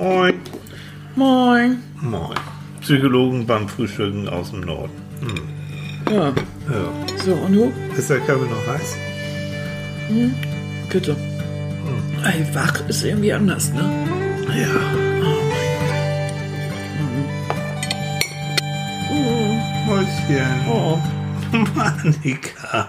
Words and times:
Moin. 0.00 0.40
Moin. 1.16 1.82
Moin. 2.00 2.38
Psychologen 2.82 3.44
beim 3.44 3.68
Frühstücken 3.68 4.28
aus 4.28 4.52
dem 4.52 4.60
Norden. 4.60 4.92
Hm. 5.20 6.14
Ja, 6.14 6.28
Ja. 6.28 7.16
so, 7.24 7.32
und 7.34 7.52
du? 7.52 7.72
Ist 7.96 8.08
der 8.08 8.20
Kaffee 8.20 8.46
noch 8.48 8.64
heiß? 8.68 8.94
Bitte. 10.88 11.16
Ey, 12.24 12.46
wach 12.54 12.80
ist 12.88 13.02
irgendwie 13.04 13.32
anders, 13.32 13.72
ne? 13.72 13.82
Ja. 14.56 14.68
Mäuschen. 19.86 20.66
Oh, 20.70 20.98
Monika. 21.74 22.88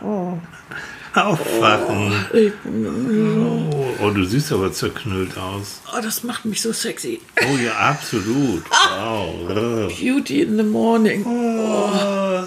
Aufwachen. 1.16 2.14
ich, 2.34 2.52
Oh, 2.66 3.86
oh, 4.04 4.10
du 4.12 4.24
siehst 4.26 4.52
aber 4.52 4.72
zerknüllt 4.72 5.38
aus. 5.38 5.82
oh, 5.96 6.00
das 6.02 6.24
macht 6.24 6.46
mich 6.46 6.62
so 6.62 6.72
sexy. 6.72 7.22
Oh 7.42 7.58
ja, 7.64 7.72
absolut. 7.74 8.64
Wow. 8.70 9.90
Beauty 10.00 10.42
in 10.42 10.58
the 10.58 10.64
morning. 10.64 11.26
Oh, 11.26 12.44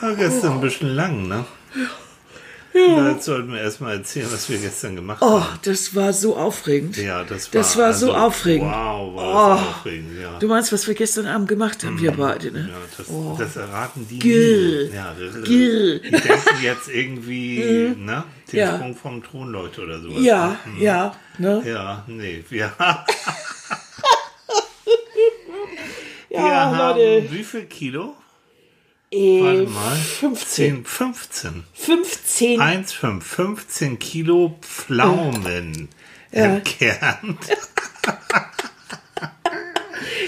war 0.00 0.14
gestern 0.16 0.52
ein 0.54 0.60
bisschen 0.60 0.94
lang, 0.94 1.28
ne? 1.28 1.44
Ja. 1.74 1.82
Jetzt 2.76 3.26
sollten 3.26 3.52
wir 3.52 3.60
erstmal 3.60 3.98
erzählen, 3.98 4.26
was 4.32 4.48
wir 4.50 4.58
gestern 4.58 4.96
gemacht 4.96 5.18
Oh, 5.22 5.40
haben. 5.40 5.58
das 5.62 5.94
war 5.94 6.12
so 6.12 6.36
aufregend. 6.36 6.96
Ja, 6.96 7.22
das 7.22 7.52
war, 7.54 7.60
Das 7.60 7.76
war 7.76 7.92
so 7.94 8.12
also, 8.12 8.26
aufregend. 8.26 8.68
Wow, 8.68 9.14
war 9.14 9.58
Oh. 9.58 9.60
aufregend, 9.60 10.18
ja. 10.20 10.36
Du 10.40 10.48
meinst, 10.48 10.72
was 10.72 10.88
wir 10.88 10.94
gestern 10.94 11.26
Abend 11.26 11.46
gemacht 11.48 11.84
haben, 11.84 12.00
wir 12.00 12.10
beide, 12.10 12.50
ne? 12.50 12.68
Ja, 12.72 12.74
das, 12.96 13.06
das 13.38 13.56
erraten 13.56 14.08
die 14.10 14.18
nie. 14.18 14.90
Ja, 14.92 15.14
das- 15.18 15.44
Gill. 15.44 16.00
Die 16.00 16.10
denken 16.10 16.62
jetzt 16.62 16.88
irgendwie, 16.88 17.94
ne? 17.96 18.24
Den 18.50 18.58
Ja. 18.58 18.74
Sprung 18.76 18.96
vom 18.96 19.22
Thron, 19.22 19.52
Leute, 19.52 19.82
oder 19.82 20.00
sowas. 20.00 20.16
Ja, 20.20 20.56
ja, 20.80 21.14
ne? 21.38 21.62
Ja, 21.64 22.02
nee. 22.08 22.42
Wir, 22.48 22.72
wir 26.28 26.38
Ja, 26.38 26.42
haben 26.76 26.98
Leute. 26.98 27.26
wie 27.30 27.44
viel 27.44 27.64
Kilo? 27.66 28.16
Äh, 29.14 29.40
Warte 29.42 29.70
mal. 29.70 29.96
15. 29.96 30.84
10, 30.84 30.84
15. 30.84 31.64
15. 31.74 32.60
1, 32.60 32.92
5, 32.92 33.24
15 33.26 33.98
Kilo 34.00 34.58
Pflaumen 34.60 35.88
Ja. 36.32 36.44
entkernt. 36.44 37.38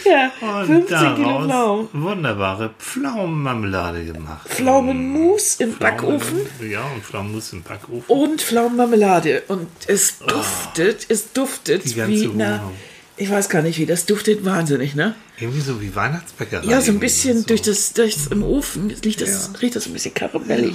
Ja, 0.04 0.30
Und 0.40 0.66
15 0.66 0.86
Kilo 1.16 1.24
daraus 1.28 1.46
Pflaumen. 1.46 1.88
wunderbare 1.92 2.74
Pflaumenmarmelade 2.78 4.04
gemacht. 4.04 4.48
Pflaumenmus 4.48 5.56
im 5.56 5.72
Pflaumen- 5.72 5.78
Backofen 5.80 6.40
Ja, 6.70 6.84
und 6.84 7.02
Pflaumenmus 7.04 7.52
im 7.52 7.62
Backofen. 7.62 8.04
und 8.06 8.40
Pflaumenmarmelade. 8.40 9.42
Und 9.48 9.66
es 9.88 10.18
duftet, 10.20 11.06
es 11.08 11.32
duftet 11.32 11.84
Die 11.84 11.94
ganze 11.94 12.12
wie, 12.20 12.30
na, 12.34 12.60
Wohnung. 12.60 12.74
Ich 13.18 13.30
weiß 13.30 13.48
gar 13.48 13.62
nicht 13.62 13.78
wie, 13.78 13.86
das 13.86 14.04
duftet 14.06 14.44
wahnsinnig, 14.44 14.94
ne? 14.94 15.14
Irgendwie 15.38 15.60
so 15.60 15.80
wie 15.80 15.94
Weihnachtsbäckerei. 15.94 16.66
Ja, 16.66 16.80
so 16.80 16.92
ein 16.92 16.98
bisschen 17.00 17.38
so. 17.40 17.46
durch 17.46 17.62
das, 17.62 17.92
durch 17.92 18.14
das 18.14 18.26
im 18.28 18.42
Ofen 18.42 18.90
riecht 19.04 19.20
das, 19.20 19.50
Ja. 19.52 19.58
riecht 19.60 19.76
das 19.76 19.86
ein 19.86 19.92
bisschen 19.92 20.14
karamellig. 20.14 20.74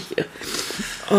Oh, 1.09 1.16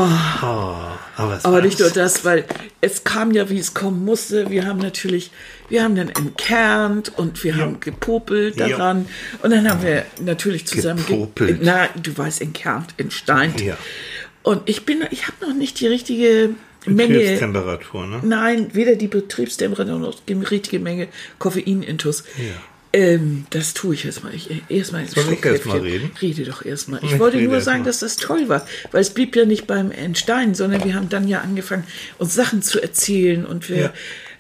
aber 1.17 1.37
es 1.37 1.45
Aber 1.45 1.57
war 1.57 1.63
nicht 1.63 1.79
nur 1.79 1.91
das, 1.91 2.25
weil 2.25 2.45
es 2.81 3.05
kam 3.05 3.33
ja, 3.33 3.51
wie 3.51 3.59
es 3.59 3.75
kommen 3.75 4.05
musste. 4.05 4.49
Wir 4.51 4.65
haben 4.67 4.79
natürlich, 4.79 5.31
wir 5.69 5.83
haben 5.85 5.95
dann 5.97 6.09
entkernt 6.09 7.13
und 7.19 7.43
wir 7.45 7.57
haben 7.57 7.81
gepopelt 7.81 8.57
Ja. 8.57 8.69
daran. 8.69 9.07
Und 9.43 9.51
dann 9.51 9.69
haben 9.69 9.83
wir 9.83 10.05
natürlich 10.21 10.67
zusammen 10.67 11.05
ge- 11.07 11.17
Gepopelt. 11.19 11.61
Na, 11.63 11.89
du 12.03 12.17
weißt, 12.17 12.41
entkernt, 12.41 12.95
entsteint. 12.97 13.61
Ja. 13.61 13.77
Und 14.43 14.63
ich 14.69 14.85
bin, 14.87 15.05
ich 15.11 15.27
habe 15.29 15.47
noch 15.47 15.55
nicht 15.55 15.79
die 15.81 15.87
richtige 15.87 16.51
Menge. 16.87 17.15
Betriebstemperatur, 17.19 18.07
ne? 18.07 18.21
Nein, 18.25 18.69
weder 18.75 18.97
die 18.97 19.09
Betriebstemperatur 19.09 19.99
noch 19.99 20.19
die 20.21 20.33
richtige 20.35 20.79
Menge 20.81 21.09
Koffeinintus. 21.39 22.25
Ja. 22.37 22.45
Ähm, 22.95 23.47
das 23.49 23.73
tue 23.73 23.95
ich 23.95 24.05
erstmal. 24.05 24.35
Ich, 24.35 24.51
erstmal 24.69 25.07
Soll 25.07 25.33
ich 25.33 25.43
erst 25.45 25.65
mal 25.65 25.79
reden? 25.79 26.11
Rede 26.21 26.45
doch 26.45 26.63
erstmal. 26.65 27.03
Ich 27.03 27.13
Ich 27.13 27.19
wollte 27.19 27.41
nur 27.41 27.61
sagen, 27.63 27.81
mal. 27.81 27.85
dass 27.87 28.01
das 28.01 28.17
toll 28.17 28.49
war, 28.51 28.67
weil 28.91 29.01
es 29.01 29.11
blieb 29.11 29.35
ja 29.35 29.47
nicht 29.47 29.67
beim 29.67 29.91
Entstein, 29.91 30.55
sondern 30.55 30.85
wir 30.85 30.95
haben 30.95 31.09
dann 31.09 31.27
ja 31.27 31.41
angefangen, 31.41 31.85
uns 32.19 32.35
Sachen 32.35 32.61
zu 32.61 32.83
erzählen 32.83 33.47
und 33.47 33.71
wir 33.71 33.77
Ja. 33.79 33.93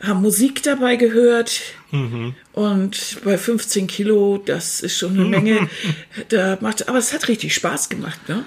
haben 0.02 0.20
Musik 0.20 0.62
dabei 0.64 0.96
gehört. 0.96 1.62
Mhm. 1.92 2.34
Und 2.52 3.18
bei 3.24 3.38
15 3.38 3.86
Kilo, 3.86 4.36
das 4.44 4.80
ist 4.82 4.98
schon 4.98 5.12
eine 5.18 5.24
Menge. 5.24 5.68
da 6.28 6.58
macht, 6.60 6.88
aber 6.90 6.98
es 6.98 7.14
hat 7.14 7.28
richtig 7.28 7.54
Spaß 7.54 7.88
gemacht, 7.88 8.28
ne? 8.28 8.44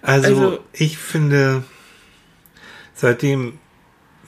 Also, 0.00 0.28
Also- 0.28 0.58
ich 0.72 0.96
finde, 0.96 1.62
seitdem 2.94 3.58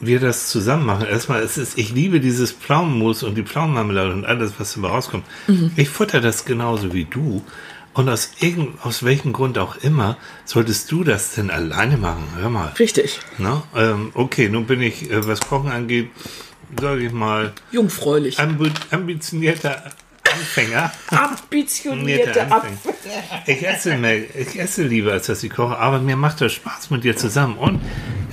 wir 0.00 0.20
das 0.20 0.48
zusammen 0.48 0.86
machen, 0.86 1.06
erstmal, 1.06 1.42
es 1.42 1.56
ist, 1.56 1.78
ich 1.78 1.92
liebe 1.92 2.20
dieses 2.20 2.52
Pflaumenmus 2.52 3.22
und 3.22 3.36
die 3.36 3.42
Pflaumenmarmelade 3.42 4.12
und 4.12 4.26
alles, 4.26 4.54
was 4.58 4.74
dabei 4.74 4.88
rauskommt. 4.88 5.24
Mhm. 5.46 5.72
Ich 5.76 5.88
futter 5.88 6.20
das 6.20 6.44
genauso 6.44 6.92
wie 6.92 7.04
du. 7.04 7.42
Und 7.94 8.08
aus, 8.08 8.32
irgend, 8.40 8.84
aus 8.84 9.04
welchem 9.04 9.32
Grund 9.32 9.56
auch 9.56 9.76
immer, 9.76 10.16
solltest 10.44 10.90
du 10.90 11.04
das 11.04 11.34
denn 11.34 11.50
alleine 11.50 11.96
machen? 11.96 12.24
Hör 12.36 12.50
mal. 12.50 12.72
Richtig. 12.76 13.20
Ne? 13.38 13.62
Ähm, 13.76 14.10
okay, 14.14 14.48
nun 14.48 14.66
bin 14.66 14.82
ich, 14.82 15.10
äh, 15.10 15.26
was 15.28 15.40
Kochen 15.40 15.70
angeht, 15.70 16.10
sage 16.80 17.06
ich 17.06 17.12
mal, 17.12 17.52
Jungfräulich. 17.70 18.40
ambi 18.40 18.72
ambitionierter 18.90 19.92
Anfänger. 20.34 20.92
Ambitionierte 21.10 22.50
Ab 22.50 22.66
Ich 23.46 23.66
esse, 23.66 23.96
mehr, 23.96 24.16
ich 24.36 24.58
esse 24.58 24.82
lieber, 24.82 25.12
als 25.12 25.26
dass 25.26 25.44
ich 25.44 25.50
koche, 25.50 25.78
aber 25.78 26.00
mir 26.00 26.16
macht 26.16 26.40
das 26.40 26.52
Spaß 26.52 26.90
mit 26.90 27.04
dir 27.04 27.16
zusammen. 27.16 27.56
Und 27.56 27.80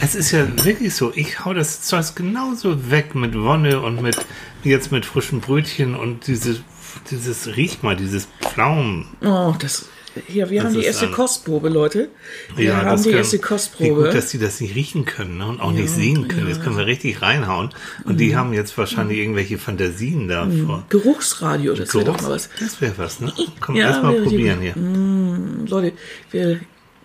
es 0.01 0.16
ist 0.16 0.31
ja 0.31 0.47
wirklich 0.66 0.95
so, 0.95 1.12
ich 1.16 1.44
hau 1.45 1.53
das 1.53 1.81
Zeug 1.81 2.16
genauso 2.16 2.89
weg 2.91 3.16
mit 3.16 3.35
Wonne 3.39 3.79
und 3.81 4.01
mit 4.01 4.17
jetzt 4.63 4.91
mit 4.91 5.06
frischen 5.06 5.41
Brötchen 5.41 5.95
und 5.95 6.28
dieses, 6.28 6.62
dieses 7.09 7.56
riech 7.56 7.81
mal, 7.84 7.95
dieses 7.95 8.28
Pflaumen. 8.41 9.07
Oh, 9.23 9.53
das. 9.59 9.85
Hier, 10.28 10.50
wir 10.50 10.61
Das 10.63 10.73
haben 10.73 10.79
die 10.81 10.85
erste 10.85 11.06
ein- 11.06 11.13
Kostprobe, 11.13 11.69
Leute. 11.69 12.09
Wir 12.57 12.75
haben 12.75 12.85
das 12.88 13.03
die 13.03 13.11
erste 13.11 13.40
Kostprobe. 13.40 14.03
gut, 14.07 14.13
dass 14.13 14.29
die 14.29 14.40
das 14.40 14.59
nicht 14.59 14.75
riechen 14.75 15.06
können 15.06 15.38
ne? 15.38 15.47
und 15.47 15.61
auch 15.61 15.72
nicht 15.72 15.88
sehen 15.88 16.28
können. 16.28 16.50
Jetzt 16.50 16.61
können 16.61 16.78
wir 16.78 16.85
richtig 16.85 17.22
reinhauen. 17.22 17.69
Und 18.03 18.19
die 18.19 18.35
haben 18.35 18.51
jetzt 18.51 18.78
wahrscheinlich 18.78 19.19
irgendwelche 19.19 19.57
Fantasien 19.57 20.28
davor. 20.28 20.84
Geruchsradio, 20.90 21.75
das 21.75 21.94
wäre 21.94 22.03
doch 22.03 22.22
mal 22.22 22.31
was. 22.31 22.50
Das 22.59 22.81
wäre 22.81 22.91
was, 22.97 23.22
ne? 23.22 23.31
Komm, 23.61 23.75
Ja, 23.78 23.88
erst 23.88 24.03
mal 24.03 24.11
wäre 24.11 24.23
die- 24.23 24.29
probieren 24.29 24.59
hier. 24.59 25.66
Leute, 25.69 25.94
wir 26.31 26.59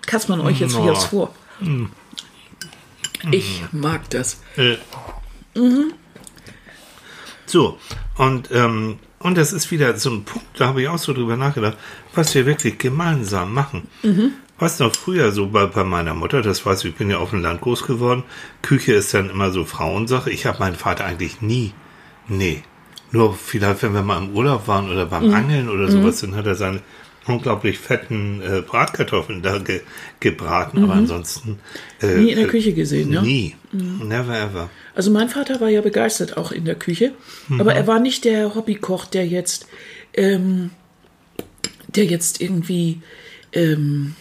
kaspern 0.05 0.41
euch 0.41 0.59
jetzt 0.59 0.75
Oh. 0.77 0.83
wieder 0.83 0.97
vor. 0.97 1.33
Ich 3.31 3.65
mag 3.73 4.09
das. 4.11 4.41
Äh. 4.57 4.77
So, 7.47 7.79
und, 8.17 8.51
ähm, 8.53 8.99
und 9.19 9.39
das 9.39 9.53
ist 9.53 9.71
wieder 9.71 9.97
so 9.97 10.11
ein 10.11 10.25
Punkt, 10.25 10.49
da 10.59 10.69
habe 10.69 10.83
ich 10.83 10.89
auch 10.89 10.99
so 10.99 11.13
drüber 11.13 11.37
nachgedacht, 11.37 11.77
was 12.15 12.35
wir 12.35 12.47
wirklich 12.47 12.79
gemeinsam 12.79 13.55
machen. 13.55 13.89
Was 14.59 14.79
noch 14.79 14.95
früher 14.95 15.33
so 15.33 15.49
bei, 15.49 15.67
bei 15.67 15.85
meiner 15.85 16.15
Mutter, 16.15 16.43
das 16.43 16.65
weiß 16.65 16.85
ich, 16.85 16.91
ich 16.91 16.97
bin 16.97 17.11
ja 17.11 17.19
auf 17.19 17.31
dem 17.31 17.43
Land 17.43 17.61
groß 17.61 17.87
geworden, 17.87 18.25
Küche 18.63 18.95
ist 18.95 19.13
dann 19.13 19.31
immer 19.31 19.51
so 19.51 19.65
Frauensache. 19.65 20.31
Ich 20.31 20.47
habe 20.47 20.59
meinen 20.61 20.77
Vater 20.77 21.05
eigentlich 21.05 21.43
nie, 21.43 21.73
nee, 22.27 22.63
nur 23.13 23.35
vielleicht, 23.35 23.83
wenn 23.83 23.95
wir 23.95 24.03
mal 24.03 24.19
im 24.19 24.35
Urlaub 24.35 24.67
waren 24.67 24.91
oder 24.91 25.07
beim 25.07 25.33
Angeln 25.33 25.69
oder 25.69 25.91
sowas, 25.91 26.21
dann 26.21 26.35
hat 26.35 26.47
er 26.47 26.55
seine 26.55 26.81
unglaublich 27.27 27.79
fetten 27.79 28.41
äh, 28.41 28.63
Bratkartoffeln 28.63 29.43
da 29.43 29.59
ge 29.59 29.81
gebraten, 30.21 30.83
aber 30.85 30.95
ansonsten 30.95 31.59
äh, 32.01 32.19
Nie 32.19 32.31
in 32.31 32.37
der 32.37 32.47
äh, 32.47 32.51
Küche 32.51 32.73
gesehen, 32.73 33.11
ne? 33.11 33.23
Nie. 33.23 33.55
Never 33.73 34.39
ever. 34.39 34.71
Also 34.95 35.11
mein 35.11 35.29
Vater 35.29 35.61
war 35.61 35.69
ja 35.69 35.81
begeistert 35.83 36.37
auch 36.37 36.53
in 36.53 36.65
der 36.65 36.75
Küche, 36.77 37.13
Mhm. 37.49 37.61
aber 37.61 37.75
er 37.75 37.87
war 37.87 38.01
nicht 38.01 38.25
der 38.25 38.55
Hobbykoch, 38.55 39.07
der 39.07 39.27
jetzt, 39.27 39.67
ähm, 40.15 40.71
der 41.89 42.05
jetzt 42.07 42.41
irgendwie, 42.41 43.01
ähm, 43.53 44.15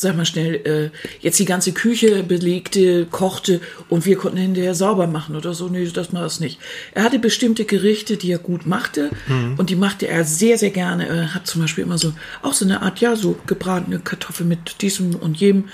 sag 0.00 0.16
mal 0.16 0.24
schnell, 0.24 0.54
äh, 0.64 0.90
jetzt 1.20 1.38
die 1.38 1.44
ganze 1.44 1.72
Küche 1.72 2.22
belegte, 2.22 3.06
kochte 3.06 3.60
und 3.88 4.06
wir 4.06 4.16
konnten 4.16 4.38
hinterher 4.38 4.74
sauber 4.74 5.06
machen 5.06 5.36
oder 5.36 5.54
so. 5.54 5.68
Nee, 5.68 5.88
das 5.92 6.12
war 6.12 6.24
es 6.24 6.40
nicht. 6.40 6.58
Er 6.94 7.02
hatte 7.02 7.18
bestimmte 7.18 7.64
Gerichte, 7.64 8.16
die 8.16 8.30
er 8.32 8.38
gut 8.38 8.64
machte 8.66 9.10
Mhm. 9.26 9.54
und 9.58 9.70
die 9.70 9.76
machte 9.76 10.06
er 10.08 10.24
sehr, 10.24 10.56
sehr 10.56 10.70
gerne. 10.70 11.06
Er 11.08 11.34
hat 11.34 11.46
zum 11.46 11.60
Beispiel 11.62 11.84
immer 11.84 11.98
so, 11.98 12.12
auch 12.42 12.52
so 12.54 12.64
eine 12.64 12.82
Art, 12.82 13.00
ja, 13.00 13.16
so 13.16 13.36
gebratene 13.46 13.98
Kartoffel 13.98 14.46
mit 14.46 14.80
diesem 14.82 15.14
und 15.16 15.36
jenem 15.36 15.64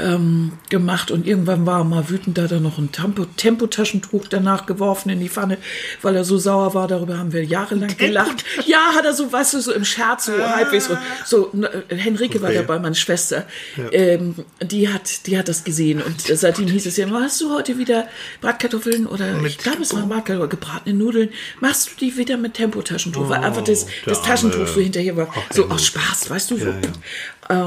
ähm, 0.00 0.52
gemacht 0.70 1.10
und 1.10 1.26
irgendwann 1.26 1.66
war 1.66 1.80
er 1.80 1.84
mal 1.84 2.08
wütend, 2.08 2.38
da 2.38 2.42
hat 2.42 2.52
er 2.52 2.60
noch 2.60 2.78
ein 2.78 2.92
Tempo, 2.92 3.24
Tempotaschentuch 3.24 4.28
danach 4.28 4.64
geworfen 4.64 5.10
in 5.10 5.18
die 5.18 5.28
Pfanne, 5.28 5.58
weil 6.02 6.14
er 6.14 6.24
so 6.24 6.38
sauer 6.38 6.72
war. 6.74 6.86
Darüber 6.86 7.18
haben 7.18 7.32
wir 7.32 7.44
jahrelang 7.44 7.96
gelacht. 7.96 8.44
Ja, 8.64 8.92
hat 8.94 9.04
er 9.04 9.12
so, 9.12 9.32
weißt 9.32 9.54
du, 9.54 9.60
so 9.60 9.72
im 9.72 9.84
Scherz, 9.84 10.26
so 10.26 10.32
halbwegs. 10.38 10.88
Und 10.88 10.98
so, 11.26 11.52
äh, 11.88 11.96
Henrike 11.96 12.40
war 12.40 12.50
Okay. 12.50 12.58
dabei, 12.58 12.78
meine 12.78 12.94
Schwester. 12.94 13.44
Ähm, 13.92 14.34
die 14.62 14.88
hat, 14.88 15.26
die 15.26 15.38
hat 15.38 15.48
das 15.48 15.64
gesehen 15.64 16.02
und 16.02 16.20
seitdem 16.22 16.68
hieß 16.68 16.86
es 16.86 16.96
ja, 16.96 17.08
hast 17.10 17.40
du 17.40 17.54
heute 17.54 17.78
wieder 17.78 18.08
Bratkartoffeln 18.40 19.06
oder 19.06 19.34
Mit 19.34 19.52
ich 19.52 19.58
glaube, 19.58 19.82
es 19.82 19.94
waren 19.94 20.08
Bratkartoffeln, 20.08 20.50
gebratene 20.50 20.94
Nudeln. 20.96 21.30
Machst 21.60 21.90
du 21.90 21.96
die 22.06 22.16
wieder 22.16 22.36
mit 22.36 22.54
Tempotaschentuch? 22.54 23.28
weil 23.28 23.42
einfach 23.44 23.64
das, 23.64 23.86
der 23.86 23.92
das 24.06 24.22
Taschentuch 24.22 24.66
so 24.66 24.80
hinterher 24.80 25.16
war. 25.16 25.28
Ach, 25.30 25.52
so 25.52 25.68
aus 25.68 25.86
Spaß, 25.86 26.30
weißt 26.30 26.50
du? 26.50 26.56
So. 26.58 26.66
Ja, 26.66 26.74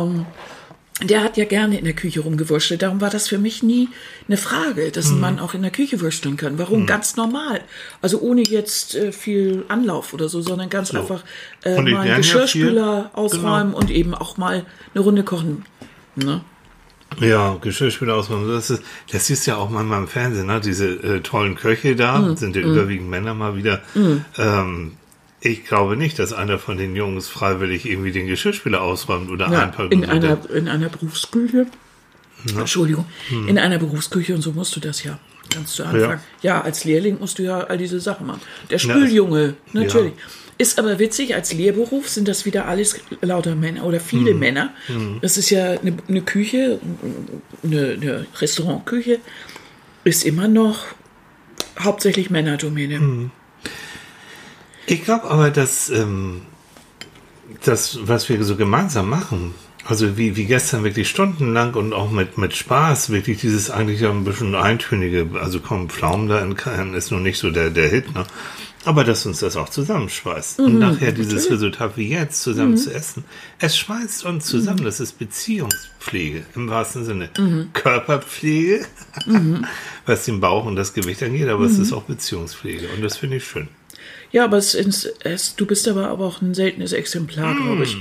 Ähm, 0.04 0.26
der 1.04 1.24
hat 1.24 1.36
ja 1.36 1.46
gerne 1.46 1.80
in 1.80 1.86
der 1.86 1.96
Küche 1.96 2.20
rumgewurschtelt. 2.20 2.84
Darum 2.84 3.02
war 3.02 3.10
das 3.10 3.28
für 3.28 3.40
mich 3.40 3.64
nie 3.64 3.90
eine 4.28 4.38
Frage, 4.38 4.92
dass 4.92 5.08
ein 5.08 5.16
Mhm. 5.16 5.22
Mann 5.22 5.40
auch 5.40 5.56
in 5.56 5.64
der 5.64 5.72
Küche 5.72 6.00
wursteln 6.00 6.38
kann. 6.38 6.60
Warum? 6.60 6.86
Ganz 6.86 7.16
normal. 7.16 7.62
Also 8.04 8.20
ohne 8.20 8.44
jetzt 8.44 8.94
äh, 8.94 9.12
viel 9.12 9.66
Anlauf 9.68 10.14
oder 10.14 10.30
so, 10.30 10.42
sondern 10.42 10.70
ganz 10.70 10.94
einfach 10.94 11.24
äh, 11.64 11.82
mal 11.82 12.02
einen 12.02 12.08
ja 12.10 12.18
Geschirrspüler 12.18 13.10
ausräumen 13.14 13.74
und 13.74 13.90
eben 13.90 14.14
auch 14.14 14.38
mal 14.38 14.64
eine 14.94 15.04
Runde 15.04 15.24
kochen. 15.24 15.66
Ne? 16.16 16.42
Ja, 17.20 17.58
Geschirrspüler 17.60 18.16
ausmachen. 18.16 18.48
Das, 18.48 18.70
ist, 18.70 18.84
das 19.12 19.28
siehst 19.28 19.46
du 19.46 19.52
ja 19.52 19.58
auch 19.58 19.70
manchmal 19.70 20.00
im 20.00 20.08
Fernsehen, 20.08 20.48
ne? 20.48 20.62
Diese 20.62 20.88
äh, 20.88 21.20
tollen 21.20 21.56
Köche 21.56 21.96
da, 21.96 22.20
Mhm. 22.20 22.38
sind 22.38 22.56
ja 22.56 22.62
überwiegend 22.62 23.10
Männer 23.10 23.34
mal 23.34 23.56
wieder. 23.58 23.82
Ähm, 24.38 24.94
ich 25.42 25.66
glaube 25.66 25.98
nicht, 25.98 26.20
dass 26.20 26.32
einer 26.34 26.58
von 26.60 26.78
den 26.78 26.96
Jungs 26.96 27.28
freiwillig 27.28 27.86
irgendwie 27.90 28.12
den 28.12 28.28
Geschirrspüler 28.28 28.82
ausräumt 28.82 29.30
oder 29.30 29.52
Ja, 29.52 29.64
einpackt. 29.64 29.92
in, 29.94 30.04
so. 30.06 30.10
einer, 30.10 30.38
in 30.54 30.68
einer 30.70 30.88
Berufsküche. 30.90 31.66
Entschuldigung. 32.58 33.06
In 33.48 33.60
einer 33.60 33.78
Berufsküche 33.78 34.34
und 34.34 34.42
so 34.42 34.52
musst 34.54 34.76
du 34.76 34.80
das 34.80 35.04
ja. 35.04 35.20
Ganz 35.54 35.74
zu 35.74 35.84
Anfang. 35.84 36.20
Ja. 36.42 36.62
als 36.62 36.86
Lehrling 36.86 37.20
musst 37.20 37.38
du 37.40 37.44
ja 37.44 37.60
all 37.60 37.78
diese 37.78 38.00
Sachen 38.00 38.26
machen. 38.26 38.40
Der 38.70 38.80
Spüljunge, 38.80 39.56
natürlich. 39.74 40.14
Ist 40.62 40.78
aber 40.78 41.00
witzig, 41.00 41.34
als 41.34 41.54
Lehrberuf 41.54 42.08
sind 42.08 42.28
das 42.28 42.46
wieder 42.46 42.68
alles 42.68 43.00
lauter 43.22 43.56
Männer 43.56 43.84
oder 43.84 44.00
viele 44.00 44.36
Männer. 44.36 44.72
Das 45.20 45.40
ist 45.40 45.50
ja 45.50 45.72
eine, 45.72 45.98
eine 46.08 46.22
Küche, 46.22 46.80
eine, 47.64 47.98
eine 48.00 48.28
Restaurantküche, 48.40 49.18
ist 50.04 50.24
immer 50.24 50.48
noch 50.48 50.86
hauptsächlich 51.80 52.30
Männerdomäne. 52.30 53.32
Ich 54.86 55.04
glaube 55.04 55.32
aber, 55.32 55.50
dass 55.50 55.90
ähm, 55.90 56.44
das, 57.64 57.98
was 58.04 58.30
wir 58.30 58.44
so 58.44 58.56
gemeinsam 58.56 59.10
machen, 59.10 59.56
also 59.86 60.16
wie, 60.16 60.36
wie 60.36 60.46
gestern 60.46 60.84
wirklich 60.84 61.10
stundenlang 61.10 61.74
und 61.74 61.92
auch 61.92 62.12
mit, 62.12 62.38
mit 62.38 62.56
Spaß, 62.56 63.10
wirklich 63.10 63.42
dieses 63.42 63.72
eigentlich 63.72 64.02
ja 64.02 64.12
ein 64.12 64.26
bisschen 64.26 64.54
eintönige, 64.54 65.28
also 65.42 65.60
komm, 65.60 65.90
Pflaumen 65.90 66.30
da 66.30 66.40
in 66.40 66.56
Keim 66.56 66.94
ist 66.94 67.10
noch 67.10 67.20
nicht 67.20 67.40
so 67.40 67.50
der, 67.50 67.72
der 67.72 67.90
Hit, 67.90 68.14
ne? 68.14 68.26
Aber 68.84 69.04
dass 69.04 69.26
uns 69.26 69.40
das 69.42 69.58
auch 69.58 69.70
zusammenschweißt. 69.70 70.60
Und 70.60 70.80
nachher 70.80 71.12
dieses 71.12 71.50
Resultat 71.52 71.98
wie 71.98 72.10
jetzt 72.10 72.42
zusammen 72.42 72.78
zu 72.78 72.92
essen. 72.92 73.24
Es 73.60 73.78
schweißt 73.78 74.26
uns 74.26 74.46
zusammen. 74.46 74.84
Das 74.84 75.00
ist 75.00 75.20
Beziehungspflege 75.20 76.44
im 76.56 76.68
wahrsten 76.70 77.06
Sinne. 77.06 77.30
Körperpflege, 77.74 78.86
was 80.06 80.26
den 80.26 80.40
Bauch 80.40 80.66
und 80.66 80.76
das 80.76 80.94
Gewicht 80.94 81.22
angeht, 81.22 81.48
aber 81.48 81.66
es 81.66 81.78
ist 81.78 81.94
auch 81.94 82.04
Beziehungspflege. 82.04 82.90
Und 82.96 83.04
das 83.04 83.18
finde 83.18 83.38
ich 83.38 83.46
schön. 83.46 83.68
Ja, 84.32 84.46
aber 84.46 84.58
es, 84.58 84.74
es, 84.74 85.06
es, 85.24 85.56
du 85.56 85.66
bist 85.66 85.88
aber, 85.88 86.08
aber 86.08 86.26
auch 86.26 86.42
ein 86.42 86.54
seltenes 86.54 86.94
Exemplar, 86.94 87.54
glaube 87.54 87.84
ich. 87.84 87.98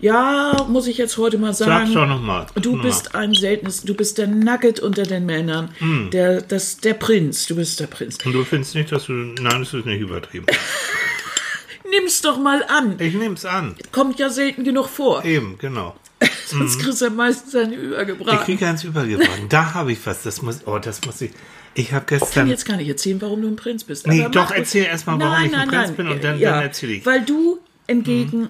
Ja, 0.00 0.64
muss 0.68 0.86
ich 0.86 0.96
jetzt 0.98 1.16
heute 1.18 1.36
mal 1.38 1.52
sagen. 1.52 1.70
Sag's 1.86 1.92
doch 1.94 2.06
noch 2.06 2.22
mal. 2.22 2.46
Du 2.54 2.76
Mal. 2.76 2.82
bist 2.84 3.14
ein 3.14 3.34
seltenes, 3.34 3.82
du 3.82 3.94
bist 3.94 4.16
der 4.18 4.28
Nugget 4.28 4.80
unter 4.80 5.02
den 5.02 5.26
Männern. 5.26 5.70
Der, 6.12 6.40
das, 6.40 6.78
der 6.78 6.94
Prinz, 6.94 7.46
du 7.46 7.56
bist 7.56 7.80
der 7.80 7.86
Prinz. 7.86 8.16
Und 8.24 8.32
du 8.32 8.42
findest 8.44 8.74
nicht, 8.74 8.90
dass 8.92 9.06
du. 9.06 9.12
Nein, 9.12 9.60
das 9.60 9.74
ist 9.74 9.84
nicht 9.86 10.00
übertrieben. 10.00 10.46
Nimm's 11.90 12.22
doch 12.22 12.38
mal 12.38 12.62
an. 12.68 12.96
Ich 13.00 13.14
nehm's 13.14 13.44
an. 13.44 13.74
Kommt 13.90 14.18
ja 14.18 14.30
selten 14.30 14.64
genug 14.64 14.88
vor. 14.88 15.24
Eben, 15.24 15.56
genau. 15.58 15.96
Sonst 16.46 16.80
kriegst 16.80 17.00
du 17.00 17.06
ja 17.06 17.10
meistens 17.10 17.54
eine 17.54 17.74
Ich 17.74 17.80
übergebracht. 17.80 18.44
kriege 18.44 18.66
eins 18.66 18.84
übergebracht. 18.84 19.28
Da 19.48 19.74
habe 19.74 19.92
ich 19.92 19.98
was. 20.06 20.22
Das 20.22 20.40
muss. 20.42 20.60
Oh, 20.66 20.78
das 20.78 21.04
muss 21.04 21.20
ich. 21.20 21.30
Ich 21.74 21.92
habe 21.92 22.04
Ich 22.04 22.10
kann 22.10 22.18
gestern. 22.20 22.48
jetzt 22.48 22.64
gar 22.66 22.76
nicht 22.76 22.88
erzählen, 22.88 23.20
warum 23.22 23.42
du 23.42 23.48
ein 23.48 23.56
Prinz 23.56 23.84
bist. 23.84 24.06
Nee, 24.06 24.26
doch, 24.30 24.50
erzähl 24.50 24.84
erst 24.84 25.06
mal, 25.06 25.18
warum 25.20 25.44
ich 25.46 25.54
ein 25.54 25.68
Prinz 25.68 25.92
bin 25.92 26.08
und 26.08 26.22
dann- 26.22 26.40
dann 26.40 26.62
erzähl 26.62 26.90
ich. 26.90 27.06
Weil 27.06 27.22
du 27.24 27.58
entgegen, 27.86 28.48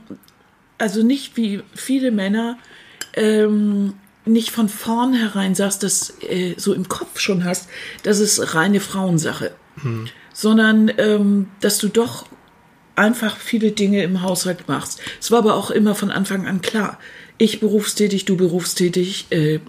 also 0.81 1.03
nicht 1.03 1.37
wie 1.37 1.63
viele 1.75 2.11
Männer, 2.11 2.59
ähm, 3.15 3.95
nicht 4.25 4.51
von 4.51 4.69
vornherein 4.69 5.55
sagst, 5.55 5.83
dass 5.83 6.15
äh, 6.23 6.55
so 6.57 6.73
im 6.73 6.89
Kopf 6.89 7.21
schon 7.21 7.45
hast, 7.45 7.69
das 8.03 8.19
ist 8.21 8.55
reine 8.55 8.81
Frauensache. 8.81 9.53
Hm. 9.83 10.09
Sondern, 10.33 10.91
ähm, 10.99 11.49
dass 11.61 11.79
du 11.79 11.89
doch 11.89 12.27
einfach 12.97 13.37
viele 13.37 13.73
Dinge 13.73 14.03
im 14.03 14.23
Haushalt 14.23 14.69
machst. 14.69 15.01
Es 15.21 15.31
war 15.31 15.39
aber 15.39 15.55
auch 15.55 15.71
immer 15.71 15.95
von 15.95 16.11
Anfang 16.11 16.47
an 16.47 16.61
klar. 16.61 16.99
Ich 17.39 17.61
berufstätig, 17.61 18.27
du 18.27 18.37
berufstätig, 18.37 19.27
äh, 19.31 19.61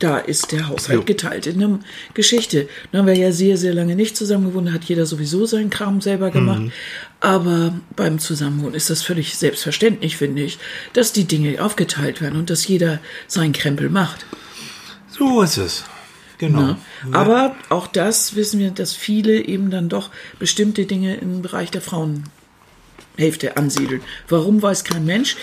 da 0.00 0.18
ist 0.18 0.50
der 0.50 0.68
Haushalt 0.68 0.98
Jo. 0.98 1.04
geteilt 1.04 1.46
in 1.46 1.62
einer 1.62 1.78
Geschichte. 2.14 2.68
Dann 2.90 3.00
haben 3.00 3.06
wir 3.06 3.14
ja 3.14 3.32
sehr, 3.32 3.56
sehr 3.56 3.74
lange 3.74 3.94
nicht 3.94 4.16
zusammen 4.16 4.46
gewohnt, 4.46 4.68
da 4.68 4.72
hat 4.72 4.84
jeder 4.84 5.06
sowieso 5.06 5.46
seinen 5.46 5.70
Kram 5.70 6.00
selber 6.00 6.30
gemacht. 6.30 6.62
Mhm. 6.62 6.72
Aber 7.20 7.74
beim 7.96 8.18
Zusammenwohnen 8.18 8.74
ist 8.74 8.90
das 8.90 9.02
völlig 9.02 9.36
selbstverständlich, 9.36 10.16
finde 10.16 10.42
ich, 10.42 10.58
dass 10.94 11.12
die 11.12 11.24
Dinge 11.24 11.62
aufgeteilt 11.62 12.20
werden 12.20 12.38
und 12.38 12.50
dass 12.50 12.66
jeder 12.66 12.98
seinen 13.28 13.52
Krempel 13.52 13.90
macht. 13.90 14.24
So 15.10 15.42
ist 15.42 15.58
es. 15.58 15.84
Genau. 16.38 16.62
Ne? 16.62 16.76
Aber 17.12 17.54
auch 17.68 17.86
das 17.86 18.34
wissen 18.34 18.58
wir, 18.58 18.70
dass 18.70 18.94
viele 18.94 19.44
eben 19.44 19.70
dann 19.70 19.90
doch 19.90 20.08
bestimmte 20.38 20.86
Dinge 20.86 21.16
im 21.16 21.42
Bereich 21.42 21.70
der 21.70 21.82
Frauenhälfte 21.82 23.58
ansiedeln. 23.58 24.00
Warum 24.30 24.62
weiß 24.62 24.84
kein 24.84 25.04
Mensch? 25.04 25.36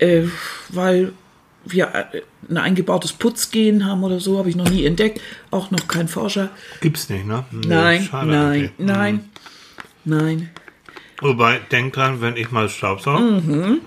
Äh, 0.00 0.24
weil 0.68 1.12
wir 1.64 1.94
äh, 1.94 2.22
ein 2.48 2.56
eingebautes 2.56 3.12
Putzgehen 3.12 3.84
haben 3.86 4.02
oder 4.04 4.18
so, 4.20 4.38
habe 4.38 4.48
ich 4.48 4.56
noch 4.56 4.68
nie 4.68 4.84
entdeckt. 4.86 5.20
Auch 5.50 5.70
noch 5.70 5.86
kein 5.88 6.08
Forscher. 6.08 6.48
Gibt's 6.80 7.08
nicht, 7.08 7.26
ne? 7.26 7.44
Nee, 7.50 7.66
Nein, 7.68 8.02
schade 8.10 8.30
nein, 8.30 8.46
eigentlich. 8.52 8.70
nein, 8.78 9.30
nein. 10.04 10.50
Wobei, 11.20 11.60
denk 11.70 11.92
dran, 11.92 12.20
wenn 12.22 12.36
ich 12.36 12.50
mal 12.50 12.68
Staubsauge, 12.68 13.22
Mhm. 13.22 13.80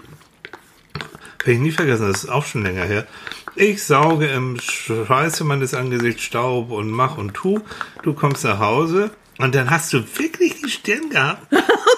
kann 1.39 1.53
ich 1.53 1.59
nie 1.59 1.71
vergessen, 1.71 2.07
das 2.11 2.23
ist 2.25 2.29
auch 2.29 2.45
schon 2.45 2.63
länger 2.63 2.83
her. 2.85 3.07
Ich 3.55 3.83
sauge 3.83 4.27
im 4.27 4.59
Scheiße 4.59 5.43
meines 5.43 5.73
Angesichts 5.73 6.23
Staub 6.23 6.71
und 6.71 6.89
mach 6.89 7.17
und 7.17 7.33
tu. 7.33 7.59
Du 8.01 8.13
kommst 8.13 8.43
nach 8.43 8.59
Hause 8.59 9.11
und 9.39 9.53
dann 9.55 9.69
hast 9.69 9.93
du 9.93 9.99
wirklich 10.17 10.61
die 10.61 10.69
Stirn 10.69 11.09
gehabt. 11.09 11.47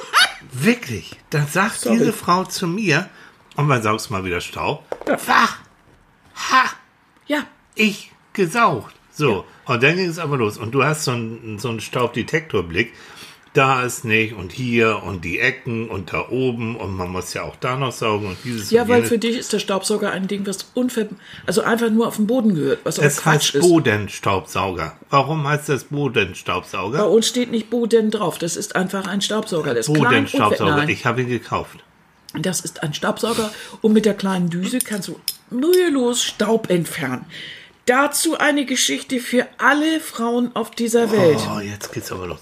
wirklich. 0.52 1.12
Dann 1.30 1.48
sagt 1.48 1.82
Sorry. 1.82 1.98
diese 1.98 2.14
Frau 2.14 2.44
zu 2.46 2.68
mir, 2.68 3.10
und 3.58 3.68
man 3.68 3.82
saugst 3.82 4.12
mal 4.12 4.26
wieder 4.26 4.42
Staub. 4.42 4.84
Wach! 5.28 5.60
Ha! 6.36 6.70
Ja, 7.28 7.46
ich 7.76 8.12
gesaugt. 8.34 8.94
So, 9.12 9.46
und 9.66 9.82
dann 9.82 9.96
ging 9.96 10.10
es 10.10 10.20
aber 10.20 10.38
los. 10.38 10.58
Und 10.58 10.72
du 10.72 10.84
hast 10.84 11.06
so 11.06 11.12
einen, 11.12 11.58
so 11.58 11.70
einen 11.70 11.80
Staubdetektorblick. 11.80 12.94
Da 13.54 13.84
ist 13.84 14.04
nicht 14.04 14.34
und 14.34 14.52
hier 14.52 15.02
und 15.04 15.24
die 15.24 15.40
Ecken 15.40 15.90
und 15.90 16.12
da 16.12 16.28
oben 16.28 16.76
und 16.76 16.94
man 16.98 17.10
muss 17.10 17.34
ja 17.34 17.44
auch 17.44 17.56
da 17.56 17.78
noch 17.78 17.94
saugen 17.94 18.28
und 18.28 18.38
dieses 18.44 18.70
ja, 18.70 18.82
und 18.82 18.90
weil 18.90 19.04
für 19.04 19.18
dich 19.18 19.38
ist 19.38 19.54
der 19.54 19.60
Staubsauger 19.60 20.12
ein 20.12 20.28
Ding, 20.28 20.46
was 20.46 20.70
unver... 20.74 21.08
Also 21.46 21.62
einfach 21.62 21.90
nur 21.90 22.06
auf 22.06 22.18
den 22.18 22.28
Boden 22.28 22.54
gehört, 22.54 22.80
was 22.84 22.98
Es 22.98 23.22
Quatsch 23.22 23.54
heißt 23.54 23.56
ist. 23.56 23.62
Bodenstaubsauger. 23.62 24.98
Warum 25.10 25.48
heißt 25.48 25.70
das 25.70 25.86
Bei 25.86 25.96
Bodenstaubsauger? 25.96 27.10
uns 27.10 27.30
steht 27.30 27.50
nicht 27.50 27.70
Boden 27.70 28.12
drauf, 28.12 28.38
das 28.40 28.58
ist 28.58 28.76
einfach 28.76 29.08
ein 29.08 29.22
Staubsauger. 29.22 29.74
Das 29.74 29.88
Bodenstaubsauger. 29.88 30.90
Ich 30.90 31.06
habe 31.06 31.22
ihn 31.22 31.30
gekauft. 31.30 31.82
Das 32.38 32.60
ist 32.60 32.84
ein 32.84 32.94
Staubsauger 32.94 33.52
und 33.82 33.94
mit 33.94 34.06
der 34.06 34.16
kleinen 34.16 34.50
Düse 34.50 34.80
kannst 34.80 35.08
du 35.08 35.18
mühelos 35.60 36.24
Staub 36.24 36.70
entfernen. 36.70 37.26
Dazu 37.86 38.38
eine 38.38 38.66
Geschichte 38.66 39.20
für 39.20 39.48
alle 39.60 40.00
Frauen 40.00 40.56
auf 40.56 40.72
dieser 40.72 41.12
Welt. 41.12 41.38
Oh, 41.56 41.60
jetzt 41.60 41.94
geht's 41.94 42.12
aber 42.12 42.28
los. 42.28 42.40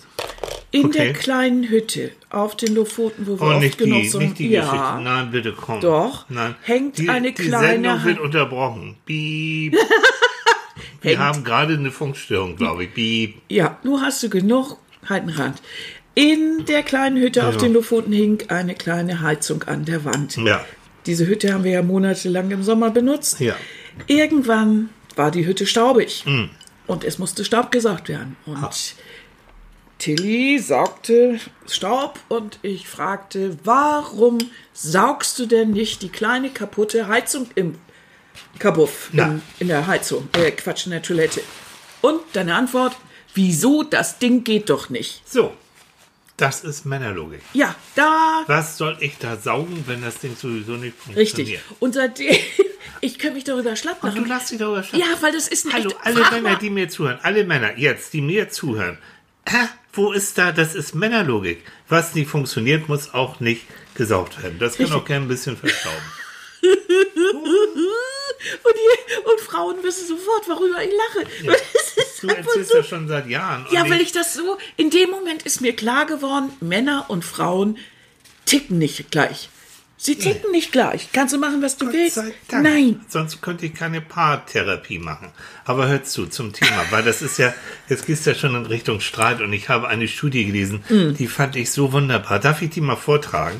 In 0.72 0.86
okay. 0.86 0.98
der 1.00 1.14
kleinen 1.14 1.70
Hütte 1.70 2.12
auf 2.30 2.56
den 2.56 2.74
Lofoten, 2.74 3.28
wo 3.28 3.40
wir 3.40 3.46
Oh, 3.48 3.52
oft 3.52 3.60
nicht 3.60 3.78
genug 3.78 4.02
die, 4.04 4.08
so 4.10 4.20
nicht 4.20 4.40
die 4.40 4.50
ja, 4.50 4.62
Geschichte. 4.62 5.02
Nein, 5.04 5.32
bitte 5.32 5.52
komm. 5.54 5.82
Doch. 5.82 6.26
Nein. 6.30 6.56
Hängt 6.64 6.98
die, 6.98 7.10
eine 7.10 7.32
die 7.34 7.44
kleine 7.44 7.68
Sendung 7.68 8.04
wird 8.06 8.20
unterbrochen. 8.20 8.96
Piep. 9.06 9.76
Wir 11.02 11.12
Hängt- 11.12 11.20
haben 11.20 11.44
gerade 11.44 11.74
eine 11.74 11.92
Funkstörung, 11.92 12.56
glaube 12.56 12.86
ich. 12.86 12.94
Piep. 12.94 13.42
Ja, 13.50 13.78
nur 13.84 14.02
hast 14.02 14.24
du 14.24 14.30
genug, 14.30 14.78
halt 15.08 15.24
einen 15.24 15.30
Rand. 15.32 15.62
In 16.16 16.66
der 16.68 16.84
kleinen 16.84 17.18
Hütte 17.18 17.46
auf 17.46 17.56
Ja. 17.56 17.60
den 17.62 17.74
Lofoten 17.74 18.14
hing 18.14 18.44
eine 18.48 18.74
kleine 18.76 19.22
Heizung 19.22 19.64
an 19.64 19.84
der 19.86 20.06
Wand. 20.06 20.38
Ja. 20.38 20.64
Diese 21.06 21.28
Hütte 21.28 21.54
haben 21.54 21.64
wir 21.64 21.72
ja 21.72 21.82
monatelang 21.84 22.52
im 22.52 22.64
Sommer 22.64 22.90
benutzt. 22.92 23.40
Ja. 23.40 23.56
Irgendwann 24.08 24.90
war 25.16 25.32
die 25.32 25.46
Hütte 25.46 25.66
staubig 25.68 26.24
Hm. 26.26 26.50
und 26.88 27.04
es 27.04 27.20
musste 27.20 27.46
Staub 27.46 27.72
gesaugt 27.72 28.10
werden. 28.10 28.36
Und 28.46 28.96
Tilly 30.00 30.60
saugte 30.60 31.40
Staub 31.68 32.20
und 32.28 32.60
ich 32.62 32.88
fragte, 32.88 33.58
warum 33.64 34.40
saugst 34.74 35.40
du 35.40 35.46
denn 35.46 35.72
nicht 35.72 36.02
die 36.02 36.10
kleine 36.10 36.50
kaputte 36.50 37.08
Heizung 37.08 37.48
im 37.56 37.76
Kabuff, 38.60 39.12
in, 39.14 39.42
in 39.60 39.68
der 39.68 39.88
Heizung, 39.88 40.28
äh, 40.34 40.52
Quatsch, 40.52 40.86
in 40.88 40.92
der 40.92 41.02
Toilette? 41.02 41.42
Und 42.02 42.20
deine 42.34 42.56
Antwort, 42.56 42.98
wieso, 43.34 43.84
das 43.84 44.20
Ding 44.20 44.44
geht 44.44 44.70
doch 44.70 44.90
nicht. 44.90 45.22
So. 45.30 45.54
Das 46.38 46.64
ist 46.64 46.86
Männerlogik. 46.86 47.42
Ja, 47.54 47.76
da 47.96 48.44
Was 48.48 48.78
soll 48.78 48.98
ich 49.02 49.18
da 49.20 49.38
saugen, 49.38 49.84
wenn 49.88 50.02
das 50.02 50.18
Ding 50.18 50.36
sowieso 50.36 50.74
nicht 50.74 50.98
funktioniert? 50.98 51.38
Richtig. 51.38 51.60
Und 51.80 51.94
seitdem, 51.94 52.36
ich 53.02 53.20
kann 53.20 53.34
mich 53.34 53.44
darüber 53.44 53.76
schlapp 53.76 54.04
Und 54.04 54.16
du 54.16 54.22
machen. 54.22 54.30
lass 54.30 54.48
dich 54.50 54.58
darüber 54.58 54.82
schaffen. 54.84 55.00
Ja, 55.00 55.06
weil 55.22 55.32
das 55.32 55.48
ist 55.48 55.66
ein 55.68 55.74
Hallo, 55.74 55.90
echt, 55.92 56.00
alle 56.06 56.16
Männer, 56.32 56.42
mal. 56.42 56.58
die 56.58 56.70
mir 56.72 56.90
zuhören, 56.90 57.20
alle 57.22 57.44
Männer 57.44 57.78
jetzt, 57.78 58.14
die 58.14 58.22
mir 58.22 58.50
zuhören. 58.50 58.98
Hä? 59.48 59.68
Wo 59.94 60.12
ist 60.12 60.38
da, 60.40 60.52
das 60.52 60.74
ist 60.74 60.96
Männerlogik. 60.96 61.64
Was 61.88 62.16
nicht 62.16 62.30
funktioniert, 62.30 62.90
muss 62.90 63.14
auch 63.14 63.40
nicht 63.40 63.62
gesaugt 63.94 64.42
werden. 64.42 64.58
Das 64.58 64.78
kann 64.78 64.88
Richtig. 64.88 65.02
auch 65.02 65.06
gerne 65.06 65.26
ein 65.26 65.30
bisschen 65.30 65.56
verstauben. 65.56 66.02
Und, 68.64 68.76
die, 68.76 69.30
und 69.32 69.40
Frauen 69.42 69.82
wissen 69.84 70.06
sofort, 70.08 70.48
worüber 70.50 70.84
ich 70.84 70.92
lache. 70.92 71.28
Ja. 71.44 71.54
du 72.24 72.36
erzählst 72.36 72.72
so, 72.72 72.78
das 72.78 72.88
schon 72.88 73.08
seit 73.08 73.28
Jahren. 73.28 73.66
Ja, 73.72 73.90
weil 73.90 74.02
ich 74.02 74.12
das 74.12 74.34
so, 74.34 74.58
in 74.78 74.90
dem 74.90 75.10
Moment 75.10 75.44
ist 75.44 75.62
mir 75.62 75.76
klar 75.76 76.06
geworden, 76.06 76.52
Männer 76.62 77.06
und 77.10 77.24
Frauen 77.24 77.78
ticken 78.46 78.78
nicht 78.78 79.12
gleich. 79.12 79.50
Sie 80.06 80.18
ticken 80.18 80.52
nicht 80.52 80.74
gleich. 80.74 81.08
Kannst 81.14 81.34
du 81.34 81.38
machen, 81.38 81.62
was 81.62 81.78
du 81.78 81.86
Gott 81.86 81.94
willst? 81.94 82.22
Nein. 82.52 83.00
Sonst 83.08 83.42
könnte 83.42 83.66
ich 83.68 83.74
keine 83.74 84.02
Paartherapie 84.02 85.00
machen. 85.00 85.30
Aber 85.64 85.88
hör 85.88 86.04
zu 86.04 86.26
zum 86.26 86.52
Thema, 86.52 86.84
weil 86.90 87.04
das 87.04 87.22
ist 87.22 87.38
ja, 87.38 87.54
jetzt 87.88 88.06
gehst 88.06 88.26
du 88.26 88.32
ja 88.32 88.36
schon 88.36 88.54
in 88.54 88.66
Richtung 88.66 89.00
Streit 89.00 89.40
und 89.40 89.54
ich 89.54 89.70
habe 89.70 89.88
eine 89.88 90.10
Studie 90.10 90.44
gelesen, 90.44 90.84
mm. 90.90 91.14
die 91.14 91.28
fand 91.28 91.56
ich 91.56 91.72
so 91.72 91.94
wunderbar. 91.94 92.40
Darf 92.40 92.62
ich 92.62 92.72
die 92.72 92.82
mal 92.82 92.98
vortragen? 92.98 93.56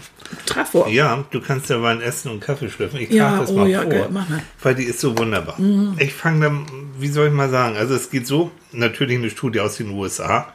Trag 0.46 0.68
vor. 0.68 0.90
Ja, 0.90 1.24
du 1.32 1.40
kannst 1.40 1.70
ja 1.70 1.82
Wein 1.82 2.02
essen 2.02 2.30
und 2.30 2.42
Kaffee 2.42 2.70
schlürfen. 2.70 3.00
Ich 3.00 3.10
ja, 3.10 3.40
das 3.40 3.50
oh, 3.50 3.60
mal 3.60 3.70
ja, 3.70 3.84
vor, 3.84 3.90
geil, 3.90 4.10
mach 4.12 4.28
mal. 4.28 4.44
weil 4.62 4.76
die 4.76 4.84
ist 4.84 5.00
so 5.00 5.18
wunderbar. 5.18 5.58
Mm. 5.62 5.96
Ich 5.98 6.14
fange 6.14 6.42
dann, 6.42 6.66
wie 7.00 7.08
soll 7.08 7.28
ich 7.28 7.34
mal 7.34 7.50
sagen, 7.50 7.78
also 7.78 7.96
es 7.96 8.10
geht 8.10 8.28
so, 8.28 8.52
natürlich 8.74 9.18
eine 9.18 9.30
Studie 9.30 9.62
aus 9.62 9.78
den 9.78 9.92
USA 9.92 10.54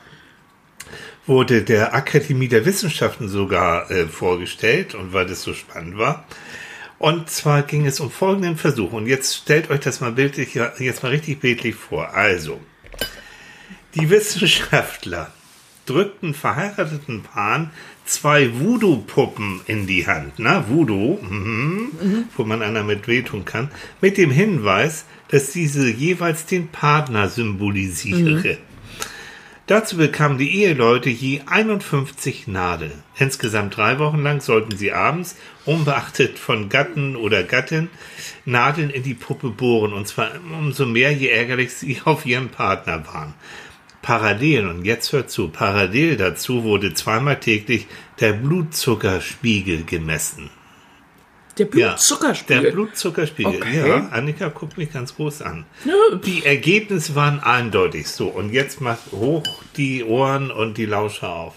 wurde 1.29 1.63
der 1.63 1.95
Akademie 1.95 2.49
der 2.49 2.65
Wissenschaften 2.65 3.29
sogar 3.29 3.91
äh, 3.91 4.07
vorgestellt 4.07 4.95
und 4.95 5.13
weil 5.13 5.27
das 5.27 5.43
so 5.43 5.53
spannend 5.55 5.99
war. 5.99 6.27
Und 6.99 7.31
zwar 7.31 7.63
ging 7.63 7.87
es 7.87 8.01
um 8.01 8.11
folgenden 8.11 8.57
Versuch. 8.57 8.93
Und 8.93 9.07
jetzt 9.07 9.37
stellt 9.37 9.71
euch 9.71 9.81
das 9.81 10.01
mal 10.01 10.13
bildlich, 10.13 10.55
jetzt 10.79 11.03
mal 11.03 11.11
richtig 11.11 11.39
bildlich 11.39 11.77
vor. 11.77 12.15
Also, 12.15 12.61
die 13.95 14.11
Wissenschaftler 14.11 15.31
drückten 15.87 16.35
verheirateten 16.35 17.23
Paaren 17.23 17.71
zwei 18.05 18.59
Voodoo-Puppen 18.59 19.61
in 19.67 19.87
die 19.87 20.07
Hand. 20.07 20.35
Na, 20.39 20.69
Voodoo, 20.69 21.19
mhm, 21.23 21.91
mhm. 22.01 22.25
wo 22.37 22.45
man 22.45 22.63
einer 22.63 22.83
mit 22.83 23.07
wehtun 23.07 23.45
kann, 23.45 23.71
mit 24.01 24.17
dem 24.17 24.31
Hinweis, 24.31 25.05
dass 25.29 25.53
diese 25.53 25.89
jeweils 25.89 26.47
den 26.47 26.69
Partner 26.69 27.29
symbolisiere. 27.29 28.41
Mhm. 28.41 28.68
Dazu 29.69 29.99
bekamen 29.99 30.39
die 30.39 30.63
Eheleute 30.63 31.11
je 31.11 31.43
51 31.45 32.47
Nadeln. 32.47 33.03
Insgesamt 33.19 33.77
drei 33.77 33.99
Wochen 33.99 34.23
lang 34.23 34.41
sollten 34.41 34.79
sie 34.79 34.93
abends, 34.93 35.37
unbeachtet 35.67 36.39
von 36.39 36.71
Gatten 36.71 37.17
oder 37.17 37.43
Gattin, 37.43 37.91
Nadeln 38.47 38.89
in 38.89 39.03
die 39.03 39.13
Puppe 39.13 39.51
bohren, 39.51 39.93
und 39.93 40.09
zwar 40.09 40.31
umso 40.59 40.87
mehr, 40.87 41.13
je 41.13 41.29
ärgerlich 41.29 41.75
sie 41.75 42.01
auf 42.07 42.25
ihren 42.25 42.49
Partner 42.49 43.07
waren. 43.07 43.35
Parallel, 44.01 44.69
und 44.69 44.87
jetzt 44.87 45.13
hört 45.13 45.31
zu, 45.31 45.49
parallel 45.49 46.17
dazu 46.17 46.65
wurde 46.65 46.95
zweimal 46.95 47.39
täglich 47.39 47.87
der 48.21 48.33
Blutzuckerspiegel 48.33 49.85
gemessen. 49.85 50.49
Der 51.59 51.67
Blutzuckerspiegel. 51.67 52.57
Ja, 52.57 52.63
der 52.63 52.71
Blutzuckerspiegel. 52.71 53.57
Okay. 53.57 53.89
Ja, 53.89 54.09
Annika 54.11 54.49
guckt 54.49 54.79
mich 54.79 54.93
ganz 54.93 55.15
groß 55.17 55.43
an. 55.43 55.65
Die 56.25 56.45
Ergebnisse 56.45 57.15
waren 57.15 57.41
eindeutig 57.41 58.09
so. 58.09 58.29
Und 58.29 58.53
jetzt 58.53 58.81
macht 58.81 59.13
hoch 59.13 59.45
die 59.77 60.05
Ohren 60.05 60.51
und 60.51 60.79
die 60.79 60.87
Lauscher 60.87 61.31
auf. 61.31 61.55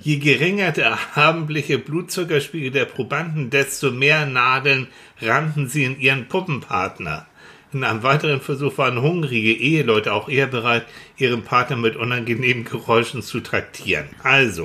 Je 0.00 0.16
geringer 0.16 0.72
der 0.72 0.98
abendliche 1.14 1.78
Blutzuckerspiegel 1.78 2.72
der 2.72 2.86
Probanden, 2.86 3.50
desto 3.50 3.92
mehr 3.92 4.26
Nadeln 4.26 4.88
rannten 5.20 5.68
sie 5.68 5.84
in 5.84 6.00
ihren 6.00 6.26
Puppenpartner. 6.26 7.26
In 7.72 7.84
einem 7.84 8.02
weiteren 8.02 8.40
Versuch 8.40 8.76
waren 8.78 9.00
hungrige 9.00 9.52
Eheleute 9.52 10.12
auch 10.12 10.28
eher 10.28 10.48
bereit, 10.48 10.84
ihren 11.16 11.42
Partner 11.42 11.76
mit 11.76 11.96
unangenehmen 11.96 12.64
Geräuschen 12.64 13.22
zu 13.22 13.40
traktieren. 13.40 14.08
Also, 14.22 14.64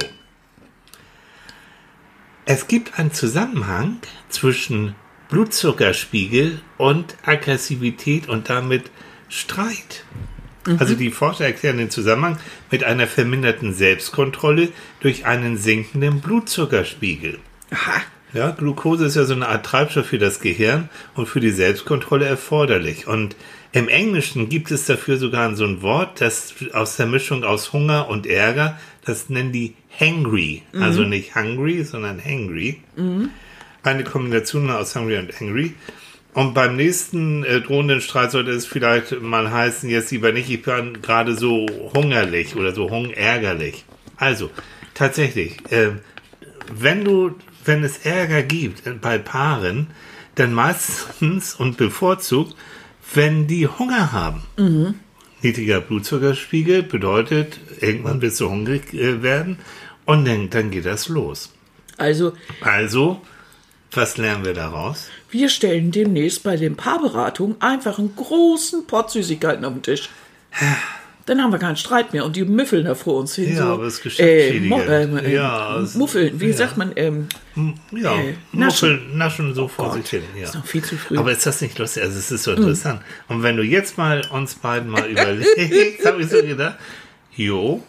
es 2.48 2.68
gibt 2.68 2.98
einen 2.98 3.12
Zusammenhang 3.12 3.98
zwischen 4.30 4.96
Blutzuckerspiegel 5.30 6.62
und 6.78 7.18
Aggressivität 7.26 8.30
und 8.30 8.50
damit 8.50 8.90
Streit. 9.28 10.06
Mhm. 10.66 10.78
Also 10.80 10.96
die 10.96 11.12
Forscher 11.12 11.46
erklären 11.46 11.78
den 11.78 11.90
Zusammenhang 11.90 12.38
mit 12.72 12.86
einer 12.86 13.06
verminderten 13.06 13.74
Selbstkontrolle 13.74 14.70
durch 15.02 15.26
einen 15.26 15.58
sinkenden 15.58 16.22
Blutzuckerspiegel. 16.22 17.40
Aha. 17.70 18.02
Ja, 18.34 18.52
Glucose 18.52 19.06
ist 19.06 19.16
ja 19.16 19.26
so 19.26 19.34
eine 19.34 19.48
Art 19.48 19.66
Treibstoff 19.66 20.08
für 20.08 20.20
das 20.20 20.40
Gehirn 20.40 20.90
und 21.16 21.28
für 21.28 21.40
die 21.40 21.52
Selbstkontrolle 21.52 22.26
erforderlich. 22.26 23.08
Und 23.08 23.36
im 23.74 23.90
Englischen 23.90 24.48
gibt 24.48 24.72
es 24.72 24.86
dafür 24.86 25.18
sogar 25.18 25.54
so 25.56 25.66
ein 25.66 25.82
Wort, 25.82 26.22
das 26.22 26.54
aus 26.74 26.96
der 26.96 27.08
Mischung 27.08 27.44
aus 27.44 27.74
Hunger 27.74 28.10
und 28.10 28.26
Ärger, 28.26 28.78
das 29.04 29.30
nennen 29.30 29.52
die 29.52 29.76
hangry. 30.00 30.64
Mhm. 30.72 30.84
Also 30.84 31.04
nicht 31.04 31.36
hungry, 31.36 31.84
sondern 31.84 32.24
hangry. 32.24 32.82
Mhm. 32.96 33.30
Eine 33.84 34.04
Kombination 34.04 34.70
aus 34.70 34.96
hungry 34.96 35.18
und 35.18 35.40
hangry. 35.40 35.74
Und 36.34 36.54
beim 36.54 36.76
nächsten 36.76 37.44
äh, 37.44 37.62
drohenden 37.62 38.00
Streit 38.00 38.32
sollte 38.32 38.52
es 38.52 38.68
vielleicht 38.68 39.22
mal 39.22 39.50
heißen, 39.50 39.90
jetzt 39.90 40.12
lieber 40.12 40.32
nicht, 40.32 40.50
ich 40.50 40.62
bin 40.62 41.02
gerade 41.02 41.36
so 41.36 41.66
hungerlich 41.96 42.56
oder 42.56 42.76
so 42.76 42.92
hungärgerlich. 42.92 43.86
Also, 44.18 44.52
tatsächlich, 44.94 45.58
äh, 45.72 45.94
wenn 46.72 47.04
du, 47.04 47.36
wenn 47.66 47.84
es 47.84 48.00
Ärger 48.00 48.44
gibt 48.44 48.84
bei 49.02 49.18
Paaren, 49.18 49.88
dann 50.36 50.54
meistens 50.54 51.56
und 51.56 51.78
bevorzugt, 51.78 52.56
wenn 53.14 53.48
die 53.48 53.68
Hunger 53.68 54.12
haben. 54.12 54.44
Mhm. 54.58 54.96
Niedriger 55.42 55.82
Blutzuckerspiegel 55.82 56.84
bedeutet, 56.84 57.60
irgendwann 57.80 58.22
wirst 58.22 58.40
du 58.40 58.50
hungrig 58.50 58.94
äh, 58.94 59.24
werden 59.24 59.58
und 60.08 60.26
dann, 60.26 60.50
dann 60.50 60.72
geht 60.72 60.86
das 60.86 61.10
los. 61.10 61.52
Also, 61.98 62.34
also, 62.62 63.22
was 63.92 64.18
lernen 64.18 64.46
wir 64.46 64.54
daraus? 64.54 65.10
Wir 65.30 65.50
stellen 65.50 65.92
demnächst 65.92 66.44
bei 66.44 66.56
den 66.56 66.76
Paarberatungen 66.76 67.62
einfach 67.62 68.00
einen 68.00 68.16
großen 68.16 68.88
Pott 68.88 69.12
Süßigkeiten 69.12 69.66
auf 69.66 69.74
den 69.74 69.84
Tisch. 69.84 70.10
Dann 71.26 71.42
haben 71.42 71.52
wir 71.52 71.60
keinen 71.60 71.76
Streit 71.76 72.14
mehr 72.14 72.24
und 72.24 72.38
die 72.38 72.46
müffeln 72.46 72.86
da 72.86 72.96
vor 72.96 73.18
uns 73.18 73.36
hin. 73.36 73.50
Ja, 73.50 73.58
so, 73.58 73.74
aber 73.74 73.84
es 73.84 74.02
geschäftsschädigend. 74.02 74.88
Äh, 74.88 75.04
äh, 75.04 75.34
ja, 75.34 75.86
Muffeln, 75.96 76.40
wie 76.40 76.48
ja. 76.48 76.54
sagt 76.54 76.78
man? 76.78 76.94
Ähm, 76.96 77.28
ja, 77.92 78.16
äh, 78.16 78.36
naschen. 78.54 79.18
naschen 79.18 79.54
so 79.54 79.66
oh 79.66 79.68
vor 79.68 79.90
Gott, 79.90 79.96
sich 79.96 80.10
hin. 80.10 80.24
Ja. 80.38 80.46
Ist 80.46 80.56
noch 80.56 80.66
viel 80.66 80.84
zu 80.84 80.96
früh. 80.96 81.18
Aber 81.18 81.34
ist 81.34 81.46
das 81.46 81.60
nicht 81.60 81.78
lustig? 81.78 82.04
Also 82.04 82.18
es 82.18 82.32
ist 82.32 82.44
so 82.44 82.54
interessant. 82.54 83.02
Mm. 83.28 83.34
Und 83.34 83.44
wenn 83.44 83.58
du 83.58 83.64
jetzt 83.64 83.98
mal 83.98 84.26
uns 84.32 84.56
beiden 84.56 84.90
mal 84.90 85.06
überlegst, 85.06 86.06
habe 86.06 86.22
ich 86.22 86.30
so 86.30 86.42
gedacht, 86.42 86.78
jo, 87.36 87.84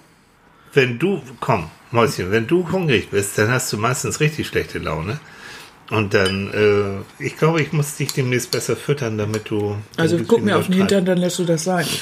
wenn 0.72 0.98
du, 0.98 1.22
komm, 1.40 1.70
Mäuschen, 1.90 2.30
wenn 2.30 2.46
du 2.46 2.70
hungrig 2.70 3.08
bist, 3.10 3.38
dann 3.38 3.50
hast 3.50 3.72
du 3.72 3.78
meistens 3.78 4.20
richtig 4.20 4.46
schlechte 4.46 4.78
Laune. 4.78 5.18
Und 5.90 6.12
dann, 6.12 6.52
äh, 6.52 7.24
ich 7.24 7.38
glaube, 7.38 7.62
ich 7.62 7.72
muss 7.72 7.96
dich 7.96 8.12
demnächst 8.12 8.50
besser 8.50 8.76
füttern, 8.76 9.16
damit 9.16 9.48
du. 9.48 9.78
Also 9.96 10.18
guck 10.26 10.42
mir 10.42 10.58
auf 10.58 10.66
den 10.66 10.74
Hintern, 10.74 11.06
dann 11.06 11.16
lässt 11.18 11.38
du 11.38 11.44
das 11.44 11.64
sein. 11.64 11.86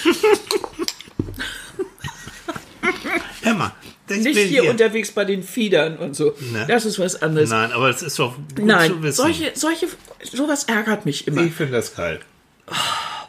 Hör 3.42 3.54
mal. 3.54 3.72
Nicht 4.08 4.38
hier, 4.38 4.62
hier, 4.62 4.70
unterwegs 4.70 5.10
bei 5.12 5.24
den 5.24 5.42
Fiedern 5.42 5.96
und 5.96 6.14
so. 6.14 6.34
Ne? 6.52 6.64
Das 6.68 6.84
ist 6.84 6.98
was 6.98 7.22
anderes. 7.22 7.50
Nein, 7.50 7.72
aber 7.72 7.90
es 7.90 8.02
ist 8.02 8.18
doch 8.18 8.36
gut 8.36 8.64
Nein, 8.64 8.90
zu 8.90 9.02
wissen. 9.02 9.16
Solche, 9.16 9.52
solche, 9.54 9.88
sowas 10.32 10.64
ärgert 10.64 11.06
mich 11.06 11.26
immer. 11.26 11.42
Ich 11.42 11.54
finde 11.54 11.72
das 11.72 11.94
kalt. 11.94 12.20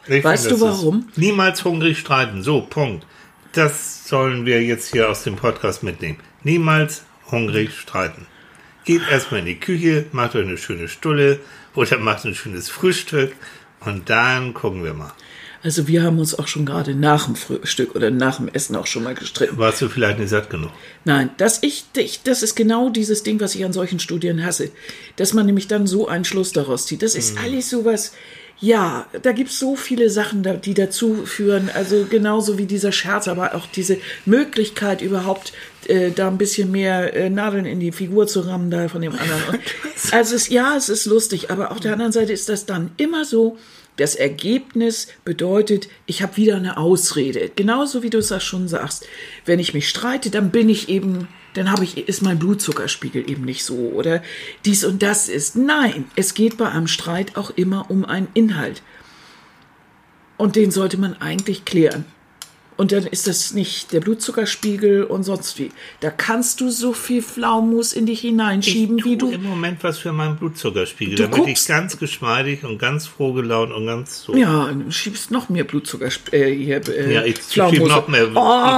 Ich 0.06 0.24
weißt 0.24 0.50
du 0.50 0.60
warum? 0.60 1.08
Niemals 1.16 1.64
hungrig 1.64 1.98
streiten. 1.98 2.42
So, 2.42 2.62
Punkt. 2.62 3.04
Das 3.58 4.06
sollen 4.06 4.46
wir 4.46 4.62
jetzt 4.62 4.92
hier 4.92 5.10
aus 5.10 5.24
dem 5.24 5.34
Podcast 5.34 5.82
mitnehmen. 5.82 6.18
Niemals 6.44 7.02
hungrig 7.32 7.76
streiten. 7.76 8.28
Geht 8.84 9.02
erstmal 9.10 9.40
in 9.40 9.46
die 9.46 9.58
Küche, 9.58 10.04
macht 10.12 10.36
euch 10.36 10.46
eine 10.46 10.56
schöne 10.56 10.86
Stulle 10.86 11.40
oder 11.74 11.98
macht 11.98 12.24
ein 12.24 12.36
schönes 12.36 12.68
Frühstück 12.68 13.34
und 13.80 14.10
dann 14.10 14.54
gucken 14.54 14.84
wir 14.84 14.94
mal. 14.94 15.12
Also 15.64 15.88
wir 15.88 16.04
haben 16.04 16.20
uns 16.20 16.38
auch 16.38 16.46
schon 16.46 16.66
gerade 16.66 16.94
nach 16.94 17.24
dem 17.24 17.34
Frühstück 17.34 17.96
oder 17.96 18.12
nach 18.12 18.36
dem 18.36 18.46
Essen 18.46 18.76
auch 18.76 18.86
schon 18.86 19.02
mal 19.02 19.16
gestritten. 19.16 19.58
Warst 19.58 19.82
du 19.82 19.88
vielleicht 19.88 20.20
nicht 20.20 20.28
satt 20.28 20.50
genug? 20.50 20.70
Nein, 21.04 21.30
das, 21.36 21.60
ich, 21.64 21.84
ich, 21.96 22.22
das 22.22 22.44
ist 22.44 22.54
genau 22.54 22.90
dieses 22.90 23.24
Ding, 23.24 23.40
was 23.40 23.56
ich 23.56 23.64
an 23.64 23.72
solchen 23.72 23.98
Studien 23.98 24.44
hasse. 24.44 24.70
Dass 25.16 25.34
man 25.34 25.46
nämlich 25.46 25.66
dann 25.66 25.88
so 25.88 26.06
einen 26.06 26.24
Schluss 26.24 26.52
daraus 26.52 26.86
zieht. 26.86 27.02
Das 27.02 27.16
ist 27.16 27.34
mhm. 27.34 27.40
alles 27.42 27.70
sowas, 27.70 28.12
ja, 28.60 29.06
da 29.22 29.32
gibt's 29.32 29.58
so 29.58 29.76
viele 29.76 30.10
Sachen, 30.10 30.44
die 30.62 30.74
dazu 30.74 31.24
führen. 31.26 31.70
Also 31.72 32.06
genauso 32.08 32.58
wie 32.58 32.66
dieser 32.66 32.90
Scherz, 32.90 33.28
aber 33.28 33.54
auch 33.54 33.66
diese 33.66 33.98
Möglichkeit 34.24 35.00
überhaupt, 35.00 35.52
äh, 35.86 36.10
da 36.10 36.28
ein 36.28 36.38
bisschen 36.38 36.72
mehr 36.72 37.14
äh, 37.14 37.30
Nadeln 37.30 37.66
in 37.66 37.78
die 37.78 37.92
Figur 37.92 38.26
zu 38.26 38.40
rammen, 38.40 38.70
da 38.70 38.88
von 38.88 39.00
dem 39.00 39.12
anderen. 39.12 39.60
also 40.10 40.34
es, 40.34 40.48
ja, 40.48 40.76
es 40.76 40.88
ist 40.88 41.06
lustig, 41.06 41.50
aber 41.50 41.70
auf 41.70 41.78
der 41.80 41.92
anderen 41.92 42.12
Seite 42.12 42.32
ist 42.32 42.48
das 42.48 42.66
dann 42.66 42.90
immer 42.96 43.24
so, 43.24 43.56
das 43.96 44.14
Ergebnis 44.14 45.08
bedeutet, 45.24 45.88
ich 46.06 46.22
habe 46.22 46.36
wieder 46.36 46.56
eine 46.56 46.76
Ausrede. 46.76 47.50
Genauso 47.54 48.02
wie 48.02 48.10
du 48.10 48.18
es 48.18 48.42
schon 48.42 48.68
sagst. 48.68 49.06
Wenn 49.44 49.58
ich 49.58 49.74
mich 49.74 49.88
streite, 49.88 50.30
dann 50.30 50.50
bin 50.50 50.68
ich 50.68 50.88
eben, 50.88 51.28
dann 51.58 51.70
habe 51.70 51.84
ich, 51.84 52.08
ist 52.08 52.22
mein 52.22 52.38
Blutzuckerspiegel 52.38 53.28
eben 53.28 53.44
nicht 53.44 53.64
so 53.64 53.90
oder 53.90 54.22
dies 54.64 54.84
und 54.84 55.02
das 55.02 55.28
ist. 55.28 55.56
Nein, 55.56 56.06
es 56.16 56.34
geht 56.34 56.56
bei 56.56 56.68
einem 56.68 56.86
Streit 56.86 57.36
auch 57.36 57.50
immer 57.50 57.90
um 57.90 58.04
einen 58.04 58.28
Inhalt. 58.34 58.82
Und 60.36 60.54
den 60.54 60.70
sollte 60.70 60.98
man 60.98 61.14
eigentlich 61.14 61.64
klären. 61.64 62.04
Und 62.78 62.92
dann 62.92 63.04
ist 63.06 63.26
das 63.26 63.52
nicht 63.54 63.92
der 63.92 63.98
Blutzuckerspiegel 63.98 65.02
und 65.02 65.24
sonst 65.24 65.58
wie. 65.58 65.70
Da 65.98 66.10
kannst 66.10 66.60
du 66.60 66.70
so 66.70 66.92
viel 66.92 67.22
Pflaumus 67.22 67.92
in 67.92 68.06
dich 68.06 68.20
hineinschieben, 68.20 68.98
ich 68.98 69.04
wie 69.04 69.18
tue 69.18 69.30
du. 69.30 69.34
im 69.34 69.42
Moment 69.42 69.82
was 69.82 69.98
für 69.98 70.12
meinen 70.12 70.36
Blutzuckerspiegel, 70.36 71.16
Du 71.16 71.22
damit 71.24 71.38
ich 71.38 71.44
guckst- 71.56 71.66
ganz 71.68 71.98
geschmeidig 71.98 72.62
und 72.64 72.78
ganz 72.78 73.06
froh 73.08 73.32
gelaunt 73.32 73.72
und 73.72 73.84
ganz 73.86 74.22
so. 74.22 74.36
Ja, 74.36 74.70
du 74.72 74.90
schiebst 74.92 75.32
noch 75.32 75.48
mehr 75.48 75.64
Blutzucker, 75.64 76.08
äh, 76.30 76.54
hier, 76.54 76.80
äh, 76.88 77.12
Ja, 77.14 77.24
ich 77.24 77.38
Pflaumus. 77.38 77.76
schieb 77.78 77.88
noch 77.88 78.06
mehr 78.06 78.28
oh, 78.28 78.30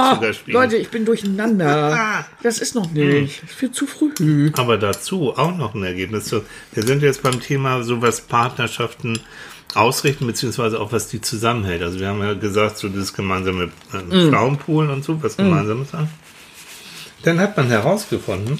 Blutzuckerspiegel. 0.09 0.53
Leute, 0.61 0.77
ich 0.77 0.89
bin 0.89 1.05
durcheinander. 1.05 2.25
Das 2.43 2.57
ist 2.57 2.73
noch 2.73 2.89
nicht. 2.91 3.43
Das 3.43 3.51
ist 3.51 3.55
viel 3.59 3.71
zu 3.71 3.85
früh. 3.85 4.51
Aber 4.57 4.77
dazu 4.79 5.31
auch 5.37 5.55
noch 5.55 5.75
ein 5.75 5.83
Ergebnis. 5.83 6.31
Wir 6.73 6.83
sind 6.83 7.03
jetzt 7.03 7.21
beim 7.21 7.39
Thema, 7.39 7.83
so 7.83 8.01
was 8.01 8.19
Partnerschaften 8.21 9.19
ausrichten, 9.75 10.27
beziehungsweise 10.27 10.79
auch 10.79 10.91
was 10.91 11.07
die 11.07 11.21
zusammenhält. 11.21 11.81
Also 11.81 11.99
wir 11.99 12.07
haben 12.07 12.21
ja 12.21 12.33
gesagt, 12.33 12.77
so 12.77 12.89
das 12.89 13.13
gemeinsame 13.13 13.69
äh, 13.93 14.29
Frauenpoolen 14.29 14.91
und 14.91 15.03
so, 15.03 15.21
was 15.23 15.37
gemeinsames 15.37 15.93
an. 15.93 16.09
Dann 17.23 17.39
hat 17.39 17.55
man 17.57 17.67
herausgefunden, 17.67 18.59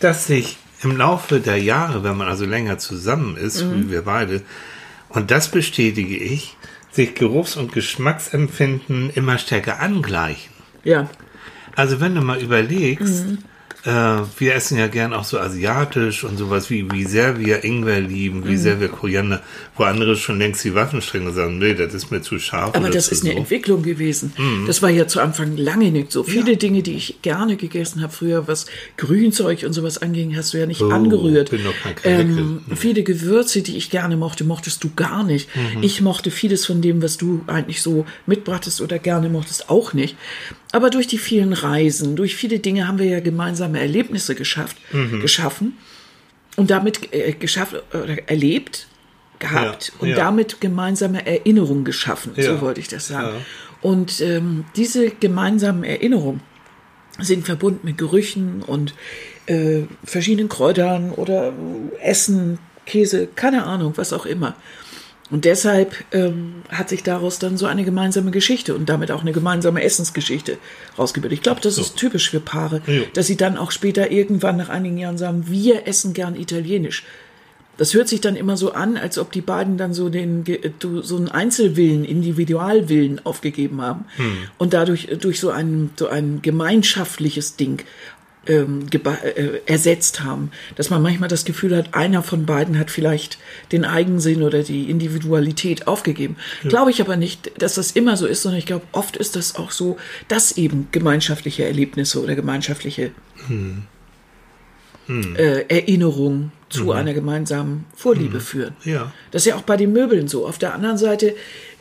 dass 0.00 0.26
sich 0.26 0.58
im 0.82 0.96
Laufe 0.96 1.40
der 1.40 1.56
Jahre, 1.56 2.04
wenn 2.04 2.16
man 2.16 2.28
also 2.28 2.44
länger 2.44 2.78
zusammen 2.78 3.36
ist, 3.36 3.64
wie 3.72 3.90
wir 3.90 4.02
beide, 4.02 4.42
und 5.08 5.30
das 5.30 5.48
bestätige 5.48 6.16
ich, 6.16 6.56
sich 6.90 7.14
Geruchs- 7.14 7.56
und 7.56 7.72
Geschmacksempfinden 7.72 9.10
immer 9.10 9.38
stärker 9.38 9.80
angleichen. 9.80 10.52
Ja. 10.84 11.08
Also 11.74 12.00
wenn 12.00 12.14
du 12.14 12.20
mal 12.20 12.40
überlegst, 12.40 13.24
äh, 13.84 13.90
wir 14.38 14.54
essen 14.54 14.76
ja 14.78 14.88
gern 14.88 15.12
auch 15.12 15.24
so 15.24 15.38
asiatisch 15.38 16.24
und 16.24 16.36
sowas, 16.36 16.68
wie, 16.70 16.90
wie 16.90 17.04
sehr 17.04 17.38
wir 17.38 17.64
Ingwer 17.64 18.00
lieben, 18.00 18.46
wie 18.46 18.56
sehr 18.56 18.80
wir 18.80 18.88
Koriander, 18.88 19.42
wo 19.76 19.84
andere 19.84 20.16
schon 20.16 20.38
längst 20.38 20.64
die 20.64 20.74
Waffen 20.74 21.00
strecken 21.00 21.28
und 21.28 21.34
sagen, 21.34 21.58
nee, 21.58 21.74
das 21.74 21.94
ist 21.94 22.10
mir 22.10 22.20
zu 22.20 22.38
scharf. 22.38 22.74
Aber 22.74 22.90
das 22.90 23.08
ist 23.08 23.24
eine 23.24 23.34
so. 23.34 23.38
Entwicklung 23.38 23.82
gewesen. 23.82 24.32
Mhm. 24.36 24.66
Das 24.66 24.82
war 24.82 24.90
ja 24.90 25.06
zu 25.06 25.20
Anfang 25.20 25.56
lange 25.56 25.90
nicht 25.90 26.12
so. 26.12 26.24
Viele 26.24 26.56
Dinge, 26.56 26.82
die 26.82 26.94
ich 26.94 27.22
gerne 27.22 27.56
gegessen 27.56 28.02
habe 28.02 28.12
früher, 28.12 28.48
was 28.48 28.66
Grünzeug 28.96 29.62
und 29.64 29.72
sowas 29.72 29.98
anging, 29.98 30.36
hast 30.36 30.54
du 30.54 30.58
ja 30.58 30.66
nicht 30.66 30.82
Oh, 30.82 30.90
angerührt. 30.90 31.50
bin 31.50 31.62
doch 31.64 31.74
kein 32.02 32.20
ähm, 32.30 32.60
viele 32.76 33.02
Gewürze, 33.02 33.62
die 33.62 33.76
ich 33.76 33.90
gerne 33.90 34.16
mochte, 34.16 34.44
mochtest 34.44 34.82
du 34.84 34.90
gar 34.94 35.24
nicht. 35.24 35.48
Mhm. 35.54 35.82
Ich 35.82 36.00
mochte 36.00 36.30
vieles 36.30 36.66
von 36.66 36.82
dem, 36.82 37.02
was 37.02 37.16
du 37.16 37.42
eigentlich 37.46 37.82
so 37.82 38.06
mitbrachtest 38.26 38.80
oder 38.80 38.98
gerne 38.98 39.28
mochtest, 39.28 39.70
auch 39.70 39.92
nicht. 39.92 40.16
Aber 40.70 40.90
durch 40.90 41.06
die 41.06 41.16
vielen 41.18 41.54
Reisen, 41.54 42.14
durch 42.14 42.36
viele 42.36 42.58
Dinge 42.58 42.86
haben 42.86 42.98
wir 42.98 43.06
ja 43.06 43.20
gemeinsame 43.68 43.80
Erlebnisse 43.80 44.34
geschafft, 44.34 44.76
Mhm. 44.92 45.20
geschaffen 45.20 45.76
und 46.56 46.70
damit 46.70 47.12
äh, 47.12 47.32
geschafft 47.32 47.74
oder 47.92 48.28
erlebt 48.28 48.86
gehabt 49.38 49.92
Ja, 49.94 50.00
und 50.00 50.08
ja. 50.08 50.16
damit 50.16 50.60
gemeinsame 50.60 51.24
Erinnerungen 51.26 51.84
geschaffen. 51.84 52.32
Ja. 52.36 52.42
So 52.44 52.60
wollte 52.60 52.80
ich 52.80 52.88
das 52.88 53.08
sagen. 53.08 53.44
Und 53.80 54.20
ähm, 54.20 54.64
diese 54.74 55.10
gemeinsamen 55.10 55.84
Erinnerungen 55.84 56.40
sind 57.20 57.44
verbunden 57.46 57.80
mit 57.84 57.98
Gerüchen 57.98 58.62
und 58.66 58.94
äh, 59.46 59.82
verschiedenen 60.04 60.48
Kräutern 60.48 61.12
oder 61.12 61.52
Essen, 62.02 62.58
Käse, 62.86 63.28
keine 63.34 63.64
Ahnung, 63.64 63.92
was 63.96 64.12
auch 64.12 64.26
immer. 64.26 64.56
Und 65.30 65.44
deshalb 65.44 65.94
ähm, 66.12 66.62
hat 66.70 66.88
sich 66.88 67.02
daraus 67.02 67.38
dann 67.38 67.58
so 67.58 67.66
eine 67.66 67.84
gemeinsame 67.84 68.30
Geschichte 68.30 68.74
und 68.74 68.88
damit 68.88 69.10
auch 69.10 69.20
eine 69.20 69.32
gemeinsame 69.32 69.82
Essensgeschichte 69.82 70.56
rausgebildet. 70.98 71.36
Ich 71.38 71.42
glaube, 71.42 71.60
das 71.60 71.76
ist 71.76 71.96
typisch 71.96 72.30
für 72.30 72.40
Paare, 72.40 72.80
Ja. 72.86 73.02
dass 73.12 73.26
sie 73.26 73.36
dann 73.36 73.58
auch 73.58 73.70
später 73.70 74.10
irgendwann 74.10 74.56
nach 74.56 74.70
einigen 74.70 74.96
Jahren 74.96 75.18
sagen, 75.18 75.44
wir 75.48 75.86
essen 75.86 76.14
gern 76.14 76.34
italienisch. 76.34 77.04
Das 77.76 77.94
hört 77.94 78.08
sich 78.08 78.20
dann 78.20 78.34
immer 78.36 78.56
so 78.56 78.72
an, 78.72 78.96
als 78.96 79.18
ob 79.18 79.30
die 79.30 79.40
beiden 79.42 79.76
dann 79.76 79.92
so 79.94 80.08
den 80.08 80.44
so 80.80 81.16
einen 81.16 81.28
Einzelwillen, 81.28 82.04
Individualwillen 82.04 83.24
aufgegeben 83.24 83.80
haben 83.82 84.06
und 84.56 84.72
dadurch 84.72 85.08
durch 85.20 85.38
so 85.38 85.50
ein 85.50 85.90
so 85.96 86.08
ein 86.08 86.40
gemeinschaftliches 86.42 87.54
Ding 87.56 87.84
ähm, 88.48 88.86
äh, 88.92 89.60
ersetzt 89.66 90.22
haben, 90.24 90.50
dass 90.76 90.90
man 90.90 91.02
manchmal 91.02 91.28
das 91.28 91.44
Gefühl 91.44 91.76
hat, 91.76 91.94
einer 91.94 92.22
von 92.22 92.46
beiden 92.46 92.78
hat 92.78 92.90
vielleicht 92.90 93.38
den 93.72 93.84
Eigensinn 93.84 94.42
oder 94.42 94.62
die 94.62 94.90
Individualität 94.90 95.86
aufgegeben. 95.86 96.36
Glaube 96.62 96.90
ich 96.90 97.00
aber 97.00 97.16
nicht, 97.16 97.52
dass 97.60 97.74
das 97.74 97.92
immer 97.92 98.16
so 98.16 98.26
ist, 98.26 98.42
sondern 98.42 98.58
ich 98.58 98.66
glaube, 98.66 98.86
oft 98.92 99.16
ist 99.16 99.36
das 99.36 99.56
auch 99.56 99.70
so, 99.70 99.96
dass 100.28 100.56
eben 100.56 100.88
gemeinschaftliche 100.92 101.64
Erlebnisse 101.64 102.22
oder 102.22 102.34
gemeinschaftliche 102.34 103.12
äh, 105.08 105.64
Erinnerungen 105.68 106.52
zu 106.68 106.92
einer 106.92 107.14
gemeinsamen 107.14 107.86
Vorliebe 107.94 108.40
führen. 108.40 108.76
Ja. 108.84 109.12
Das 109.30 109.42
ist 109.42 109.46
ja 109.46 109.56
auch 109.56 109.62
bei 109.62 109.76
den 109.76 109.92
Möbeln 109.92 110.28
so. 110.28 110.46
Auf 110.46 110.58
der 110.58 110.74
anderen 110.74 110.98
Seite 110.98 111.34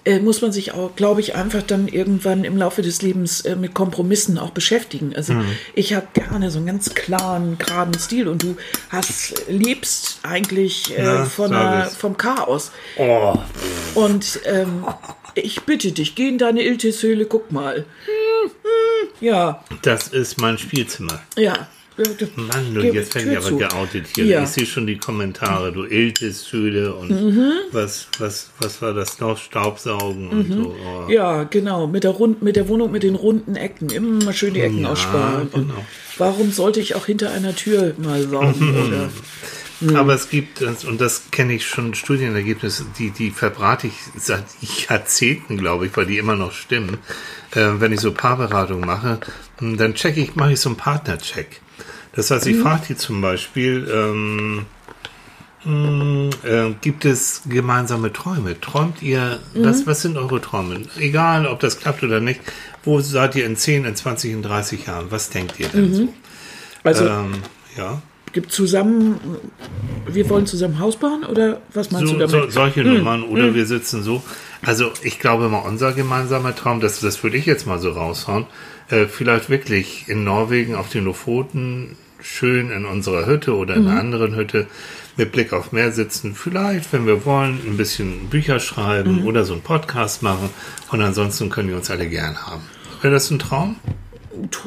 äh, 0.08 0.20
muss 0.20 0.42
man 0.42 0.54
sich 0.54 0.72
auch, 0.72 0.96
glaube 0.96 1.20
ich, 1.20 1.36
einfach 1.36 1.62
dann 1.62 1.90
irgendwann 1.90 2.46
im 2.46 2.56
Laufe 2.56 2.82
des 2.82 3.02
Lebens 3.02 3.42
äh, 3.42 3.58
mit 3.58 3.74
Kompromissen 3.74 4.38
auch 4.38 4.52
beschäftigen. 4.52 5.14
Also 5.16 5.34
ich 5.76 5.94
habe 5.94 6.08
gerne 6.14 6.50
so 6.50 6.60
einen 6.60 6.68
ganz 6.68 6.94
klaren, 6.94 7.58
geraden 7.58 7.94
Stil 8.00 8.30
und 8.30 8.42
du 8.42 8.56
hast 8.90 9.34
liebst 9.50 10.20
eigentlich 10.24 10.98
äh, 10.98 11.04
Na, 11.04 11.26
von 11.26 11.54
einer, 11.54 11.86
vom 11.88 12.16
Chaos. 12.16 12.72
Oh, 12.98 13.36
Und 13.96 14.40
ähm, 14.46 14.86
ich 15.36 15.62
bitte 15.64 15.92
dich, 15.92 16.16
geh 16.16 16.30
in 16.30 16.38
deine 16.38 16.64
Iltishöhle, 16.64 17.26
guck 17.26 17.52
mal. 17.52 17.76
Hm, 18.06 18.52
hm, 18.64 19.10
Ja, 19.20 19.64
das 19.82 20.08
ist 20.08 20.40
mein 20.40 20.58
Spielzimmer. 20.58 21.22
ja. 21.36 21.68
Mann, 22.36 22.74
du, 22.76 22.82
jetzt 22.82 23.16
werde 23.16 23.32
ich 23.32 23.38
aber 23.38 23.48
zu. 23.48 23.58
geoutet 23.58 24.06
hier. 24.16 24.26
Ja. 24.26 24.44
Ich 24.44 24.50
sehe 24.50 24.66
schon 24.66 24.86
die 24.86 24.98
Kommentare. 24.98 25.72
Du 25.72 25.84
Iltis, 25.86 26.48
Schüle 26.48 26.94
und 26.94 27.10
Mhm. 27.10 27.52
was, 27.72 28.08
was, 28.20 28.50
was 28.60 28.82
war 28.82 28.94
das 28.94 29.20
noch? 29.20 29.38
Staubsaugen 29.38 30.28
und 30.30 30.52
so. 30.54 30.76
Oh. 30.86 31.02
Mhm. 31.06 31.10
Ja, 31.10 31.44
genau. 31.44 31.88
Mit 31.88 32.04
der, 32.04 32.12
Rund 32.12 32.42
mit 32.44 32.56
der 32.56 32.68
Wohnung 32.68 32.92
mit 32.92 33.04
den 33.04 33.16
runden 33.16 33.56
Ecken. 33.56 33.90
Immer 33.90 34.34
schön 34.34 34.54
die 34.54 34.62
Ecken 34.62 34.82
Ja, 34.82 34.90
aussparen. 34.92 35.50
Genau. 35.52 35.74
warum 36.18 36.52
sollte 36.52 36.80
ich 36.80 36.96
auch 36.96 37.06
hinter 37.08 37.32
einer 37.32 37.56
Tür 37.56 37.94
mal 37.98 38.22
saugen? 38.28 38.70
oder? 38.88 39.10
Mhm. 39.80 39.96
Aber 39.96 40.14
es 40.16 40.30
gibt, 40.30 40.62
und 40.62 41.00
das 41.02 41.30
kenne 41.32 41.54
ich 41.54 41.68
schon, 41.68 41.94
Studienergebnisse, 41.94 42.86
die, 42.98 43.12
die 43.12 43.30
verbrate 43.30 43.88
ich 43.88 43.94
seit 44.18 44.44
Jahrzehnten, 44.90 45.58
glaube 45.58 45.86
ich, 45.86 45.96
weil 45.96 46.08
die 46.08 46.18
immer 46.18 46.36
noch 46.36 46.52
stimmen. 46.52 46.98
Äh, 47.52 47.74
wenn 47.80 47.92
ich 47.92 48.00
so 48.00 48.12
Paarberatung 48.12 48.82
mache, 48.82 49.20
hm, 49.60 49.78
dann 49.78 49.94
checke 49.94 50.20
ich, 50.20 50.36
mache 50.36 50.54
ich 50.54 50.60
so 50.60 50.70
einen 50.70 50.78
Partnercheck. 50.78 51.62
Das 52.18 52.30
heißt, 52.32 52.46
ich 52.48 52.58
Mhm. 52.58 52.62
frage 52.64 52.82
die 52.90 52.96
zum 52.98 53.22
Beispiel, 53.22 53.88
ähm, 53.94 54.66
mh, 55.64 56.30
äh, 56.44 56.74
gibt 56.82 57.06
es 57.06 57.44
gemeinsame 57.48 58.12
Träume? 58.12 58.60
Träumt 58.60 59.02
ihr, 59.02 59.40
Mhm. 59.54 59.64
was, 59.64 59.88
was 59.88 60.02
sind 60.02 60.18
eure 60.18 60.42
Träume? 60.42 60.82
Egal, 61.00 61.46
ob 61.48 61.60
das 61.60 61.80
klappt 61.80 62.04
oder 62.04 62.20
nicht. 62.20 62.42
Wo 62.84 63.00
seid 63.02 63.36
ihr 63.36 63.46
in 63.46 63.56
10, 63.56 63.86
in 63.86 63.96
20, 63.96 64.32
in 64.32 64.42
30 64.42 64.86
Jahren? 64.88 65.08
Was 65.10 65.30
denkt 65.30 65.60
ihr 65.60 65.68
denn 65.70 65.94
so? 65.94 66.14
Also 66.84 67.06
Ähm, 67.06 67.34
ja. 67.78 68.02
gibt 68.34 68.52
zusammen, 68.52 69.20
wir 70.08 70.30
wollen 70.30 70.46
zusammen 70.46 70.80
Haus 70.80 70.96
bauen 70.98 71.24
oder 71.26 71.62
was 71.74 71.92
meinst 71.92 72.08
du 72.08 72.14
so, 72.14 72.20
damit? 72.20 72.30
so, 72.32 72.50
solche 72.50 72.84
Nummern 72.84 73.24
oder 73.24 73.54
wir 73.54 73.66
sitzen 73.66 74.04
so. 74.04 74.24
Also 74.66 74.92
ich 75.04 75.20
glaube 75.20 75.50
mal, 75.50 75.60
unser 75.60 75.92
gemeinsamer 75.94 76.56
Traum, 76.56 76.80
das, 76.80 77.00
das 77.00 77.22
würde 77.24 77.38
ich 77.38 77.46
jetzt 77.46 77.68
mal 77.68 77.80
so 77.80 77.92
raushauen, 77.92 78.46
äh, 78.90 79.06
vielleicht 79.08 79.50
wirklich 79.50 80.06
in 80.08 80.24
Norwegen 80.24 80.76
auf 80.76 80.90
den 80.90 81.04
Lofoten 81.06 81.98
schön 82.22 82.72
in 82.72 82.86
unserer 82.86 83.26
Hütte 83.26 83.56
oder 83.56 83.76
in 83.76 83.88
einer 83.88 84.00
anderen 84.00 84.36
Hütte 84.36 84.68
mit 85.18 85.32
Blick 85.32 85.54
auf 85.54 85.72
Meer 85.72 85.92
sitzen. 85.92 86.36
Vielleicht, 86.36 86.94
wenn 86.94 87.06
wir 87.06 87.26
wollen, 87.26 87.60
ein 87.66 87.78
bisschen 87.78 88.30
Bücher 88.30 88.60
schreiben 88.60 89.26
oder 89.26 89.44
so 89.44 89.54
einen 89.54 89.64
Podcast 89.64 90.22
machen. 90.22 90.50
Und 90.92 91.02
ansonsten 91.02 91.50
können 91.50 91.70
wir 91.70 91.76
uns 91.76 91.90
alle 91.90 92.08
gern 92.08 92.38
haben. 92.46 92.62
Wäre 93.02 93.14
das 93.14 93.30
ein 93.32 93.40
Traum? 93.40 93.78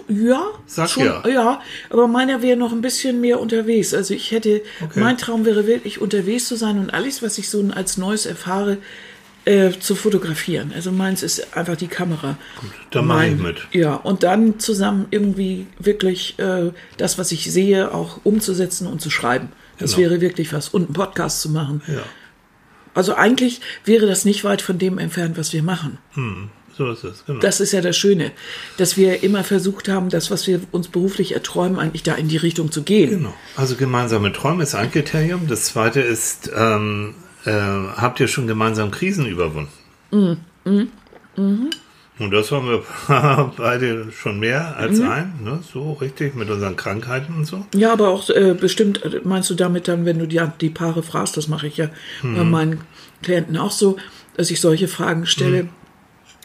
Ja, 0.08 0.42
Sag 0.66 0.90
schon, 0.90 1.04
ja. 1.04 1.22
ja, 1.28 1.60
aber 1.90 2.08
meiner 2.08 2.42
wäre 2.42 2.56
noch 2.56 2.72
ein 2.72 2.80
bisschen 2.80 3.20
mehr 3.20 3.38
unterwegs. 3.38 3.94
Also 3.94 4.14
ich 4.14 4.32
hätte, 4.32 4.62
mein 4.96 5.16
Traum 5.16 5.44
wäre 5.44 5.66
wirklich 5.68 6.00
unterwegs 6.00 6.48
zu 6.48 6.56
sein 6.56 6.78
und 6.78 6.92
alles, 6.92 7.22
was 7.22 7.38
ich 7.38 7.48
so 7.48 7.64
als 7.72 7.96
Neues 7.96 8.26
erfahre, 8.26 8.78
äh, 9.50 9.78
zu 9.78 9.94
fotografieren. 9.94 10.72
Also 10.74 10.92
meins 10.92 11.22
ist 11.22 11.56
einfach 11.56 11.76
die 11.76 11.88
Kamera. 11.88 12.36
da 12.90 13.02
mach 13.02 13.22
ich 13.24 13.36
mit. 13.36 13.66
Ja, 13.72 13.94
und 13.94 14.22
dann 14.22 14.58
zusammen 14.60 15.06
irgendwie 15.10 15.66
wirklich 15.78 16.38
äh, 16.38 16.70
das, 16.96 17.18
was 17.18 17.32
ich 17.32 17.50
sehe, 17.52 17.92
auch 17.92 18.20
umzusetzen 18.24 18.86
und 18.86 19.00
zu 19.00 19.10
schreiben. 19.10 19.48
Das 19.78 19.94
Genau. 19.96 20.10
wäre 20.10 20.20
wirklich 20.20 20.52
was. 20.52 20.68
Und 20.68 20.84
einen 20.86 20.92
Podcast 20.94 21.40
zu 21.40 21.48
machen. 21.50 21.82
Ja, 21.88 22.02
Also 22.94 23.14
eigentlich 23.14 23.60
wäre 23.84 24.06
das 24.06 24.24
nicht 24.24 24.44
weit 24.44 24.62
von 24.62 24.78
dem 24.78 24.98
entfernt, 24.98 25.36
was 25.38 25.52
wir 25.52 25.62
machen. 25.62 25.98
so 26.76 26.90
ist 26.90 27.04
es. 27.04 27.24
Genau. 27.26 27.40
Das 27.40 27.60
ist 27.60 27.72
ja 27.72 27.80
das 27.80 27.96
Schöne, 27.96 28.30
dass 28.76 28.96
wir 28.96 29.22
immer 29.22 29.42
versucht 29.44 29.88
haben, 29.88 30.08
das, 30.10 30.30
was 30.30 30.46
wir 30.46 30.60
uns 30.70 30.88
beruflich 30.88 31.32
erträumen, 31.32 31.78
eigentlich 31.78 32.02
da 32.02 32.14
in 32.14 32.28
die 32.28 32.36
Richtung 32.38 32.70
zu 32.72 32.82
gehen. 32.82 33.10
Genau. 33.10 33.34
Also 33.56 33.74
gemeinsame 33.76 34.32
Träume 34.32 34.62
ist 34.62 34.74
ein 34.74 34.90
Kriterium. 34.90 35.46
Das 35.48 35.64
zweite 35.64 36.00
ist, 36.00 36.50
ähm, 36.56 37.14
äh, 37.44 37.52
habt 37.52 38.20
ihr 38.20 38.28
schon 38.28 38.46
gemeinsam 38.46 38.90
Krisen 38.90 39.26
überwunden? 39.26 39.70
Und 42.20 42.32
das 42.32 42.52
haben 42.52 42.68
wir 42.68 42.82
beide 43.56 44.12
schon 44.12 44.38
mehr 44.40 44.76
als 44.76 45.00
ein, 45.00 45.32
ne? 45.42 45.60
so 45.72 45.94
richtig, 45.94 46.34
mit 46.34 46.50
unseren 46.50 46.76
Krankheiten 46.76 47.34
und 47.34 47.46
so. 47.46 47.64
Ja, 47.74 47.92
aber 47.92 48.08
auch 48.08 48.28
äh, 48.28 48.52
bestimmt 48.52 49.02
äh, 49.04 49.20
meinst 49.24 49.48
du 49.48 49.54
damit 49.54 49.88
dann, 49.88 50.04
wenn 50.04 50.18
du 50.18 50.28
die, 50.28 50.40
die 50.60 50.68
Paare 50.68 51.02
fragst, 51.02 51.38
das 51.38 51.48
mache 51.48 51.66
ich 51.66 51.78
ja 51.78 51.88
bei 52.22 52.44
meinen 52.44 52.82
Klienten 53.22 53.56
auch 53.56 53.70
so, 53.70 53.96
dass 54.36 54.50
ich 54.50 54.60
solche 54.60 54.86
Fragen 54.86 55.24
stelle. 55.24 55.68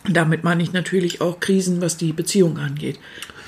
Damit 0.07 0.43
meine 0.43 0.63
ich 0.63 0.71
natürlich 0.71 1.19
auch 1.19 1.39
Krisen, 1.39 1.81
was 1.81 1.97
die 1.97 2.13
Beziehung 2.13 2.57
angeht. 2.57 2.99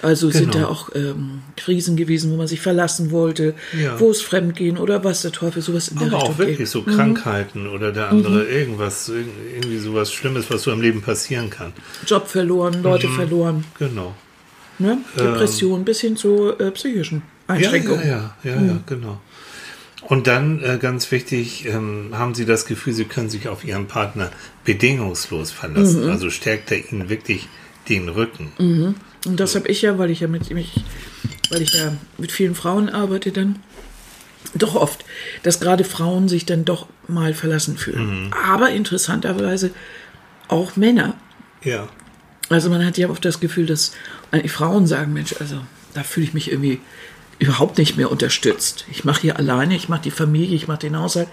Also 0.04 0.30
sind 0.30 0.52
Genau. 0.52 0.66
da 0.66 0.72
auch 0.72 0.90
ähm, 0.96 1.42
Krisen 1.56 1.98
gewesen, 1.98 2.32
wo 2.32 2.36
man 2.36 2.48
sich 2.48 2.62
verlassen 2.62 3.10
wollte, 3.12 3.56
Ja. 3.82 4.00
wo 4.00 4.12
es 4.12 4.22
Fremdgehen 4.22 4.78
oder 4.78 5.04
was 5.04 5.24
der 5.24 5.32
Teufel, 5.32 5.62
sowas 5.64 5.88
in 5.88 5.98
der 5.98 6.08
Aber 6.08 6.18
Richtung 6.18 6.34
auch 6.34 6.38
wirklich 6.38 6.58
geht. 6.60 6.68
so 6.68 6.84
Krankheiten 6.84 7.68
oder 7.68 7.92
der 7.92 8.10
andere 8.10 8.44
irgendwas, 8.46 9.10
irg- 9.10 9.26
irgendwie 9.56 9.80
sowas 9.80 10.14
Schlimmes, 10.14 10.46
was 10.52 10.62
so 10.64 10.72
im 10.72 10.82
Leben 10.82 11.02
passieren 11.02 11.50
kann. 11.50 11.74
Job 12.06 12.28
verloren, 12.28 12.78
Mhm. 12.78 12.84
Leute 12.84 13.08
verloren, 13.10 13.64
Genau. 13.80 14.14
ne? 14.78 15.00
Depression 15.18 15.84
bis 15.84 16.00
hin 16.02 16.16
zu 16.16 16.52
äh, 16.60 16.70
psychischen 16.72 17.24
Ja, 17.50 17.56
Einschränkungen. 17.56 18.08
ja, 18.08 18.36
ja, 18.44 18.52
ja, 18.56 18.62
ja, 18.62 18.80
genau. 18.86 19.20
Und 20.04 20.28
dann 20.28 20.62
äh, 20.64 20.78
ganz 20.80 21.12
wichtig, 21.12 21.66
ähm, 21.66 22.12
haben 22.14 22.36
Sie 22.36 22.46
das 22.46 22.66
Gefühl, 22.68 22.94
Sie 22.94 23.06
können 23.06 23.30
sich 23.30 23.50
auf 23.50 23.66
Ihren 23.66 23.88
Partner 23.88 24.30
bedingungslos 24.64 25.52
verlassen. 25.52 26.08
Also 26.10 26.30
stärkt 26.30 26.72
er 26.72 26.78
Ihnen 26.92 27.10
wirklich 27.10 27.50
den 27.90 28.08
Rücken. 28.10 28.96
Und 29.28 29.40
das 29.40 29.56
habe 29.56 29.68
ich 29.68 29.82
ja, 29.82 29.98
weil 29.98 30.10
ich 30.10 30.22
ja 30.22 30.28
mit 30.28 30.50
mich, 30.52 30.74
weil 31.50 31.62
ich 31.62 31.74
ja 31.74 31.94
mit 32.18 32.32
vielen 32.32 32.56
Frauen 32.56 32.90
arbeite 32.90 33.32
dann, 33.32 33.58
doch 34.56 34.76
oft, 34.76 35.04
dass 35.44 35.60
gerade 35.60 35.84
Frauen 35.84 36.30
sich 36.30 36.46
dann 36.46 36.66
doch 36.66 36.88
mal 37.08 37.34
verlassen 37.34 37.78
fühlen. 37.78 38.34
Aber 38.48 38.70
interessanterweise 38.70 39.72
auch 40.48 40.76
Männer. 40.76 41.16
Ja. 41.64 41.90
Also 42.50 42.70
man 42.70 42.86
hat 42.86 42.98
ja 42.98 43.10
oft 43.10 43.26
das 43.26 43.40
Gefühl, 43.40 43.66
dass 43.66 43.92
eigentlich 44.32 44.54
Frauen 44.54 44.88
sagen, 44.88 45.14
Mensch, 45.14 45.36
also 45.40 45.58
da 45.94 46.04
fühle 46.04 46.28
ich 46.28 46.34
mich 46.34 46.52
irgendwie 46.52 46.80
überhaupt 47.40 47.78
nicht 47.78 47.98
mehr 47.98 48.12
unterstützt. 48.12 48.86
Ich 48.92 49.04
mache 49.04 49.22
hier 49.22 49.38
alleine, 49.38 49.76
ich 49.76 49.90
mache 49.90 50.02
die 50.02 50.12
Familie, 50.12 50.56
ich 50.56 50.68
mache 50.68 50.80
den 50.80 50.98
Haushalt, 50.98 51.28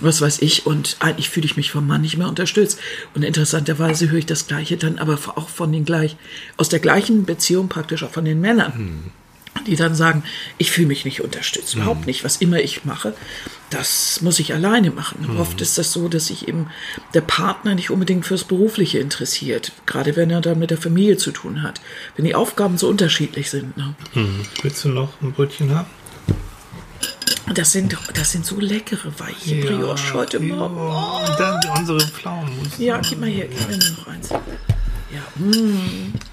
was 0.00 0.20
weiß 0.20 0.40
ich, 0.40 0.66
und 0.66 0.96
eigentlich 1.00 1.28
fühle 1.28 1.46
ich 1.46 1.56
mich 1.56 1.70
vom 1.70 1.86
Mann 1.86 2.02
nicht 2.02 2.16
mehr 2.16 2.28
unterstützt. 2.28 2.78
Und 3.14 3.24
interessanterweise 3.24 4.10
höre 4.10 4.18
ich 4.18 4.26
das 4.26 4.46
Gleiche 4.46 4.76
dann 4.76 4.98
aber 4.98 5.18
auch 5.34 5.48
von 5.48 5.72
den 5.72 5.84
gleich, 5.84 6.16
aus 6.56 6.68
der 6.68 6.78
gleichen 6.78 7.24
Beziehung 7.24 7.68
praktisch 7.68 8.04
auch 8.04 8.10
von 8.10 8.24
den 8.24 8.40
Männern. 8.40 9.10
Die 9.66 9.74
dann 9.74 9.96
sagen, 9.96 10.22
ich 10.56 10.70
fühle 10.70 10.86
mich 10.86 11.04
nicht 11.04 11.20
unterstützt, 11.20 11.74
überhaupt 11.74 12.06
nicht. 12.06 12.22
Was 12.22 12.36
immer 12.36 12.60
ich 12.60 12.84
mache, 12.84 13.14
das 13.70 14.20
muss 14.22 14.38
ich 14.38 14.54
alleine 14.54 14.90
machen. 14.90 15.28
Oft 15.38 15.60
ist 15.60 15.76
das 15.78 15.92
so, 15.92 16.08
dass 16.08 16.26
sich 16.28 16.48
eben 16.48 16.68
der 17.14 17.20
Partner 17.20 17.74
nicht 17.74 17.90
unbedingt 17.90 18.24
fürs 18.26 18.44
Berufliche 18.44 18.98
interessiert, 18.98 19.72
gerade 19.86 20.16
wenn 20.16 20.30
er 20.30 20.40
dann 20.40 20.58
mit 20.58 20.70
der 20.70 20.78
Familie 20.78 21.16
zu 21.18 21.30
tun 21.32 21.62
hat, 21.62 21.80
wenn 22.16 22.24
die 22.24 22.34
Aufgaben 22.34 22.78
so 22.78 22.88
unterschiedlich 22.88 23.50
sind. 23.50 23.76
Ne? 23.76 23.94
Hm. 24.14 24.40
Willst 24.62 24.84
du 24.84 24.88
noch 24.88 25.10
ein 25.20 25.32
Brötchen 25.32 25.74
haben? 25.74 25.88
Das 27.54 27.72
sind, 27.72 27.96
das 28.14 28.32
sind 28.32 28.44
so 28.44 28.60
leckere, 28.60 29.10
weiche 29.18 29.56
Brioche 29.62 30.12
heute 30.14 30.38
Morgen. 30.40 30.76
Ja, 30.76 31.30
und 31.30 31.40
dann 31.40 31.78
unsere 31.78 32.00
Pflaumenmus. 32.00 32.68
Ja, 32.78 32.98
gib 33.00 33.20
mal 33.20 33.28
hier, 33.28 33.46
gib 33.48 33.68
mir 33.68 33.76
noch 33.78 34.06
eins. 34.06 34.28
Ja, 34.30 35.22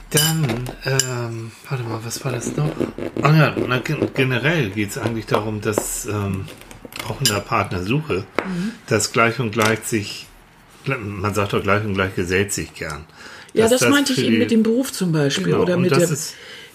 Dann, 0.09 0.69
ähm, 0.85 1.51
warte 1.69 1.83
mal, 1.85 1.99
was 2.03 2.23
war 2.23 2.31
das 2.33 2.55
noch? 2.55 2.69
Ah 3.21 3.33
ja, 3.33 3.55
na, 3.67 3.79
gen- 3.79 4.09
generell 4.13 4.69
geht 4.71 4.89
es 4.91 4.97
eigentlich 4.97 5.25
darum, 5.25 5.61
dass 5.61 6.05
ähm, 6.05 6.45
auch 7.09 7.19
in 7.19 7.25
der 7.25 7.39
Partnersuche, 7.39 8.25
dass 8.87 9.11
gleich 9.11 9.39
und 9.39 9.51
gleich 9.51 9.79
sich, 9.79 10.25
man 10.85 11.33
sagt 11.33 11.53
doch 11.53 11.61
gleich 11.63 11.83
und 11.85 11.93
gleich 11.93 12.15
gesellt 12.15 12.53
sich 12.53 12.73
gern. 12.73 13.05
ja 13.53 13.67
Dass 13.67 13.81
das, 13.81 13.89
meinte 13.89 14.13
ich 14.13 14.23
eben 14.23 14.37
mit 14.37 14.51
dem 14.51 14.63
Beruf 14.63 14.91
zum 14.91 15.11
Beispiel 15.11 15.45
Genau, 15.45 15.61
oder 15.61 15.77
mit 15.77 15.91
das 15.91 15.99
der, 16.09 16.17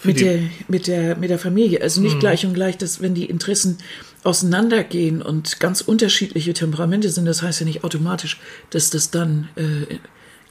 mit, 0.03 0.15
Mhm. 0.15 0.19
der, 0.19 0.39
mit, 0.67 0.87
der, 0.87 1.15
mit 1.17 1.29
der 1.29 1.39
Familie. 1.39 1.81
Also 1.81 2.01
nicht 2.01 2.19
gleich 2.19 2.45
und 2.45 2.53
gleich, 2.53 2.77
dass 2.77 3.01
wenn 3.01 3.13
die 3.13 3.25
Interessen 3.25 3.77
auseinandergehen 4.23 5.21
und 5.21 5.59
ganz 5.59 5.81
unterschiedliche 5.81 6.53
Temperamente 6.53 7.09
sind, 7.09 7.25
das 7.25 7.41
heißt 7.41 7.59
ja 7.59 7.65
nicht 7.65 7.83
automatisch, 7.83 8.39
dass 8.69 8.89
das 8.89 9.11
dann 9.11 9.49
äh, 9.55 9.97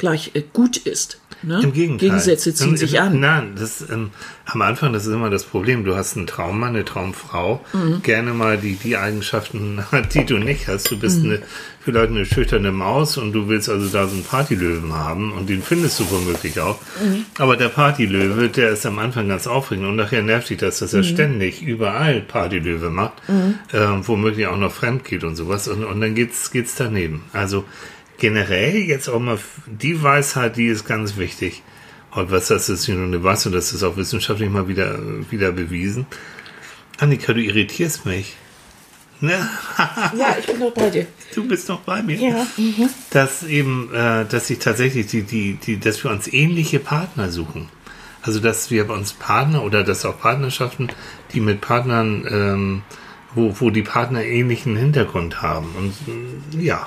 gleich 0.00 0.32
äh, 0.34 0.42
gut 0.52 0.76
ist. 0.78 1.20
Ne? 1.42 1.60
Im 1.62 1.72
Gegenteil. 1.72 2.08
Gegensätze 2.10 2.52
ziehen 2.52 2.70
Ähm, 2.70 2.76
sich 2.76 3.00
an. 3.00 3.18
Nein, 3.18 3.52
das, 3.58 3.88
ähm, 3.88 4.10
am 4.44 4.60
Anfang, 4.60 4.92
das 4.92 5.06
ist 5.06 5.12
immer 5.14 5.30
das 5.30 5.44
Problem. 5.44 5.84
Du 5.84 5.96
hast 5.96 6.16
einen 6.18 6.26
Traummann, 6.26 6.70
eine 6.74 6.84
Traumfrau, 6.84 7.64
Mhm. 7.72 8.02
gerne 8.02 8.34
mal 8.34 8.58
die, 8.58 8.74
die 8.74 8.98
Eigenschaften 8.98 9.82
hat, 9.90 10.12
die 10.14 10.26
du 10.26 10.36
nicht 10.38 10.68
hast. 10.68 10.90
Du 10.90 10.98
bist 10.98 11.20
Mhm. 11.22 11.24
eine, 11.30 11.42
vielleicht 11.82 12.10
eine 12.10 12.26
schüchterne 12.26 12.72
Maus 12.72 13.16
und 13.16 13.32
du 13.32 13.48
willst 13.48 13.70
also 13.70 13.88
da 13.88 14.06
so 14.06 14.14
einen 14.16 14.24
Partylöwen 14.24 14.92
haben 14.92 15.32
und 15.32 15.48
den 15.48 15.62
findest 15.62 15.98
du 16.00 16.10
womöglich 16.10 16.60
auch. 16.60 16.78
Mhm. 17.02 17.24
Aber 17.38 17.56
der 17.56 17.68
Partylöwe, 17.70 18.50
der 18.50 18.70
ist 18.70 18.84
am 18.84 18.98
Anfang 18.98 19.28
ganz 19.28 19.46
aufregend 19.46 19.86
und 19.86 19.96
nachher 19.96 20.20
nervt 20.22 20.50
dich 20.50 20.58
das, 20.58 20.80
dass 20.80 20.92
er 20.92 21.00
Mhm. 21.00 21.04
ständig 21.04 21.62
überall 21.62 22.20
Partylöwe 22.20 22.90
macht, 22.90 23.14
ähm, 23.72 24.06
womöglich 24.06 24.46
auch 24.46 24.58
noch 24.58 24.72
fremd 24.72 25.04
geht 25.04 25.24
und 25.24 25.36
sowas 25.36 25.68
und, 25.68 25.84
und 25.84 26.02
dann 26.02 26.14
geht's, 26.14 26.50
geht's 26.50 26.74
daneben. 26.74 27.22
Also, 27.32 27.64
generell 28.20 28.76
jetzt 28.76 29.08
auch 29.08 29.18
mal 29.18 29.38
die 29.66 30.00
Weisheit, 30.02 30.56
die 30.56 30.66
ist 30.66 30.86
ganz 30.86 31.16
wichtig. 31.16 31.62
Und 32.12 32.30
was 32.30 32.48
das 32.48 32.68
ist, 32.68 32.88
nur 32.88 33.02
eine 33.02 33.22
Weisheit, 33.24 33.54
das 33.54 33.72
ist 33.72 33.82
auch 33.82 33.96
wissenschaftlich 33.96 34.50
mal 34.50 34.68
wieder, 34.68 34.98
wieder 35.30 35.52
bewiesen. 35.52 36.06
Annika, 36.98 37.32
du 37.32 37.40
irritierst 37.40 38.06
mich. 38.06 38.36
Ne? 39.20 39.32
Ja, 40.16 40.36
ich 40.38 40.46
bin 40.46 40.60
doch 40.60 40.72
bei 40.72 40.90
dir. 40.90 41.06
Du 41.34 41.46
bist 41.46 41.68
noch 41.68 41.80
bei 41.80 42.02
mir. 42.02 42.16
Ja. 42.16 42.46
Dass 43.10 43.42
eben, 43.42 43.92
äh, 43.94 44.24
dass 44.24 44.48
sich 44.48 44.58
tatsächlich 44.58 45.06
die, 45.06 45.22
die, 45.22 45.54
die, 45.54 45.78
dass 45.78 46.02
wir 46.02 46.10
uns 46.10 46.26
ähnliche 46.32 46.78
Partner 46.78 47.30
suchen. 47.30 47.68
Also 48.22 48.40
dass 48.40 48.70
wir 48.70 48.86
bei 48.86 48.94
uns 48.94 49.12
Partner 49.12 49.62
oder 49.62 49.82
dass 49.84 50.04
auch 50.04 50.18
Partnerschaften, 50.18 50.88
die 51.32 51.40
mit 51.40 51.60
Partnern, 51.60 52.26
ähm, 52.30 52.82
wo, 53.34 53.54
wo 53.60 53.70
die 53.70 53.82
Partner 53.82 54.22
ähnlichen 54.22 54.76
Hintergrund 54.76 55.40
haben. 55.40 55.74
Und 55.76 56.60
ja. 56.60 56.86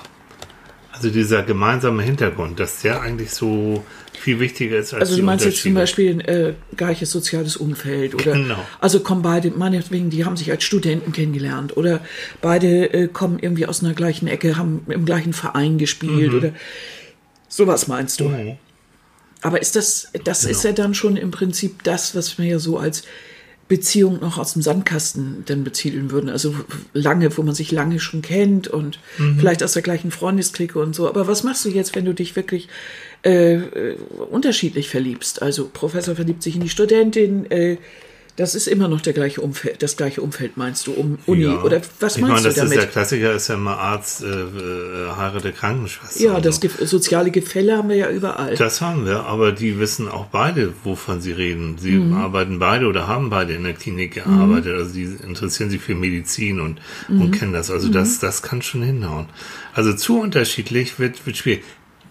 Also 0.95 1.09
dieser 1.09 1.41
gemeinsame 1.43 2.03
Hintergrund, 2.03 2.59
dass 2.59 2.81
der 2.81 3.01
eigentlich 3.01 3.31
so 3.31 3.83
viel 4.13 4.39
wichtiger 4.39 4.77
ist 4.77 4.93
als 4.93 5.01
Also 5.09 5.17
du 5.17 5.23
meinst 5.23 5.43
jetzt 5.43 5.61
zum. 5.63 5.73
Beispiel 5.73 6.11
ein 6.11 6.21
äh, 6.21 6.53
gleiches 6.77 7.09
soziales 7.11 7.57
Umfeld 7.57 8.13
oder 8.13 8.33
Genau. 8.33 8.63
also 8.79 8.99
kommen 8.99 9.23
beide, 9.23 9.49
meinetwegen, 9.51 10.11
die 10.11 10.23
haben 10.23 10.37
sich 10.37 10.51
als 10.51 10.63
Studenten 10.63 11.11
kennengelernt 11.11 11.75
oder 11.75 11.99
beide 12.41 12.93
äh, 12.93 13.07
kommen 13.07 13.39
irgendwie 13.39 13.65
aus 13.65 13.83
einer 13.83 13.93
gleichen 13.95 14.27
Ecke, 14.27 14.55
haben 14.55 14.85
im 14.87 15.03
gleichen 15.05 15.33
Verein 15.33 15.77
gespielt 15.79 16.31
Mhm. 16.31 16.37
oder 16.37 16.51
sowas 17.49 17.87
meinst 17.87 18.19
du. 18.19 18.25
Oh. 18.27 18.57
Aber 19.41 19.61
ist 19.61 19.75
das, 19.75 20.09
das 20.23 20.41
Genau. 20.41 20.51
ist 20.51 20.63
ja 20.63 20.71
dann 20.73 20.93
schon 20.93 21.17
im 21.17 21.31
Prinzip 21.31 21.83
das, 21.83 22.15
was 22.15 22.37
wir 22.37 22.45
ja 22.45 22.59
so 22.59 22.77
als 22.77 23.03
Beziehung 23.75 24.19
noch 24.19 24.37
aus 24.37 24.53
dem 24.53 24.61
Sandkasten 24.61 25.43
dann 25.47 25.63
betiteln 25.63 26.11
würden. 26.11 26.29
Also 26.29 26.53
lange, 26.93 27.35
wo 27.35 27.41
man 27.41 27.55
sich 27.55 27.71
lange 27.71 27.99
schon 27.99 28.21
kennt 28.21 28.67
und 28.67 28.99
Mhm. 29.17 29.39
vielleicht 29.39 29.63
aus 29.63 29.73
der 29.73 29.81
gleichen 29.81 30.11
Freundesklicke 30.11 30.77
und 30.79 30.93
so. 30.93 31.07
Aber 31.07 31.27
was 31.27 31.43
machst 31.43 31.65
du 31.65 31.69
jetzt, 31.69 31.95
wenn 31.95 32.05
du 32.05 32.13
dich 32.13 32.35
wirklich 32.35 32.67
äh, 33.25 33.55
äh, 33.55 33.95
unterschiedlich 34.29 34.89
verliebst? 34.89 35.41
Also 35.41 35.69
Professor 35.73 36.15
verliebt 36.15 36.43
sich 36.43 36.55
in 36.55 36.61
die 36.61 36.69
Studentin, 36.69 37.49
äh, 37.49 37.77
das 38.35 38.55
ist 38.55 38.67
immer 38.67 38.87
noch 38.87 39.01
der 39.01 39.13
gleiche 39.13 39.41
Umfeld, 39.41 39.83
das 39.83 39.95
gleiche 39.95 40.21
Umfeld 40.21 40.57
meinst 40.57 40.87
du, 40.87 40.93
um 40.93 41.19
Uni 41.27 41.43
Ja. 41.43 41.61
oder 41.61 41.81
was 41.99 42.15
ich 42.15 42.21
meinst 42.21 42.35
meine, 42.37 42.47
das 42.47 42.55
du 42.55 42.61
ist 42.61 42.69
damit? 42.71 42.77
der 42.77 42.87
Klassiker, 42.87 43.33
ist 43.33 43.47
ja 43.49 43.55
immer 43.55 43.77
Arzt, 43.77 44.23
äh, 44.23 44.25
äh, 44.27 45.11
heirate 45.15 45.51
Krankenschwester. 45.51 46.23
ja, 46.23 46.39
das 46.39 46.55
so. 46.55 46.61
Ge- 46.61 46.85
soziale 46.85 47.29
Gefälle 47.31 47.77
haben 47.77 47.89
wir 47.89 47.95
ja 47.95 48.09
überall. 48.09 48.55
Das 48.55 48.81
haben 48.81 49.05
wir, 49.05 49.25
aber 49.25 49.51
die 49.51 49.79
wissen 49.79 50.07
auch 50.07 50.25
beide, 50.25 50.73
wovon 50.83 51.21
sie 51.21 51.31
reden. 51.31 51.77
Sie 51.77 51.91
Mhm. 51.91 52.13
arbeiten 52.15 52.57
beide 52.59 52.87
oder 52.87 53.07
haben 53.07 53.29
beide 53.29 53.53
in 53.53 53.63
der 53.63 53.73
Klinik 53.73 54.15
gearbeitet. 54.15 54.75
Also 54.75 54.93
die 54.93 55.03
interessieren 55.23 55.69
sich 55.69 55.81
für 55.81 55.93
Medizin 55.95 56.59
und, 56.59 56.79
Mhm. 57.09 57.21
und 57.21 57.31
kennen 57.31 57.53
das. 57.53 57.69
Also 57.69 57.89
das, 57.89 58.19
das 58.19 58.41
kann 58.41 58.61
schon 58.61 58.81
hinhauen. 58.81 59.27
Also 59.73 59.93
zu 59.93 60.19
unterschiedlich 60.19 60.97
wird, 60.99 61.25
wird 61.27 61.37
schwierig. 61.37 61.63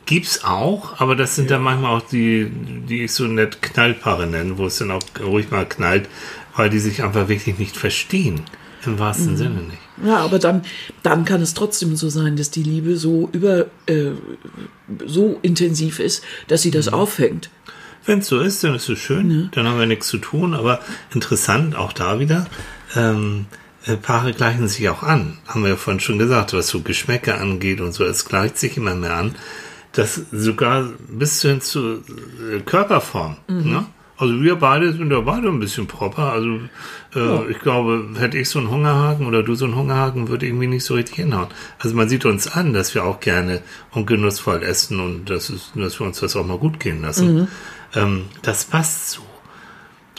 Gibt's 0.07 0.45
auch, 0.45 1.01
aber 1.01 1.15
das 1.17 1.37
sind 1.37 1.51
dann 1.51 1.63
manchmal 1.63 1.97
auch 1.97 2.07
die, 2.09 2.51
die 2.89 3.05
ich 3.05 3.13
so 3.13 3.25
nett 3.25 3.63
Knallpaare 3.63 4.27
nenne, 4.27 4.59
wo 4.59 4.67
es 4.67 4.79
dann 4.79 4.91
auch 4.91 5.03
ruhig 5.21 5.51
mal 5.51 5.65
knallt, 5.67 6.09
weil 6.57 6.71
die 6.71 6.81
sich 6.81 7.03
einfach 7.03 7.29
wirklich 7.29 7.59
nicht 7.59 7.77
verstehen. 7.77 8.41
Im 8.85 8.95
Mhm. 8.95 8.99
wahrsten 8.99 9.37
Sinne 9.37 9.61
nicht. 9.63 9.79
Ja, 10.05 10.17
aber 10.17 10.41
dann, 10.41 10.63
dann 11.05 11.25
kann 11.25 11.41
es 11.41 11.55
trotzdem 11.55 11.95
so 11.95 12.09
sein, 12.09 12.35
dass 12.35 12.51
die 12.51 12.65
Liebe 12.65 12.97
so 12.97 13.29
über 13.33 13.67
äh, 13.87 14.11
so 15.07 15.39
intensiv 15.43 16.01
ist, 16.01 16.25
dass 16.49 16.63
sie 16.63 16.73
das 16.73 16.87
Mhm. 16.87 16.95
auffängt. 16.95 17.51
Wenn 18.05 18.19
es 18.19 18.27
so 18.27 18.41
ist, 18.41 18.65
dann 18.65 18.75
ist 18.75 18.89
es 18.89 18.99
schön, 18.99 19.51
dann 19.53 19.69
haben 19.69 19.79
wir 19.79 19.87
nichts 19.87 20.09
zu 20.09 20.19
tun, 20.19 20.55
aber 20.55 20.81
interessant 21.15 21.77
auch 21.77 21.93
da 21.93 22.19
wieder. 22.19 22.49
Ähm, 22.97 23.47
äh, 23.87 23.97
Paare 23.97 24.33
gleichen 24.33 24.67
sich 24.67 24.89
auch 24.89 25.05
an, 25.05 25.39
haben 25.47 25.63
wir 25.63 25.71
ja 25.71 25.77
vorhin 25.77 26.01
schon 26.01 26.19
gesagt, 26.19 26.53
was 26.53 26.67
so 26.67 26.81
Geschmäcker 26.81 27.41
angeht 27.41 27.81
und 27.81 27.93
so, 27.93 28.03
es 28.05 28.25
gleicht 28.25 28.59
sich 28.59 28.77
immer 28.77 28.97
mehr 28.97 29.15
an, 29.15 29.37
dass 29.93 30.21
sogar 30.33 30.89
bis 31.09 31.43
hin 31.43 31.61
zur 31.61 31.99
äh, 31.99 32.61
Körperform, 32.65 33.37
ne? 33.49 33.87
Also 34.19 34.41
wir 34.41 34.55
beide 34.55 34.93
sind 34.93 35.11
ja 35.11 35.21
beide 35.21 35.49
ein 35.49 35.59
bisschen 35.59 35.89
proper. 35.89 36.33
Also 36.33 36.61
äh, 37.17 37.51
ich 37.51 37.59
glaube, 37.59 38.11
hätte 38.19 38.39
ich 38.39 38.49
so 38.49 38.61
einen 38.61 38.71
Hungerhaken 38.71 39.27
oder 39.27 39.43
du 39.43 39.57
so 39.57 39.65
einen 39.65 39.75
Hungerhaken, 39.75 40.29
würde 40.29 40.47
irgendwie 40.47 40.69
nicht 40.69 40.85
so 40.85 40.95
richtig 40.95 41.17
hinhauen. 41.17 41.49
Also 41.81 41.97
man 41.97 42.09
sieht 42.09 42.25
uns 42.25 42.47
an, 42.47 42.73
dass 42.73 42.95
wir 42.95 43.05
auch 43.05 43.19
gerne 43.19 43.63
und 43.91 44.07
genussvoll 44.07 44.63
essen 44.63 45.01
und 45.01 45.29
das 45.29 45.51
ist, 45.51 45.73
dass 45.75 45.99
wir 45.99 46.07
uns 46.07 46.21
das 46.21 46.37
auch 46.37 46.47
mal 46.47 46.59
gut 46.59 46.79
gehen 46.79 47.03
lassen. 47.03 47.49
Ähm, 47.97 48.27
das 48.43 48.65
passt 48.65 49.11
so. 49.11 49.23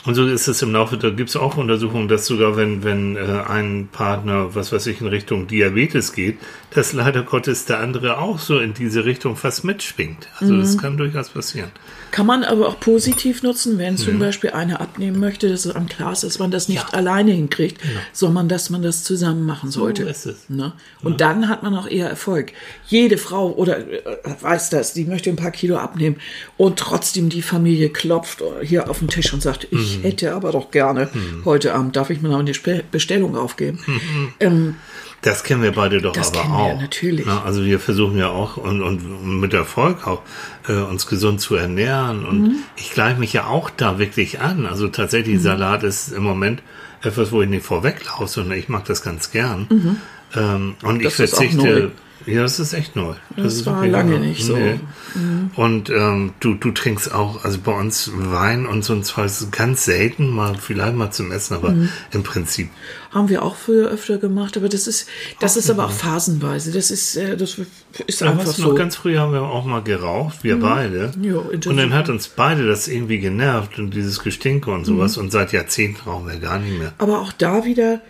Und 0.06 0.14
so 0.14 0.26
ist 0.26 0.48
es 0.48 0.60
im 0.60 0.72
Laufe, 0.72 0.98
da 0.98 1.08
gibt 1.08 1.30
es 1.30 1.36
auch 1.36 1.56
Untersuchungen, 1.56 2.08
dass 2.08 2.26
sogar 2.26 2.56
wenn, 2.58 2.84
wenn 2.84 3.16
äh, 3.16 3.20
ein 3.48 3.88
Partner, 3.90 4.54
was 4.54 4.70
weiß 4.70 4.86
ich, 4.88 5.00
in 5.00 5.06
Richtung 5.06 5.46
Diabetes 5.46 6.12
geht, 6.12 6.38
dass 6.70 6.92
leider 6.92 7.22
Gottes 7.22 7.64
der 7.64 7.80
andere 7.80 8.18
auch 8.18 8.38
so 8.38 8.58
in 8.58 8.74
diese 8.74 9.06
Richtung 9.06 9.36
fast 9.36 9.64
mitschwingt. 9.64 10.28
Also 10.38 10.54
Mhm. 10.54 10.60
das 10.60 10.76
kann 10.76 10.96
durchaus 10.98 11.30
passieren. 11.30 11.70
Kann 12.14 12.26
man 12.26 12.44
aber 12.44 12.68
auch 12.68 12.78
positiv 12.78 13.42
nutzen, 13.42 13.76
wenn 13.78 13.96
zum 13.96 14.20
Beispiel 14.20 14.50
einer 14.50 14.80
abnehmen 14.80 15.18
möchte, 15.18 15.48
dass 15.48 15.64
es 15.64 15.74
am 15.74 15.88
klar 15.88 16.12
ist, 16.12 16.22
dass 16.22 16.38
man 16.38 16.52
das 16.52 16.68
nicht 16.68 16.78
Ja. 16.78 16.84
Genau. 16.84 16.96
alleine 16.98 17.32
hinkriegt, 17.32 17.80
sondern 18.12 18.48
dass 18.48 18.70
man 18.70 18.82
das 18.82 19.02
zusammen 19.02 19.44
machen 19.46 19.68
sollte. 19.72 20.04
ist 20.04 20.24
es. 20.26 20.48
Ne? 20.48 20.72
Und 21.02 21.20
dann 21.20 21.48
hat 21.48 21.64
man 21.64 21.74
auch 21.74 21.88
eher 21.88 22.08
Erfolg. 22.08 22.52
Jede 22.86 23.18
Frau 23.18 23.50
oder 23.50 23.78
äh, 23.80 24.02
weiß 24.40 24.70
das, 24.70 24.92
die 24.92 25.06
möchte 25.06 25.28
ein 25.28 25.34
paar 25.34 25.50
Kilo 25.50 25.76
abnehmen 25.76 26.16
und 26.56 26.78
trotzdem 26.78 27.30
die 27.30 27.42
Familie 27.42 27.88
klopft 27.88 28.44
hier 28.62 28.88
auf 28.88 29.00
den 29.00 29.08
Tisch 29.08 29.32
und 29.34 29.42
sagt, 29.42 29.66
ich 29.72 29.98
Mhm. 29.98 30.02
hätte 30.02 30.34
aber 30.34 30.52
doch 30.52 30.70
gerne 30.70 31.08
heute 31.44 31.74
Abend, 31.74 31.96
darf 31.96 32.10
ich 32.10 32.22
mir 32.22 32.28
noch 32.28 32.38
eine 32.38 32.52
Bestellung 32.92 33.36
aufgeben? 33.36 33.80
Ähm, 34.38 34.76
Das 35.24 35.42
kennen 35.42 35.62
wir 35.62 35.72
beide 35.72 36.02
doch 36.02 36.12
Das 36.12 36.28
aber 36.32 36.42
kennen 36.42 36.52
wir, 36.54 36.58
auch. 36.74 36.80
natürlich. 36.80 37.24
Na, 37.26 37.42
also 37.44 37.64
wir 37.64 37.80
versuchen 37.80 38.18
ja 38.18 38.28
auch 38.28 38.58
und, 38.58 38.82
und 38.82 39.40
mit 39.40 39.54
Erfolg 39.54 40.06
auch 40.06 40.20
äh, 40.68 40.72
uns 40.74 41.06
gesund 41.06 41.40
zu 41.40 41.54
ernähren. 41.54 42.24
Und 42.26 42.40
Mhm. 42.42 42.54
ich 42.76 42.90
gleiche 42.92 43.18
mich 43.18 43.32
ja 43.32 43.46
auch 43.46 43.70
da 43.70 43.98
wirklich 43.98 44.40
an. 44.40 44.66
Also 44.66 44.88
tatsächlich, 44.88 45.40
Salat 45.40 45.82
ist 45.82 46.12
im 46.12 46.22
Moment 46.24 46.62
etwas, 47.02 47.32
wo 47.32 47.40
ich 47.40 47.48
nicht 47.48 47.64
vorweglaufe, 47.64 48.26
sondern 48.26 48.58
ich 48.58 48.68
mag 48.68 48.84
das 48.84 49.02
ganz 49.02 49.30
gern. 49.30 49.98
Ähm, 50.36 50.74
und 50.82 50.96
ich 51.00 51.04
Mhm. 51.18 51.22
Das 51.22 51.32
auch 51.32 51.36
verzichte. 51.38 51.90
Ja, 52.26 52.42
das 52.42 52.58
ist 52.58 52.72
echt 52.72 52.96
neu. 52.96 53.14
Das 53.36 53.54
ist 53.54 53.66
war 53.66 53.86
lange 53.86 54.12
neu. 54.18 54.26
nicht 54.26 54.44
so. 54.44 54.56
Mhm. 54.56 55.50
Und 55.56 55.90
ähm, 55.90 56.32
du, 56.40 56.54
du 56.54 56.70
trinkst 56.70 57.12
auch, 57.14 57.44
also 57.44 57.58
bei 57.58 57.72
uns 57.72 58.10
Wein 58.14 58.66
und 58.66 58.84
so 58.84 58.92
ein 58.94 59.04
Zeug 59.04 59.30
ganz 59.50 59.84
selten, 59.84 60.30
mal 60.30 60.56
vielleicht 60.56 60.94
mal 60.96 61.10
zum 61.10 61.30
Essen, 61.32 61.54
aber 61.54 61.70
Mhm. 61.70 61.88
im 62.12 62.22
Prinzip 62.22 62.70
haben 63.12 63.28
wir 63.28 63.42
auch 63.44 63.54
früher 63.54 63.88
öfter 63.90 64.18
gemacht, 64.18 64.56
aber 64.56 64.68
das 64.68 64.86
ist, 64.88 65.06
das 65.38 65.56
ist 65.56 65.70
aber 65.70 65.84
auch 65.86 65.92
phasenweise. 65.92 66.72
Das 66.72 66.90
ist, 66.90 67.16
äh, 67.16 67.36
das 67.36 67.58
ist 68.06 68.20
Ja, 68.20 68.30
einfach 68.30 68.46
weißt 68.46 68.58
du 68.58 68.62
so. 68.62 68.68
noch, 68.70 68.74
ganz 68.76 68.96
früh 68.96 69.16
haben 69.18 69.32
wir 69.32 69.42
auch 69.42 69.64
mal 69.64 69.82
geraucht, 69.82 70.38
wir 70.42 70.58
beide. 70.58 71.12
Ja, 71.20 71.36
und 71.36 71.76
dann 71.76 71.92
hat 71.94 72.08
uns 72.08 72.26
beide 72.28 72.66
das 72.66 72.88
irgendwie 72.88 73.20
genervt 73.20 73.78
und 73.78 73.90
dieses 73.94 74.18
Gestinke 74.20 74.70
und 74.72 74.84
sowas. 74.84 75.16
Und 75.16 75.30
seit 75.30 75.52
Jahrzehnten 75.52 76.08
rauchen 76.08 76.26
wir 76.28 76.38
gar 76.38 76.58
nicht 76.58 76.76
mehr. 76.78 76.92
Aber 76.98 77.20
auch 77.20 77.32
da 77.32 77.64
wieder, 77.64 78.00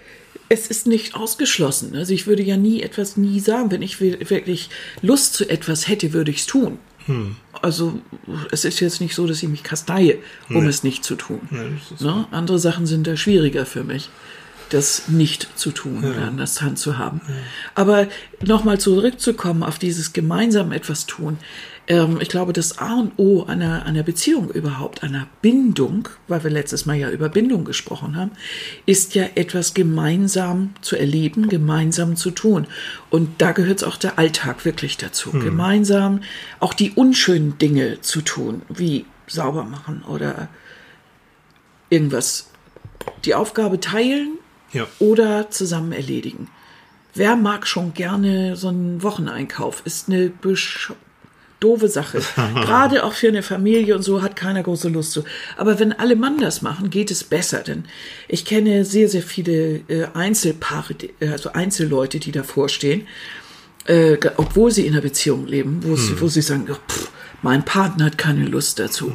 es 0.54 0.68
ist 0.68 0.86
nicht 0.86 1.14
ausgeschlossen. 1.14 1.94
Also 1.94 2.12
ich 2.14 2.26
würde 2.26 2.42
ja 2.42 2.56
nie 2.56 2.82
etwas 2.82 3.16
nie 3.16 3.40
sagen. 3.40 3.70
Wenn 3.70 3.82
ich 3.82 4.00
wi- 4.00 4.18
wirklich 4.30 4.70
Lust 5.02 5.34
zu 5.34 5.48
etwas 5.48 5.88
hätte, 5.88 6.12
würde 6.12 6.30
ich 6.30 6.38
es 6.38 6.46
tun. 6.46 6.78
Hm. 7.06 7.36
Also 7.60 8.00
es 8.50 8.64
ist 8.64 8.80
jetzt 8.80 9.00
nicht 9.02 9.14
so, 9.14 9.26
dass 9.26 9.42
ich 9.42 9.48
mich 9.48 9.62
kasteie, 9.62 10.18
um 10.48 10.66
es 10.66 10.82
nicht 10.84 11.04
zu 11.04 11.16
tun. 11.16 11.40
ist 11.92 12.00
ne? 12.00 12.26
Andere 12.30 12.58
Sachen 12.58 12.86
sind 12.86 13.06
da 13.06 13.16
schwieriger 13.16 13.66
für 13.66 13.84
mich, 13.84 14.08
das 14.74 15.08
nicht 15.08 15.48
zu 15.56 15.70
tun 15.70 16.04
oder 16.04 16.26
an 16.26 16.36
der 16.36 16.46
Hand 16.46 16.78
zu 16.78 16.98
haben. 16.98 17.20
Aber 17.74 18.08
nochmal 18.44 18.78
zurückzukommen 18.78 19.62
auf 19.62 19.78
dieses 19.78 20.12
gemeinsam 20.12 20.72
etwas 20.72 21.06
tun. 21.06 21.38
Ähm, 21.86 22.18
ich 22.20 22.28
glaube, 22.28 22.52
das 22.52 22.78
A 22.78 22.94
und 22.94 23.12
O 23.18 23.44
einer, 23.44 23.86
einer 23.86 24.02
Beziehung 24.02 24.50
überhaupt, 24.50 25.02
einer 25.02 25.28
Bindung, 25.42 26.08
weil 26.28 26.42
wir 26.42 26.50
letztes 26.50 26.86
Mal 26.86 26.96
ja 26.96 27.10
über 27.10 27.28
Bindung 27.28 27.64
gesprochen 27.64 28.16
haben, 28.16 28.32
ist 28.84 29.14
ja 29.14 29.24
etwas 29.34 29.74
gemeinsam 29.74 30.74
zu 30.80 30.96
erleben, 30.96 31.48
gemeinsam 31.48 32.16
zu 32.16 32.30
tun. 32.30 32.66
Und 33.10 33.40
da 33.40 33.52
gehört 33.52 33.84
auch 33.84 33.96
der 33.96 34.18
Alltag 34.18 34.64
wirklich 34.64 34.96
dazu. 34.96 35.30
Gemeinsam 35.30 36.20
auch 36.58 36.74
die 36.74 36.90
unschönen 36.92 37.58
Dinge 37.58 38.00
zu 38.00 38.22
tun, 38.22 38.62
wie 38.68 39.06
sauber 39.26 39.64
machen 39.64 40.02
oder 40.08 40.48
irgendwas. 41.90 42.50
Die 43.24 43.34
Aufgabe 43.34 43.78
teilen 43.80 44.38
Ja. 44.74 44.86
oder 44.98 45.50
zusammen 45.50 45.92
erledigen. 45.92 46.48
Wer 47.14 47.36
mag 47.36 47.66
schon 47.66 47.94
gerne 47.94 48.56
so 48.56 48.68
einen 48.68 49.02
Wocheneinkauf? 49.02 49.82
Ist 49.84 50.08
eine 50.08 50.32
doofe 51.60 51.88
Sache. 51.88 52.20
Gerade 52.54 53.04
auch 53.04 53.12
für 53.12 53.28
eine 53.28 53.42
Familie 53.42 53.94
und 53.96 54.02
so 54.02 54.20
hat 54.20 54.36
keiner 54.36 54.62
große 54.62 54.88
Lust 54.88 55.12
zu. 55.12 55.24
Aber 55.56 55.78
wenn 55.78 55.92
alle 55.92 56.16
Mann 56.16 56.38
das 56.38 56.60
machen, 56.60 56.90
geht 56.90 57.10
es 57.10 57.24
besser. 57.24 57.60
Denn 57.60 57.84
ich 58.28 58.44
kenne 58.44 58.84
sehr, 58.84 59.08
sehr 59.08 59.22
viele 59.22 59.76
äh, 59.88 60.08
Einzelpaare, 60.12 60.94
äh, 61.20 61.28
also 61.28 61.52
Einzelleute, 61.52 62.18
die 62.18 62.32
davor 62.32 62.68
stehen, 62.68 63.06
äh, 63.86 64.16
obwohl 64.36 64.70
sie 64.70 64.86
in 64.86 64.92
einer 64.92 65.02
Beziehung 65.02 65.46
leben, 65.46 65.80
wo, 65.82 65.94
sie, 65.96 66.20
wo 66.20 66.28
sie 66.28 66.42
sagen, 66.42 66.66
"Ja, 66.68 66.74
pff, 66.74 67.10
mein 67.42 67.64
Partner 67.64 68.06
hat 68.06 68.18
keine 68.18 68.44
Lust 68.46 68.78
dazu. 68.78 69.14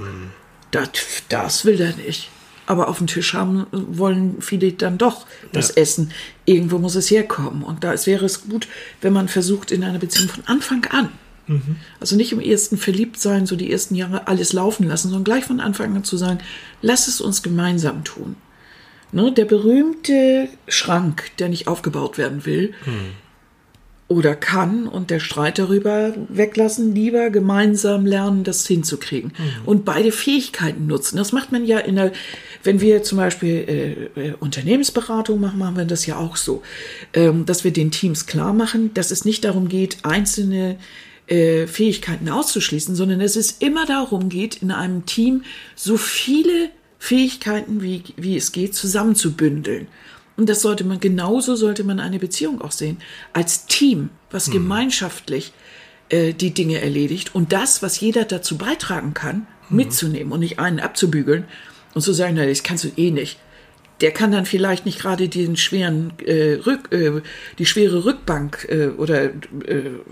Das, 0.72 0.90
das 1.30 1.66
will 1.66 1.82
er 1.82 1.96
nicht. 1.96 2.30
Aber 2.70 2.88
auf 2.88 3.00
dem 3.00 3.08
Tisch 3.08 3.34
haben 3.34 3.66
wollen 3.72 4.42
viele 4.42 4.72
dann 4.72 5.00
doch 5.00 5.26
das 5.52 5.70
Ja. 5.70 5.82
Essen. 5.82 6.12
Irgendwo 6.46 6.78
muss 6.78 6.94
es 6.94 7.10
herkommen. 7.10 7.64
Und 7.64 7.84
da 7.84 7.96
wäre 8.06 8.26
es 8.26 8.48
gut, 8.48 8.68
wenn 9.02 9.12
man 9.12 9.28
versucht, 9.28 9.72
in 9.72 9.84
einer 9.84 9.98
Beziehung 9.98 10.30
von 10.30 10.44
Anfang 10.46 10.86
an, 10.92 11.10
also 12.00 12.16
nicht 12.16 12.32
im 12.32 12.40
ersten 12.40 12.78
verliebt 12.78 13.20
sein, 13.20 13.48
so 13.48 13.56
die 13.56 13.72
ersten 13.72 13.96
Jahre 13.96 14.28
alles 14.28 14.54
laufen 14.54 14.88
lassen, 14.88 15.10
sondern 15.10 15.24
gleich 15.24 15.46
von 15.46 15.60
Anfang 15.60 15.96
an 15.96 16.04
zu 16.04 16.16
sagen, 16.16 16.38
lass 16.84 17.08
es 17.08 17.22
uns 17.22 17.42
gemeinsam 17.42 18.04
tun. 18.04 18.36
Ne, 19.12 19.32
der 19.32 19.46
berühmte 19.46 20.48
Schrank, 20.68 21.32
der 21.40 21.50
nicht 21.50 21.68
aufgebaut 21.68 22.20
werden 22.20 22.46
will, 22.46 22.76
oder 24.10 24.36
kann 24.36 24.88
und 24.88 25.12
der 25.12 25.20
Streit 25.20 25.60
darüber 25.60 26.14
weglassen, 26.30 26.96
lieber 26.96 27.30
gemeinsam 27.30 28.08
lernen, 28.08 28.44
das 28.44 28.66
hinzukriegen. 28.66 29.34
Und 29.66 29.86
beide 29.86 30.12
Fähigkeiten 30.12 30.88
nutzen. 30.88 31.18
Das 31.18 31.32
macht 31.32 31.52
man 31.52 31.64
ja 31.64 31.78
in 31.78 31.96
der, 31.96 32.12
wenn 32.64 32.82
wir 32.82 33.04
zum 33.04 33.20
Beispiel 33.20 34.10
äh, 34.18 34.30
äh, 34.30 34.34
Unternehmensberatung 34.40 35.40
machen, 35.40 35.60
machen 35.60 35.78
wir 35.78 35.86
das 35.86 36.08
ja 36.08 36.18
auch 36.18 36.38
so, 36.38 36.64
ähm, 37.14 37.46
dass 37.46 37.64
wir 37.64 37.72
den 37.72 37.92
Teams 37.92 38.26
klar 38.26 38.52
machen, 38.52 38.92
dass 38.96 39.12
es 39.12 39.26
nicht 39.26 39.46
darum 39.46 39.70
geht, 39.70 40.00
einzelne 40.02 40.78
äh, 41.28 41.68
Fähigkeiten 41.68 42.30
auszuschließen, 42.30 42.96
sondern 42.96 43.20
dass 43.20 43.36
es 43.36 43.52
immer 43.60 43.86
darum 43.86 44.30
geht, 44.30 44.64
in 44.64 44.72
einem 44.72 45.06
Team 45.06 45.44
so 45.76 45.98
viele 45.98 46.72
Fähigkeiten, 46.98 47.84
wie, 47.84 48.04
wie 48.18 48.36
es 48.36 48.52
geht, 48.52 48.74
zusammenzubündeln. 48.74 49.88
Und 50.40 50.48
das 50.48 50.62
sollte 50.62 50.86
man, 50.86 51.02
genauso 51.02 51.58
sollte 51.58 51.84
man 51.84 52.00
eine 52.00 52.18
Beziehung 52.18 52.62
auch 52.62 52.72
sehen. 52.72 53.00
Als 53.34 53.66
Team, 53.66 54.10
was 54.32 54.50
gemeinschaftlich 54.50 55.52
äh, 56.08 56.32
die 56.32 56.54
Dinge 56.54 56.80
erledigt 56.80 57.36
und 57.36 57.52
das, 57.52 57.84
was 57.84 58.00
jeder 58.00 58.24
dazu 58.24 58.58
beitragen 58.58 59.14
kann, 59.14 59.48
mitzunehmen 59.70 60.32
und 60.32 60.40
nicht 60.40 60.58
einen 60.58 60.80
abzubügeln 60.80 61.44
und 61.94 62.04
zu 62.04 62.14
sagen, 62.14 62.36
na, 62.38 62.46
das 62.46 62.64
kannst 62.64 62.86
du 62.86 62.88
eh 62.96 63.12
nicht. 63.12 63.38
Der 64.00 64.12
kann 64.12 64.32
dann 64.32 64.46
vielleicht 64.46 64.86
nicht 64.86 65.00
gerade 65.00 65.28
den 65.28 65.58
schweren 65.58 66.14
äh, 66.26 66.54
Rück, 66.66 66.90
äh, 66.94 67.22
die 67.58 67.66
schwere 67.66 68.06
Rückbank 68.06 68.66
äh, 68.70 68.88
oder 68.88 69.26
äh, 69.26 69.32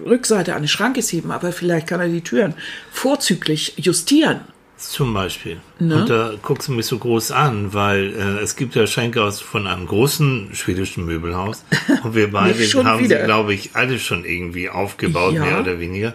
Rückseite 0.05 0.55
eines 0.57 0.71
Schrankes 0.71 1.09
heben, 1.13 1.31
aber 1.31 1.53
vielleicht 1.53 1.87
kann 1.87 2.01
er 2.01 2.09
die 2.09 2.19
Türen 2.19 2.53
vorzüglich 2.91 3.75
justieren. 3.77 4.41
Zum 4.77 5.13
Beispiel. 5.13 5.59
Ne? 5.79 5.95
Und 6.01 6.09
da 6.09 6.33
guckst 6.41 6.67
du 6.67 6.71
mich 6.71 6.85
so 6.85 6.99
groß 6.99 7.31
an, 7.31 7.73
weil 7.73 8.13
äh, 8.13 8.43
es 8.43 8.55
gibt 8.55 8.75
ja 8.75 8.85
Schenke 8.85 9.23
aus 9.23 9.41
von 9.41 9.65
einem 9.65 9.87
großen 9.87 10.49
schwedischen 10.53 11.05
Möbelhaus. 11.05 11.63
Und 12.03 12.13
wir 12.13 12.31
beide 12.31 12.59
haben 12.83 12.99
wieder. 13.03 13.19
sie, 13.19 13.25
glaube 13.25 13.53
ich, 13.55 13.71
alle 13.75 13.97
schon 13.99 14.23
irgendwie 14.23 14.69
aufgebaut, 14.69 15.33
Ja. 15.33 15.41
mehr 15.45 15.59
oder 15.59 15.79
weniger. 15.79 16.13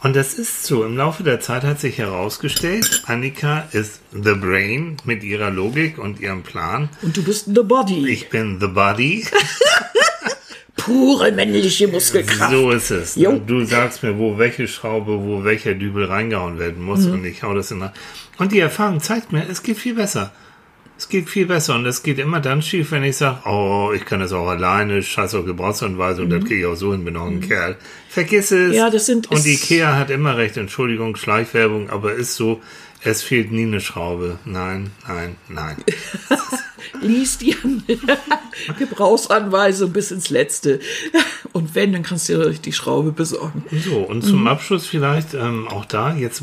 Und 0.00 0.14
das 0.14 0.34
ist 0.34 0.64
so. 0.64 0.84
Im 0.84 0.96
Laufe 0.96 1.24
der 1.24 1.40
Zeit 1.40 1.64
hat 1.64 1.80
sich 1.80 1.98
herausgestellt, 1.98 3.02
Annika 3.06 3.66
ist 3.72 4.00
the 4.12 4.34
brain 4.34 4.96
mit 5.04 5.24
ihrer 5.24 5.50
Logik 5.50 5.98
und 5.98 6.20
ihrem 6.20 6.42
Plan. 6.44 6.88
Und 7.02 7.16
du 7.16 7.24
bist 7.24 7.46
the 7.46 7.62
body. 7.64 8.08
Ich 8.08 8.28
bin 8.28 8.60
the 8.60 8.68
body. 8.68 9.26
Pure 10.88 11.32
männliche 11.32 11.86
Muskelkraft. 11.88 12.50
So 12.50 12.70
ist 12.70 12.90
es. 12.90 13.14
Jo. 13.16 13.38
Du 13.46 13.64
sagst 13.64 14.02
mir, 14.02 14.18
wo 14.18 14.38
welche 14.38 14.66
Schraube, 14.66 15.12
wo 15.22 15.44
welcher 15.44 15.74
Dübel 15.74 16.04
reingehauen 16.06 16.58
werden 16.58 16.82
muss 16.82 17.00
Mhm. 17.06 17.12
und 17.14 17.24
ich 17.24 17.42
hau 17.42 17.54
das 17.54 17.70
in 17.70 17.80
der. 17.80 17.92
Und 18.38 18.52
die 18.52 18.60
Erfahrung 18.60 19.00
zeigt 19.00 19.32
mir, 19.32 19.44
es 19.50 19.62
geht 19.62 19.76
viel 19.78 19.94
besser. 19.94 20.32
Es 20.96 21.08
geht 21.08 21.28
viel 21.28 21.46
besser 21.46 21.76
und 21.76 21.86
es 21.86 22.02
geht 22.02 22.18
immer 22.18 22.40
dann 22.40 22.60
schief, 22.60 22.90
wenn 22.90 23.04
ich 23.04 23.16
sage, 23.16 23.38
oh, 23.48 23.92
ich 23.94 24.04
kann 24.04 24.18
das 24.18 24.32
auch 24.32 24.48
alleine, 24.48 25.00
scheiß 25.00 25.36
auf 25.36 25.44
Gebrauchsanweisung, 25.46 26.24
und 26.24 26.30
das 26.30 26.40
kriege 26.44 26.60
ich 26.62 26.66
auch 26.66 26.74
so 26.74 26.90
hin, 26.90 27.04
bin 27.04 27.16
auch 27.16 27.26
ein 27.28 27.40
Kerl. 27.40 27.76
Vergiss 28.08 28.50
es. 28.50 28.70
Mhm. 28.70 28.74
Ja, 28.74 28.90
das 28.90 29.06
sind- 29.06 29.30
Und 29.30 29.46
Ikea 29.46 29.94
hat 29.96 30.10
immer 30.10 30.36
recht, 30.36 30.56
Entschuldigung, 30.56 31.14
Schleichwerbung, 31.14 31.88
aber 31.90 32.14
ist 32.14 32.34
so, 32.34 32.60
es 33.04 33.22
fehlt 33.22 33.52
nie 33.52 33.62
eine 33.62 33.80
Schraube. 33.80 34.38
Nein, 34.44 34.90
nein, 35.06 35.36
nein. 35.48 35.76
Lies 37.00 37.38
die 37.38 37.54
Gebrauchsanweisung 38.78 39.92
bis 39.92 40.10
ins 40.10 40.30
Letzte. 40.30 40.80
Und 41.52 41.74
wenn, 41.74 41.92
dann 41.92 42.02
kannst 42.02 42.28
du 42.28 42.34
dir 42.38 42.50
die 42.50 42.72
Schraube 42.72 43.12
besorgen. 43.12 43.64
So, 43.84 43.98
und 43.98 44.22
zum 44.22 44.40
Mhm. 44.40 44.46
Abschluss 44.48 44.86
vielleicht 44.86 45.34
ähm, 45.34 45.68
auch 45.68 45.84
da, 45.84 46.14
jetzt 46.14 46.42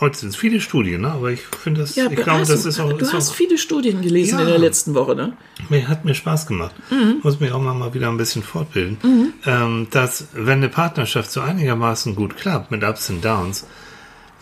heute 0.00 0.18
sind 0.18 0.30
es 0.30 0.36
viele 0.36 0.60
Studien, 0.60 1.02
ne? 1.02 1.12
aber 1.12 1.30
ich 1.30 1.40
finde 1.40 1.82
das, 1.82 1.96
ich 1.96 2.02
aber 2.04 2.14
glaube, 2.14 2.46
das 2.46 2.62
du, 2.62 2.68
ist 2.68 2.80
auch, 2.80 2.92
du 2.92 3.04
ist 3.04 3.12
hast 3.12 3.30
auch 3.30 3.34
viele 3.34 3.58
Studien 3.58 4.00
gelesen 4.02 4.38
Ja. 4.38 4.44
in 4.44 4.48
der 4.50 4.58
letzten 4.58 4.94
Woche, 4.94 5.14
ne? 5.14 5.36
mir, 5.68 5.86
hat 5.88 6.04
mir 6.04 6.14
Spaß 6.14 6.46
gemacht. 6.46 6.74
Mhm. 6.90 7.20
Muss 7.22 7.40
mich 7.40 7.52
auch 7.52 7.60
mal, 7.60 7.74
mal 7.74 7.94
wieder 7.94 8.08
ein 8.08 8.16
bisschen 8.16 8.42
fortbilden. 8.42 9.32
Ähm, 9.46 9.88
dass, 9.90 10.28
wenn 10.32 10.58
eine 10.58 10.68
Partnerschaft 10.68 11.30
so 11.30 11.40
einigermaßen 11.40 12.14
gut 12.14 12.36
klappt, 12.36 12.70
mit 12.70 12.82
Ups 12.84 13.10
und 13.10 13.24
Downs, 13.24 13.66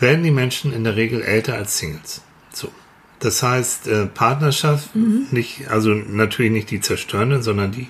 werden 0.03 0.23
die 0.23 0.31
Menschen 0.31 0.71
in 0.71 0.83
der 0.83 0.95
Regel 0.95 1.23
älter 1.23 1.55
als 1.55 1.79
Singles. 1.79 2.21
So. 2.53 2.69
Das 3.19 3.41
heißt, 3.41 3.87
äh, 3.87 4.05
Partnerschaft, 4.05 4.89
nicht, 5.31 5.69
also 5.69 5.91
natürlich 5.91 6.51
nicht 6.51 6.69
die 6.69 6.81
zerstörenden, 6.81 7.41
sondern 7.41 7.71
die, 7.71 7.87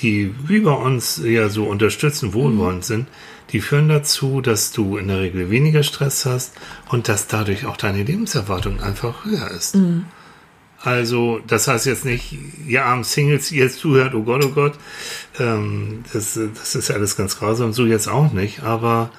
die 0.00 0.32
wie 0.46 0.60
bei 0.60 0.72
uns 0.72 1.20
ja 1.22 1.48
so 1.48 1.64
unterstützen, 1.64 2.32
wohlwollend 2.32 2.84
sind, 2.84 3.08
die 3.50 3.60
führen 3.60 3.88
dazu, 3.88 4.40
dass 4.40 4.70
du 4.70 4.96
in 4.96 5.08
der 5.08 5.18
Regel 5.20 5.50
weniger 5.50 5.82
Stress 5.82 6.24
hast 6.24 6.52
und 6.88 7.08
dass 7.08 7.26
dadurch 7.26 7.66
auch 7.66 7.76
deine 7.76 8.04
Lebenserwartung 8.04 8.80
einfach 8.80 9.24
höher 9.24 9.50
ist. 9.50 9.74
Also, 10.82 11.40
das 11.46 11.66
heißt 11.66 11.86
jetzt 11.86 12.04
nicht, 12.04 12.38
ihr 12.66 12.84
armen 12.84 13.04
Singles, 13.04 13.50
jetzt 13.50 13.80
zuhört, 13.80 14.14
oh 14.14 14.22
Gott, 14.22 14.44
oh 14.44 14.50
Gott, 14.50 14.74
ähm, 15.40 16.04
das, 16.12 16.38
das 16.54 16.74
ist 16.76 16.90
alles 16.92 17.16
ganz 17.16 17.38
grausam, 17.38 17.72
so 17.72 17.84
jetzt 17.84 18.08
auch 18.08 18.32
nicht, 18.32 18.62
aber 18.62 19.10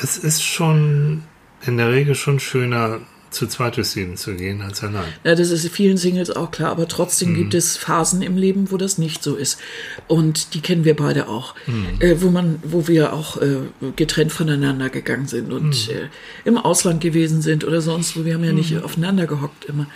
es 0.00 0.18
ist 0.18 0.42
schon 0.42 1.22
in 1.66 1.76
der 1.76 1.92
Regel 1.92 2.14
schon 2.14 2.40
schöner, 2.40 3.00
zu 3.30 3.46
zweit 3.46 3.76
durchs 3.76 3.94
Leben 3.94 4.16
zu 4.16 4.34
gehen, 4.34 4.62
als 4.62 4.82
allein. 4.82 5.04
Ja, 5.24 5.34
das 5.34 5.50
ist 5.50 5.68
vielen 5.68 5.96
Singles 5.96 6.30
auch 6.30 6.50
klar, 6.50 6.70
aber 6.70 6.88
trotzdem 6.88 7.34
gibt 7.34 7.54
es 7.54 7.76
Phasen 7.76 8.22
im 8.22 8.36
Leben, 8.36 8.70
wo 8.70 8.76
das 8.76 8.98
nicht 8.98 9.22
so 9.22 9.36
ist. 9.36 9.60
Und 10.06 10.54
die 10.54 10.60
kennen 10.60 10.84
wir 10.84 10.96
beide 10.96 11.28
auch, 11.28 11.54
äh, 12.00 12.16
wo 12.20 12.30
man, 12.30 12.58
wo 12.62 12.88
wir 12.88 13.12
auch 13.12 13.40
äh, 13.40 13.58
getrennt 13.96 14.32
voneinander 14.32 14.88
gegangen 14.88 15.26
sind 15.26 15.52
und 15.52 15.90
äh, 15.90 16.08
im 16.44 16.56
Ausland 16.56 17.00
gewesen 17.00 17.42
sind 17.42 17.64
oder 17.64 17.80
sonst, 17.80 18.16
wo 18.16 18.24
wir 18.24 18.34
haben 18.34 18.44
ja 18.44 18.52
nicht 18.52 18.82
aufeinander 18.82 19.26
gehockt 19.26 19.66
immer. 19.66 19.86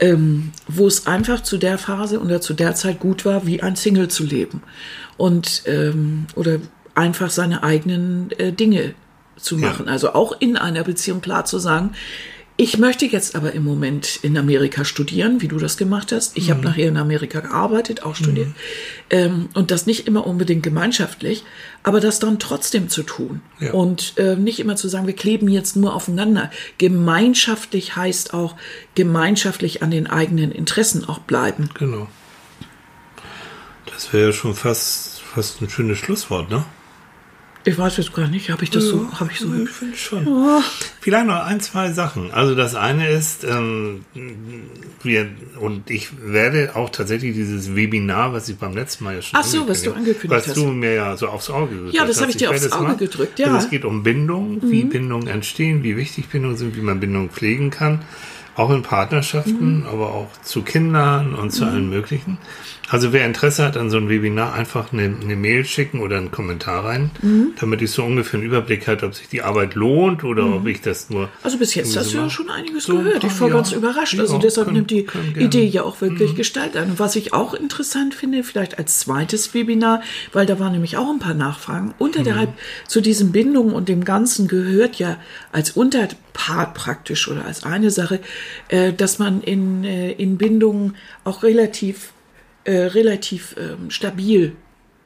Ähm, 0.00 0.52
wo 0.68 0.86
es 0.86 1.06
einfach 1.06 1.42
zu 1.42 1.56
der 1.56 1.78
Phase 1.78 2.20
oder 2.20 2.40
zu 2.40 2.54
der 2.54 2.74
Zeit 2.74 3.00
gut 3.00 3.24
war, 3.24 3.46
wie 3.46 3.62
ein 3.62 3.76
Single 3.76 4.08
zu 4.08 4.24
leben. 4.24 4.62
Und 5.16 5.62
ähm, 5.66 6.26
oder 6.34 6.58
einfach 6.94 7.30
seine 7.30 7.62
eigenen 7.62 8.30
äh, 8.32 8.52
Dinge 8.52 8.94
zu 9.44 9.56
Ja. 9.58 9.68
machen. 9.68 9.88
Also 9.88 10.12
auch 10.14 10.34
in 10.40 10.56
einer 10.56 10.82
Beziehung 10.84 11.20
klar 11.20 11.44
zu 11.44 11.58
sagen, 11.58 11.90
ich 12.56 12.78
möchte 12.78 13.04
jetzt 13.04 13.34
aber 13.34 13.50
im 13.52 13.64
Moment 13.64 14.20
in 14.22 14.38
Amerika 14.38 14.84
studieren, 14.84 15.42
wie 15.42 15.48
du 15.48 15.58
das 15.58 15.76
gemacht 15.76 16.12
hast. 16.12 16.36
Ich 16.36 16.52
habe 16.52 16.60
nachher 16.62 16.86
in 16.86 16.96
Amerika 16.96 17.40
gearbeitet, 17.40 18.04
auch 18.04 18.14
studiert. 18.14 18.46
Ähm, 19.10 19.48
und 19.54 19.72
das 19.72 19.86
nicht 19.86 20.06
immer 20.06 20.24
unbedingt 20.24 20.62
gemeinschaftlich, 20.62 21.42
aber 21.82 21.98
das 21.98 22.20
dann 22.20 22.38
trotzdem 22.38 22.88
zu 22.88 23.02
tun. 23.02 23.40
Ja. 23.58 23.72
Und 23.72 24.16
äh, 24.18 24.36
nicht 24.36 24.60
immer 24.60 24.76
zu 24.76 24.86
sagen, 24.86 25.08
wir 25.08 25.16
kleben 25.16 25.48
jetzt 25.48 25.74
nur 25.74 25.96
aufeinander. 25.96 26.48
Gemeinschaftlich 26.78 27.96
heißt 27.96 28.34
auch 28.34 28.54
gemeinschaftlich 28.94 29.82
an 29.82 29.90
den 29.90 30.06
eigenen 30.06 30.52
Interessen 30.52 31.04
auch 31.04 31.18
bleiben. 31.18 31.70
Genau. 31.76 32.06
Das 33.86 34.12
wäre 34.12 34.26
ja 34.26 34.32
schon 34.32 34.54
fast, 34.54 35.22
fast 35.22 35.60
ein 35.60 35.68
schönes 35.70 35.98
Schlusswort, 35.98 36.50
ne? 36.50 36.64
Ich 37.66 37.78
weiß 37.78 37.96
jetzt 37.96 38.12
gar 38.12 38.28
nicht, 38.28 38.50
habe 38.50 38.62
ich 38.62 38.70
das 38.70 38.84
so, 38.84 39.08
habe 39.18 39.30
ich 39.32 39.38
so 39.40 39.46
Ich 39.54 39.70
finde 39.70 39.96
schon. 39.96 40.26
Vielleicht 41.00 41.26
noch 41.26 41.44
ein, 41.46 41.60
zwei 41.60 41.92
Sachen. 41.92 42.30
Also 42.30 42.54
das 42.54 42.74
eine 42.74 43.08
ist, 43.08 43.44
ähm, 43.44 44.04
wir, 45.02 45.28
und 45.60 45.88
ich 45.90 46.08
werde 46.22 46.76
auch 46.76 46.90
tatsächlich 46.90 47.32
dieses 47.34 47.74
Webinar, 47.74 48.34
was 48.34 48.48
ich 48.50 48.56
beim 48.58 48.74
letzten 48.74 49.04
Mal 49.04 49.14
ja 49.14 49.22
schon 49.22 49.40
Ach 49.40 49.44
so, 49.44 49.66
was 49.66 49.82
du 49.82 49.92
angekündigt 49.92 50.30
was 50.30 50.48
hast. 50.48 50.56
du 50.58 50.66
mir 50.66 50.92
ja 50.94 51.16
so 51.16 51.28
aufs 51.28 51.48
Auge 51.48 51.74
gedrückt 51.74 51.94
Ja, 51.94 52.02
das 52.04 52.16
hast. 52.16 52.20
habe 52.22 52.30
ich 52.32 52.36
dir 52.36 52.50
aufs 52.50 52.70
Auge 52.70 52.84
machen. 52.84 52.98
gedrückt, 52.98 53.38
ja. 53.38 53.48
Mhm. 53.48 53.54
Also 53.54 53.64
es 53.66 53.70
geht 53.70 53.84
um 53.86 54.02
Bindung, 54.02 54.60
wie 54.70 54.84
Bindungen 54.84 55.26
entstehen, 55.28 55.82
wie 55.82 55.96
wichtig 55.96 56.28
Bindungen 56.28 56.58
sind, 56.58 56.76
wie 56.76 56.82
man 56.82 57.00
Bindungen 57.00 57.30
pflegen 57.30 57.70
kann. 57.70 58.02
Auch 58.56 58.70
in 58.70 58.82
Partnerschaften, 58.82 59.80
Mhm. 59.80 59.86
aber 59.86 60.12
auch 60.12 60.28
zu 60.42 60.62
Kindern 60.62 61.34
und 61.34 61.50
zu 61.50 61.64
allen 61.64 61.88
möglichen. 61.88 62.38
Also 62.90 63.12
wer 63.12 63.24
Interesse 63.24 63.64
hat 63.64 63.76
an 63.76 63.88
so 63.90 63.96
einem 63.96 64.08
Webinar, 64.08 64.52
einfach 64.52 64.92
eine, 64.92 65.04
eine 65.22 65.36
Mail 65.36 65.64
schicken 65.64 66.00
oder 66.00 66.18
einen 66.18 66.30
Kommentar 66.30 66.84
rein, 66.84 67.10
Mhm. 67.22 67.52
damit 67.58 67.80
ich 67.82 67.90
so 67.90 68.04
ungefähr 68.04 68.38
einen 68.38 68.46
Überblick 68.48 68.86
habe, 68.86 69.06
ob 69.06 69.14
sich 69.14 69.28
die 69.28 69.42
Arbeit 69.42 69.74
lohnt 69.74 70.22
oder 70.22 70.54
ob 70.54 70.66
ich 70.66 70.80
das 70.82 71.08
nur. 71.10 71.28
Also 71.42 71.58
bis 71.58 71.74
jetzt 71.74 71.96
hast 71.96 72.12
du 72.12 72.18
ja 72.18 72.28
schon 72.30 72.50
einiges 72.50 72.84
So 72.84 72.98
ein 72.98 73.04
gehört. 73.04 73.24
Ich 73.24 73.30
paar, 73.30 73.40
war 73.40 73.48
ja. 73.48 73.54
ganz 73.54 73.72
überrascht. 73.72 74.18
Also 74.20 74.34
Ja, 74.34 74.38
deshalb 74.40 74.66
können- 74.66 74.76
nimmt 74.76 74.90
die. 74.90 75.06
Mhm. 75.34 75.40
Idee 75.40 75.64
ja 75.64 75.82
auch 75.82 76.00
wirklich 76.00 76.34
Gestalt 76.34 76.76
an. 76.76 76.90
Und 76.90 76.98
was 76.98 77.16
ich 77.16 77.32
auch 77.32 77.54
interessant 77.54 78.14
finde, 78.14 78.44
vielleicht 78.44 78.78
als 78.78 78.98
zweites 79.00 79.54
Webinar, 79.54 80.02
weil 80.32 80.46
da 80.46 80.58
waren 80.60 80.72
nämlich 80.72 80.96
auch 80.96 81.10
ein 81.10 81.18
paar 81.18 81.34
Nachfragen. 81.34 81.94
Unterhalb 81.98 82.50
Mhm. 82.50 82.54
zu 82.88 83.00
diesen 83.00 83.32
Bindungen 83.32 83.74
und 83.74 83.88
dem 83.88 84.04
Ganzen 84.04 84.46
gehört 84.48 84.96
ja 84.96 85.16
als 85.52 85.70
Unterpart 85.70 86.74
praktisch 86.74 87.28
oder 87.28 87.44
als 87.46 87.64
eine 87.64 87.90
Sache, 87.90 88.20
äh, 88.68 88.92
dass 88.92 89.18
man 89.18 89.40
in, 89.42 89.84
äh, 89.84 90.12
in 90.12 90.36
Bindungen 90.38 90.96
auch 91.24 91.42
relativ, 91.42 92.12
äh, 92.64 92.72
relativ 92.76 93.54
ähm, 93.58 93.90
stabil 93.90 94.56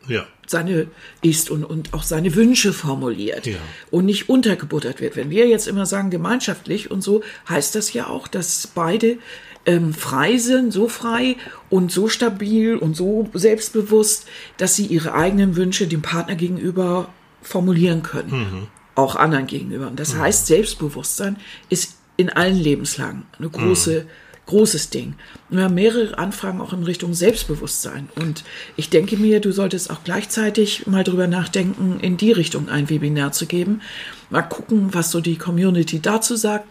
Ja. 0.07 0.27
seine 0.47 0.87
ist 1.23 1.51
und, 1.51 1.65
und 1.65 1.93
auch 1.93 2.03
seine 2.03 2.35
Wünsche 2.35 2.73
formuliert 2.73 3.47
Ja. 3.47 3.59
und 3.91 4.07
nicht 4.07 4.29
untergebuttert 4.29 5.01
wird. 5.01 5.17
Wenn 5.17 5.31
wir 5.31 5.47
jetzt 5.49 5.69
immer 5.69 5.85
sagen 5.87 6.11
gemeinschaftlich 6.11 6.91
und 6.91 7.03
so, 7.03 7.23
heißt 7.49 7.75
das 7.75 7.93
ja 7.93 8.07
auch, 8.07 8.29
dass 8.29 8.67
beide 8.69 9.19
ähm, 9.67 9.93
frei 9.93 10.39
sind, 10.39 10.73
so 10.73 10.89
frei 10.89 11.37
und 11.69 11.93
so 11.93 12.09
stabil 12.09 12.77
und 12.77 12.95
so 12.97 13.29
selbstbewusst, 13.35 14.27
dass 14.57 14.77
sie 14.77 14.87
ihre 14.87 15.13
eigenen 15.15 15.57
Wünsche 15.57 15.87
dem 15.87 16.01
Partner 16.01 16.37
gegenüber 16.37 17.11
formulieren 17.43 18.03
können. 18.03 18.69
Auch 18.95 19.15
anderen 19.17 19.47
gegenüber. 19.47 19.89
Und 19.89 20.01
das 20.01 20.17
heißt, 20.17 20.47
Selbstbewusstsein 20.47 21.37
ist 21.69 21.97
in 22.17 22.31
allen 22.31 22.57
Lebenslagen 22.57 23.27
eine 23.39 23.49
große 23.51 24.07
großes 24.49 24.91
Ding. 24.91 25.15
Wir 25.51 25.65
haben 25.65 25.75
mehrere 25.75 26.19
Anfragen 26.19 26.61
auch 26.61 26.73
in 26.73 26.83
Richtung 26.83 27.15
Selbstbewusstsein. 27.15 28.09
Und 28.17 28.45
ich 28.77 28.91
denke 28.91 29.17
mir, 29.17 29.41
du 29.41 29.53
solltest 29.53 29.91
auch 29.91 30.03
gleichzeitig 30.05 30.87
mal 30.87 31.05
drüber 31.05 31.27
nachdenken, 31.27 32.01
in 32.01 32.17
die 32.17 32.33
Richtung 32.33 32.69
ein 32.69 32.89
Webinar 32.91 33.33
zu 33.33 33.47
geben. 33.47 33.83
Mal 34.31 34.43
gucken, 34.43 34.93
was 34.93 35.11
so 35.11 35.21
die 35.21 35.37
Community 35.37 36.01
dazu 36.01 36.35
sagt. 36.35 36.67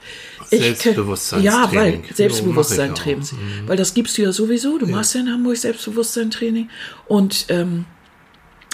Selbstbewusstseinstraining. 0.49 1.43
Ja, 1.43 1.71
weil 1.71 2.03
mach 2.53 2.71
ich 2.71 2.79
auch. 2.81 3.67
Weil 3.67 3.77
das 3.77 3.93
gibst 3.93 4.17
du 4.17 4.23
ja 4.23 4.31
sowieso. 4.31 4.77
Du 4.77 4.87
machst 4.87 5.13
ja 5.13 5.21
in 5.21 5.31
Hamburg 5.31 5.57
Selbstbewusstseinstraining. 5.57 6.69
Und 7.07 7.45
ähm, 7.49 7.85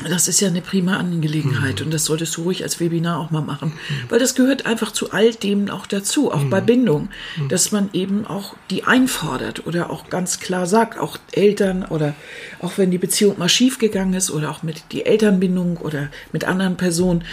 das 0.10 0.28
ist 0.28 0.40
ja 0.42 0.48
eine 0.48 0.62
prima 0.62 0.98
Angelegenheit 0.98 1.80
Mhm. 1.80 1.86
und 1.86 1.94
das 1.94 2.06
solltest 2.06 2.36
du 2.36 2.42
ruhig 2.44 2.64
als 2.64 2.80
Webinar 2.80 3.20
auch 3.20 3.30
mal 3.30 3.42
machen, 3.42 3.74
weil 4.10 4.18
das 4.20 4.34
gehört 4.34 4.66
einfach 4.66 4.92
zu 4.92 5.12
all 5.12 5.34
dem 5.36 5.70
auch 5.70 5.86
dazu, 5.86 6.32
auch 6.32 6.42
Mhm. 6.44 6.50
bei 6.50 6.62
Bindung, 6.62 7.10
dass 7.48 7.72
man 7.72 7.90
eben 7.94 8.26
auch 8.26 8.56
die 8.72 8.86
einfordert 8.86 9.68
oder 9.68 9.92
auch 9.92 10.10
ganz 10.10 10.40
klar 10.40 10.66
sagt, 10.66 10.98
auch 11.00 11.18
Eltern 11.32 11.86
oder 11.86 12.16
auch 12.60 12.78
wenn 12.80 12.90
die 12.90 12.98
Beziehung 12.98 13.38
mal 13.38 13.50
schief 13.50 13.78
gegangen 13.78 14.16
ist 14.16 14.32
oder 14.32 14.50
auch 14.50 14.64
mit 14.64 14.84
die 14.92 15.06
Elternbindung 15.06 15.78
oder 15.78 16.10
mit 16.32 16.44
anderen 16.44 16.76
Personen, 16.76 17.24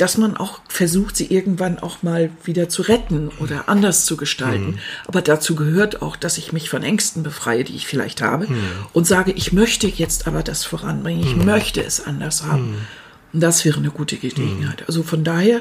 dass 0.00 0.16
man 0.16 0.36
auch 0.36 0.60
versucht, 0.68 1.16
sie 1.16 1.26
irgendwann 1.26 1.78
auch 1.78 2.02
mal 2.02 2.30
wieder 2.44 2.68
zu 2.68 2.82
retten 2.82 3.30
oder 3.38 3.68
anders 3.68 4.06
zu 4.06 4.16
gestalten. 4.16 4.78
Aber 5.06 5.20
dazu 5.20 5.54
gehört 5.54 6.00
auch, 6.00 6.16
dass 6.16 6.38
ich 6.38 6.52
mich 6.52 6.70
von 6.70 6.82
Ängsten 6.82 7.22
befreie, 7.22 7.64
die 7.64 7.76
ich 7.76 7.86
vielleicht 7.86 8.22
habe 8.22 8.48
und 8.92 9.06
sage, 9.06 9.32
ich 9.32 9.52
möchte 9.52 9.86
jetzt 9.86 10.26
aber 10.26 10.42
das 10.42 10.64
voranbringen, 10.64 11.22
ich 11.22 11.36
möchte 11.36 11.82
es 11.82 12.06
anders 12.06 12.44
haben. 12.44 12.86
Und 13.32 13.40
das 13.40 13.64
wäre 13.64 13.78
eine 13.78 13.90
gute 13.90 14.16
Gelegenheit. 14.16 14.84
Also 14.86 15.02
von 15.02 15.22
daher, 15.22 15.60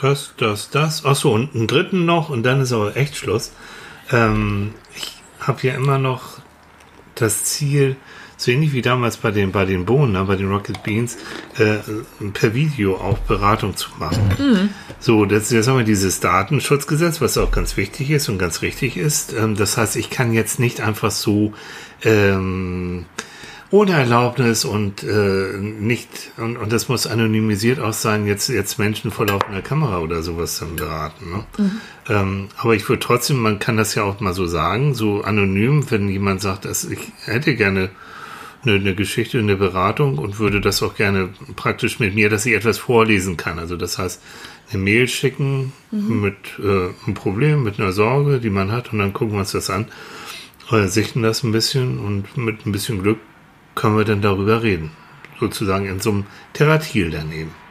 Das, 0.00 0.32
das, 0.38 0.70
das. 0.70 1.04
Ach 1.04 1.14
so, 1.16 1.32
und 1.32 1.54
einen 1.54 1.66
dritten 1.66 2.04
noch 2.06 2.28
und 2.30 2.42
dann 2.42 2.60
ist 2.60 2.72
aber 2.72 2.96
echt 2.96 3.16
Schluss. 3.16 3.52
Ähm, 4.10 4.74
ich 4.96 5.12
habe 5.40 5.66
ja 5.66 5.74
immer 5.74 5.98
noch 5.98 6.38
das 7.14 7.44
Ziel, 7.44 7.96
so 8.36 8.50
ähnlich 8.50 8.72
wie 8.72 8.82
damals 8.82 9.16
bei 9.16 9.30
den, 9.30 9.52
bei 9.52 9.64
den 9.64 9.84
Bohnen, 9.84 10.12
ne, 10.12 10.24
bei 10.24 10.36
den 10.36 10.50
Rocket 10.50 10.82
Beans, 10.82 11.16
äh, 11.58 11.76
per 12.32 12.54
Video 12.54 12.96
auch 12.96 13.18
Beratung 13.18 13.76
zu 13.76 13.90
machen. 13.98 14.70
So, 15.00 15.24
das, 15.24 15.50
jetzt 15.50 15.68
haben 15.68 15.78
wir 15.78 15.84
dieses 15.84 16.20
Datenschutzgesetz, 16.20 17.20
was 17.20 17.38
auch 17.38 17.50
ganz 17.50 17.76
wichtig 17.76 18.10
ist 18.10 18.28
und 18.28 18.38
ganz 18.38 18.62
richtig 18.62 18.96
ist. 18.96 19.32
Ähm, 19.32 19.56
das 19.56 19.76
heißt, 19.76 19.96
ich 19.96 20.10
kann 20.10 20.32
jetzt 20.32 20.58
nicht 20.58 20.80
einfach 20.80 21.10
so 21.10 21.52
ähm, 22.02 23.06
ohne 23.70 23.92
Erlaubnis 23.92 24.64
und 24.64 25.02
äh, 25.02 25.56
nicht 25.58 26.30
und, 26.36 26.56
und 26.56 26.72
das 26.72 26.88
muss 26.88 27.08
anonymisiert 27.08 27.80
auch 27.80 27.92
sein, 27.92 28.24
jetzt 28.24 28.48
jetzt 28.48 28.78
Menschen 28.78 29.10
vor 29.10 29.26
laufender 29.26 29.62
Kamera 29.62 29.98
oder 29.98 30.22
sowas 30.22 30.60
dann 30.60 30.76
beraten. 30.76 31.30
Ne? 31.30 31.70
Ähm, 32.08 32.48
aber 32.56 32.76
ich 32.76 32.88
würde 32.88 33.00
trotzdem, 33.00 33.38
man 33.38 33.58
kann 33.58 33.76
das 33.76 33.94
ja 33.96 34.04
auch 34.04 34.20
mal 34.20 34.32
so 34.32 34.46
sagen, 34.46 34.94
so 34.94 35.22
anonym, 35.22 35.90
wenn 35.90 36.08
jemand 36.08 36.40
sagt, 36.40 36.66
dass 36.66 36.84
ich 36.84 37.00
hätte 37.24 37.56
gerne 37.56 37.90
eine, 38.64 38.74
eine 38.74 38.94
Geschichte, 38.94 39.38
eine 39.38 39.56
Beratung 39.56 40.18
und 40.18 40.38
würde 40.38 40.60
das 40.60 40.82
auch 40.82 40.94
gerne 40.94 41.30
praktisch 41.56 42.00
mit 42.00 42.14
mir, 42.14 42.28
dass 42.28 42.46
ich 42.46 42.54
etwas 42.54 42.78
vorlesen 42.78 43.36
kann. 43.36 43.58
Also 43.58 43.76
das 43.76 43.98
heißt, 43.98 44.22
eine 44.70 44.82
Mail 44.82 45.08
schicken 45.08 45.72
mit 45.90 46.36
äh, 46.58 46.90
einem 47.04 47.14
Problem, 47.14 47.62
mit 47.62 47.78
einer 47.78 47.92
Sorge, 47.92 48.40
die 48.40 48.50
man 48.50 48.72
hat 48.72 48.92
und 48.92 48.98
dann 48.98 49.12
gucken 49.12 49.34
wir 49.34 49.40
uns 49.40 49.52
das 49.52 49.70
an, 49.70 49.86
äh, 50.70 50.86
sichten 50.86 51.22
das 51.22 51.42
ein 51.42 51.52
bisschen 51.52 51.98
und 51.98 52.36
mit 52.36 52.66
ein 52.66 52.72
bisschen 52.72 53.02
Glück 53.02 53.18
können 53.74 53.96
wir 53.96 54.04
dann 54.04 54.22
darüber 54.22 54.62
reden. 54.62 54.90
Sozusagen 55.40 55.86
in 55.86 56.00
so 56.00 56.10
einem 56.10 56.26
Theratil 56.52 57.10
daneben. 57.10 57.63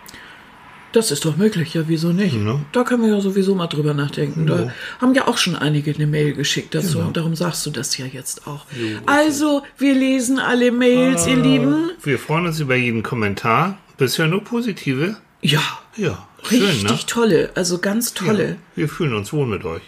Das 0.94 1.12
ist 1.12 1.26
doch 1.26 1.36
möglich, 1.38 1.74
ja, 1.74 1.84
wieso 1.88 2.14
nicht? 2.14 2.36
Ja. 2.36 2.60
Da 2.72 2.84
können 2.84 3.04
wir 3.04 3.10
ja 3.10 3.20
sowieso 3.20 3.56
mal 3.56 3.68
drüber 3.68 3.94
nachdenken. 3.94 4.46
Da 4.46 4.72
haben 5.02 5.14
ja 5.14 5.28
auch 5.28 5.38
schon 5.38 5.56
einige 5.56 5.94
eine 5.94 6.08
Mail 6.08 6.34
geschickt 6.34 6.74
dazu 6.76 7.00
und 7.00 7.18
darum 7.18 7.36
sagst 7.36 7.66
du 7.66 7.72
das 7.72 7.98
ja 7.98 8.06
jetzt 8.06 8.48
auch. 8.48 8.66
Also, 9.06 9.64
wir 9.78 9.94
lesen 9.94 10.40
alle 10.40 10.72
Mails, 10.72 11.28
ihr 11.28 11.36
Lieben. 11.38 11.92
Wir 12.02 12.18
freuen 12.20 12.46
uns 12.48 12.60
über 12.60 12.76
jeden 12.76 13.04
Kommentar. 13.04 13.78
Bisher 13.98 14.28
nur 14.28 14.44
positive. 14.44 15.18
Ja, 15.42 15.62
Ja, 15.98 16.28
schön, 16.44 16.62
richtig 16.64 16.90
ne? 16.90 17.06
tolle, 17.06 17.50
also 17.56 17.78
ganz 17.80 18.14
tolle. 18.14 18.56
Wir 18.76 18.88
fühlen 18.88 19.14
uns 19.14 19.34
wohl 19.34 19.46
mit 19.46 19.66
euch. 19.66 19.82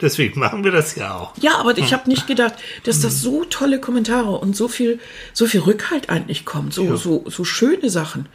Deswegen 0.00 0.40
machen 0.44 0.64
wir 0.64 0.72
das 0.72 0.96
ja 0.96 1.14
auch. 1.14 1.36
Ja, 1.38 1.56
aber 1.58 1.76
ich 1.78 1.92
habe 1.92 2.08
nicht 2.08 2.26
gedacht, 2.26 2.54
dass 2.84 3.00
das 3.00 3.20
so 3.20 3.44
tolle 3.44 3.80
Kommentare 3.80 4.30
und 4.38 4.56
so 4.56 4.66
viel, 4.68 4.98
so 5.32 5.46
viel 5.46 5.60
Rückhalt 5.60 6.10
eigentlich 6.10 6.44
kommt. 6.44 6.74
So, 6.74 6.96
so, 6.96 7.24
so 7.28 7.44
schöne 7.44 7.90
Sachen. 7.90 8.26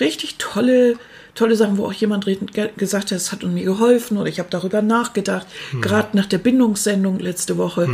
Richtig 0.00 0.36
tolle, 0.38 0.96
tolle 1.34 1.56
Sachen, 1.56 1.78
wo 1.78 1.86
auch 1.86 1.92
jemand 1.92 2.26
gesagt 2.76 3.10
hat, 3.10 3.12
es 3.12 3.32
hat 3.32 3.42
mir 3.42 3.64
geholfen 3.64 4.16
oder 4.16 4.28
ich 4.28 4.38
habe 4.38 4.50
darüber 4.50 4.82
nachgedacht. 4.82 5.46
Gerade 5.80 6.16
nach 6.16 6.26
der 6.26 6.38
Bindungssendung 6.38 7.18
letzte 7.18 7.56
Woche. 7.56 7.88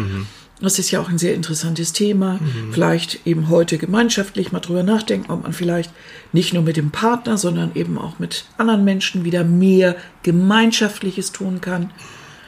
Das 0.61 0.81
ist 0.81 0.91
ja 0.91 1.01
auch 1.01 1.09
ein 1.09 1.19
sehr 1.19 1.35
interessantes 1.35 1.93
Thema. 1.93 2.41
Vielleicht 2.73 3.27
eben 3.27 3.49
heute 3.49 3.79
gemeinschaftlich 3.79 4.51
mal 4.51 4.59
drüber 4.59 4.83
nachdenken, 4.83 5.31
ob 5.31 5.45
man 5.45 5.53
vielleicht 5.53 5.93
nicht 6.33 6.53
nur 6.53 6.65
mit 6.65 6.77
dem 6.77 6.91
Partner, 6.91 7.39
sondern 7.39 7.71
eben 7.75 7.97
auch 7.97 8.19
mit 8.19 8.45
anderen 8.57 8.85
Menschen 8.85 9.25
wieder 9.25 9.45
mehr 9.45 9.95
Gemeinschaftliches 10.25 11.31
tun 11.31 11.61
kann. 11.61 11.93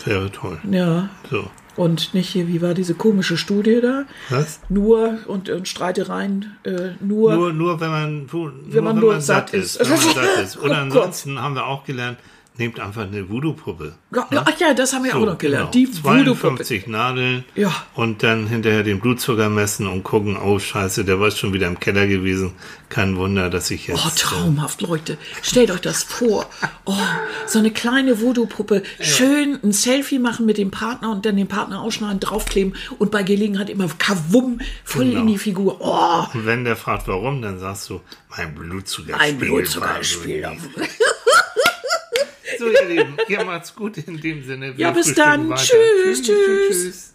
Wäre 0.05 0.31
toll. 0.33 0.59
Ja. 0.71 1.09
So. 1.31 1.49
Und 1.77 2.15
nicht 2.15 2.29
hier, 2.31 2.49
wie 2.49 2.61
war 2.61 2.75
diese 2.75 2.95
komische 2.95 3.37
Studie 3.37 3.81
da? 3.81 4.05
Was? 4.29 4.61
Nur 4.69 5.19
und, 5.27 5.49
und 5.49 5.69
Streitereien, 5.69 6.57
äh, 6.65 6.91
nur, 7.01 7.35
Nur, 7.35 7.53
nur 7.53 7.81
wenn 7.81 7.91
man, 7.91 8.27
nur, 8.33 8.53
Wenn 8.67 8.85
man 8.85 8.99
nur 8.99 9.21
satt 9.21 9.55
ist. 9.55 9.79
Wenn 9.81 9.89
man 9.89 9.99
satt 9.99 10.39
ist. 10.43 10.57
Oh 10.61 10.65
Oder 10.65 10.75
Gott. 10.75 10.83
ansonsten 10.83 11.41
haben 11.41 11.55
wir 11.55 11.67
auch 11.67 11.85
gelernt, 11.85 12.19
nehmt 12.61 12.79
einfach 12.79 13.03
eine 13.03 13.29
Voodoo-Puppe. 13.29 13.95
Ja, 14.15 14.29
ja, 14.31 14.45
ach 14.47 14.61
ja, 14.61 14.75
das 14.75 14.93
haben 14.93 15.05
wir 15.05 15.17
auch 15.17 15.25
noch 15.25 15.39
gelernt. 15.39 15.75
Die 15.75 15.87
genau. 15.87 16.05
Voodoo-Puppe. 16.05 16.63
52 16.65 16.87
Nadeln. 16.87 17.45
Ja. 17.57 17.75
Und 17.95 18.23
dann 18.23 18.47
hinterher 18.47 18.83
den 18.85 19.01
Blutzucker 19.01 19.49
messen 19.49 19.87
und 19.89 20.05
gucken, 20.05 20.37
oh 20.37 20.59
scheiße, 20.59 21.05
der 21.05 21.19
war 21.19 21.31
schon 21.33 21.53
wieder 21.53 21.67
im 21.67 21.81
Keller 21.81 22.07
gewesen. 22.07 22.53
Kein 22.89 23.17
Wunder, 23.17 23.51
dass 23.51 23.71
ich 23.71 23.87
jetzt... 23.89 24.05
Oh, 24.05 24.11
traumhaft, 24.15 24.83
Leute. 24.83 25.17
Stellt 25.43 25.71
euch 25.71 25.81
das 25.81 26.03
vor. 26.05 26.49
Oh, 26.85 26.95
so 27.47 27.59
eine 27.59 27.71
kleine 27.73 28.21
Voodoo-Puppe. 28.21 28.83
Schön 29.01 29.59
ein 29.65 29.73
Selfie 29.73 30.19
machen 30.19 30.45
mit 30.47 30.59
dem 30.59 30.71
Partner 30.71 31.11
und 31.11 31.25
dann 31.25 31.37
den 31.37 31.49
Partner 31.49 31.81
ausschneiden, 31.81 32.21
draufkleben 32.21 32.75
und 32.99 33.11
bei 33.11 33.23
Gelegenheit 33.23 33.71
immer 33.71 33.89
kawum, 33.99 34.61
voll 34.85 35.07
Genau. 35.07 35.21
in 35.23 35.27
die 35.29 35.39
Figur. 35.39 35.77
Oh, 35.81 36.27
Und 36.35 36.45
wenn 36.47 36.65
der 36.65 36.77
fragt, 36.77 37.09
warum, 37.09 37.41
dann 37.43 37.59
sagst 37.59 37.89
du, 37.89 38.01
mein 38.37 38.55
Blutzucker 38.55 39.19
ein 39.19 39.39
Blutzuckerspiel. 39.39 40.47
So, 42.61 42.69
ihr 42.69 42.85
Lieben, 42.89 43.17
ihr 43.29 43.43
macht's 43.43 43.75
gut 43.75 43.97
in 43.97 44.21
dem 44.21 44.45
Sinne. 44.45 44.77
Wir 44.77 44.83
Ja, 44.87 44.91
bis 44.91 45.15
dann. 45.15 45.49
weiter. 45.49 45.63
Tschüss, 45.63 46.21
tschüss. 46.23 47.15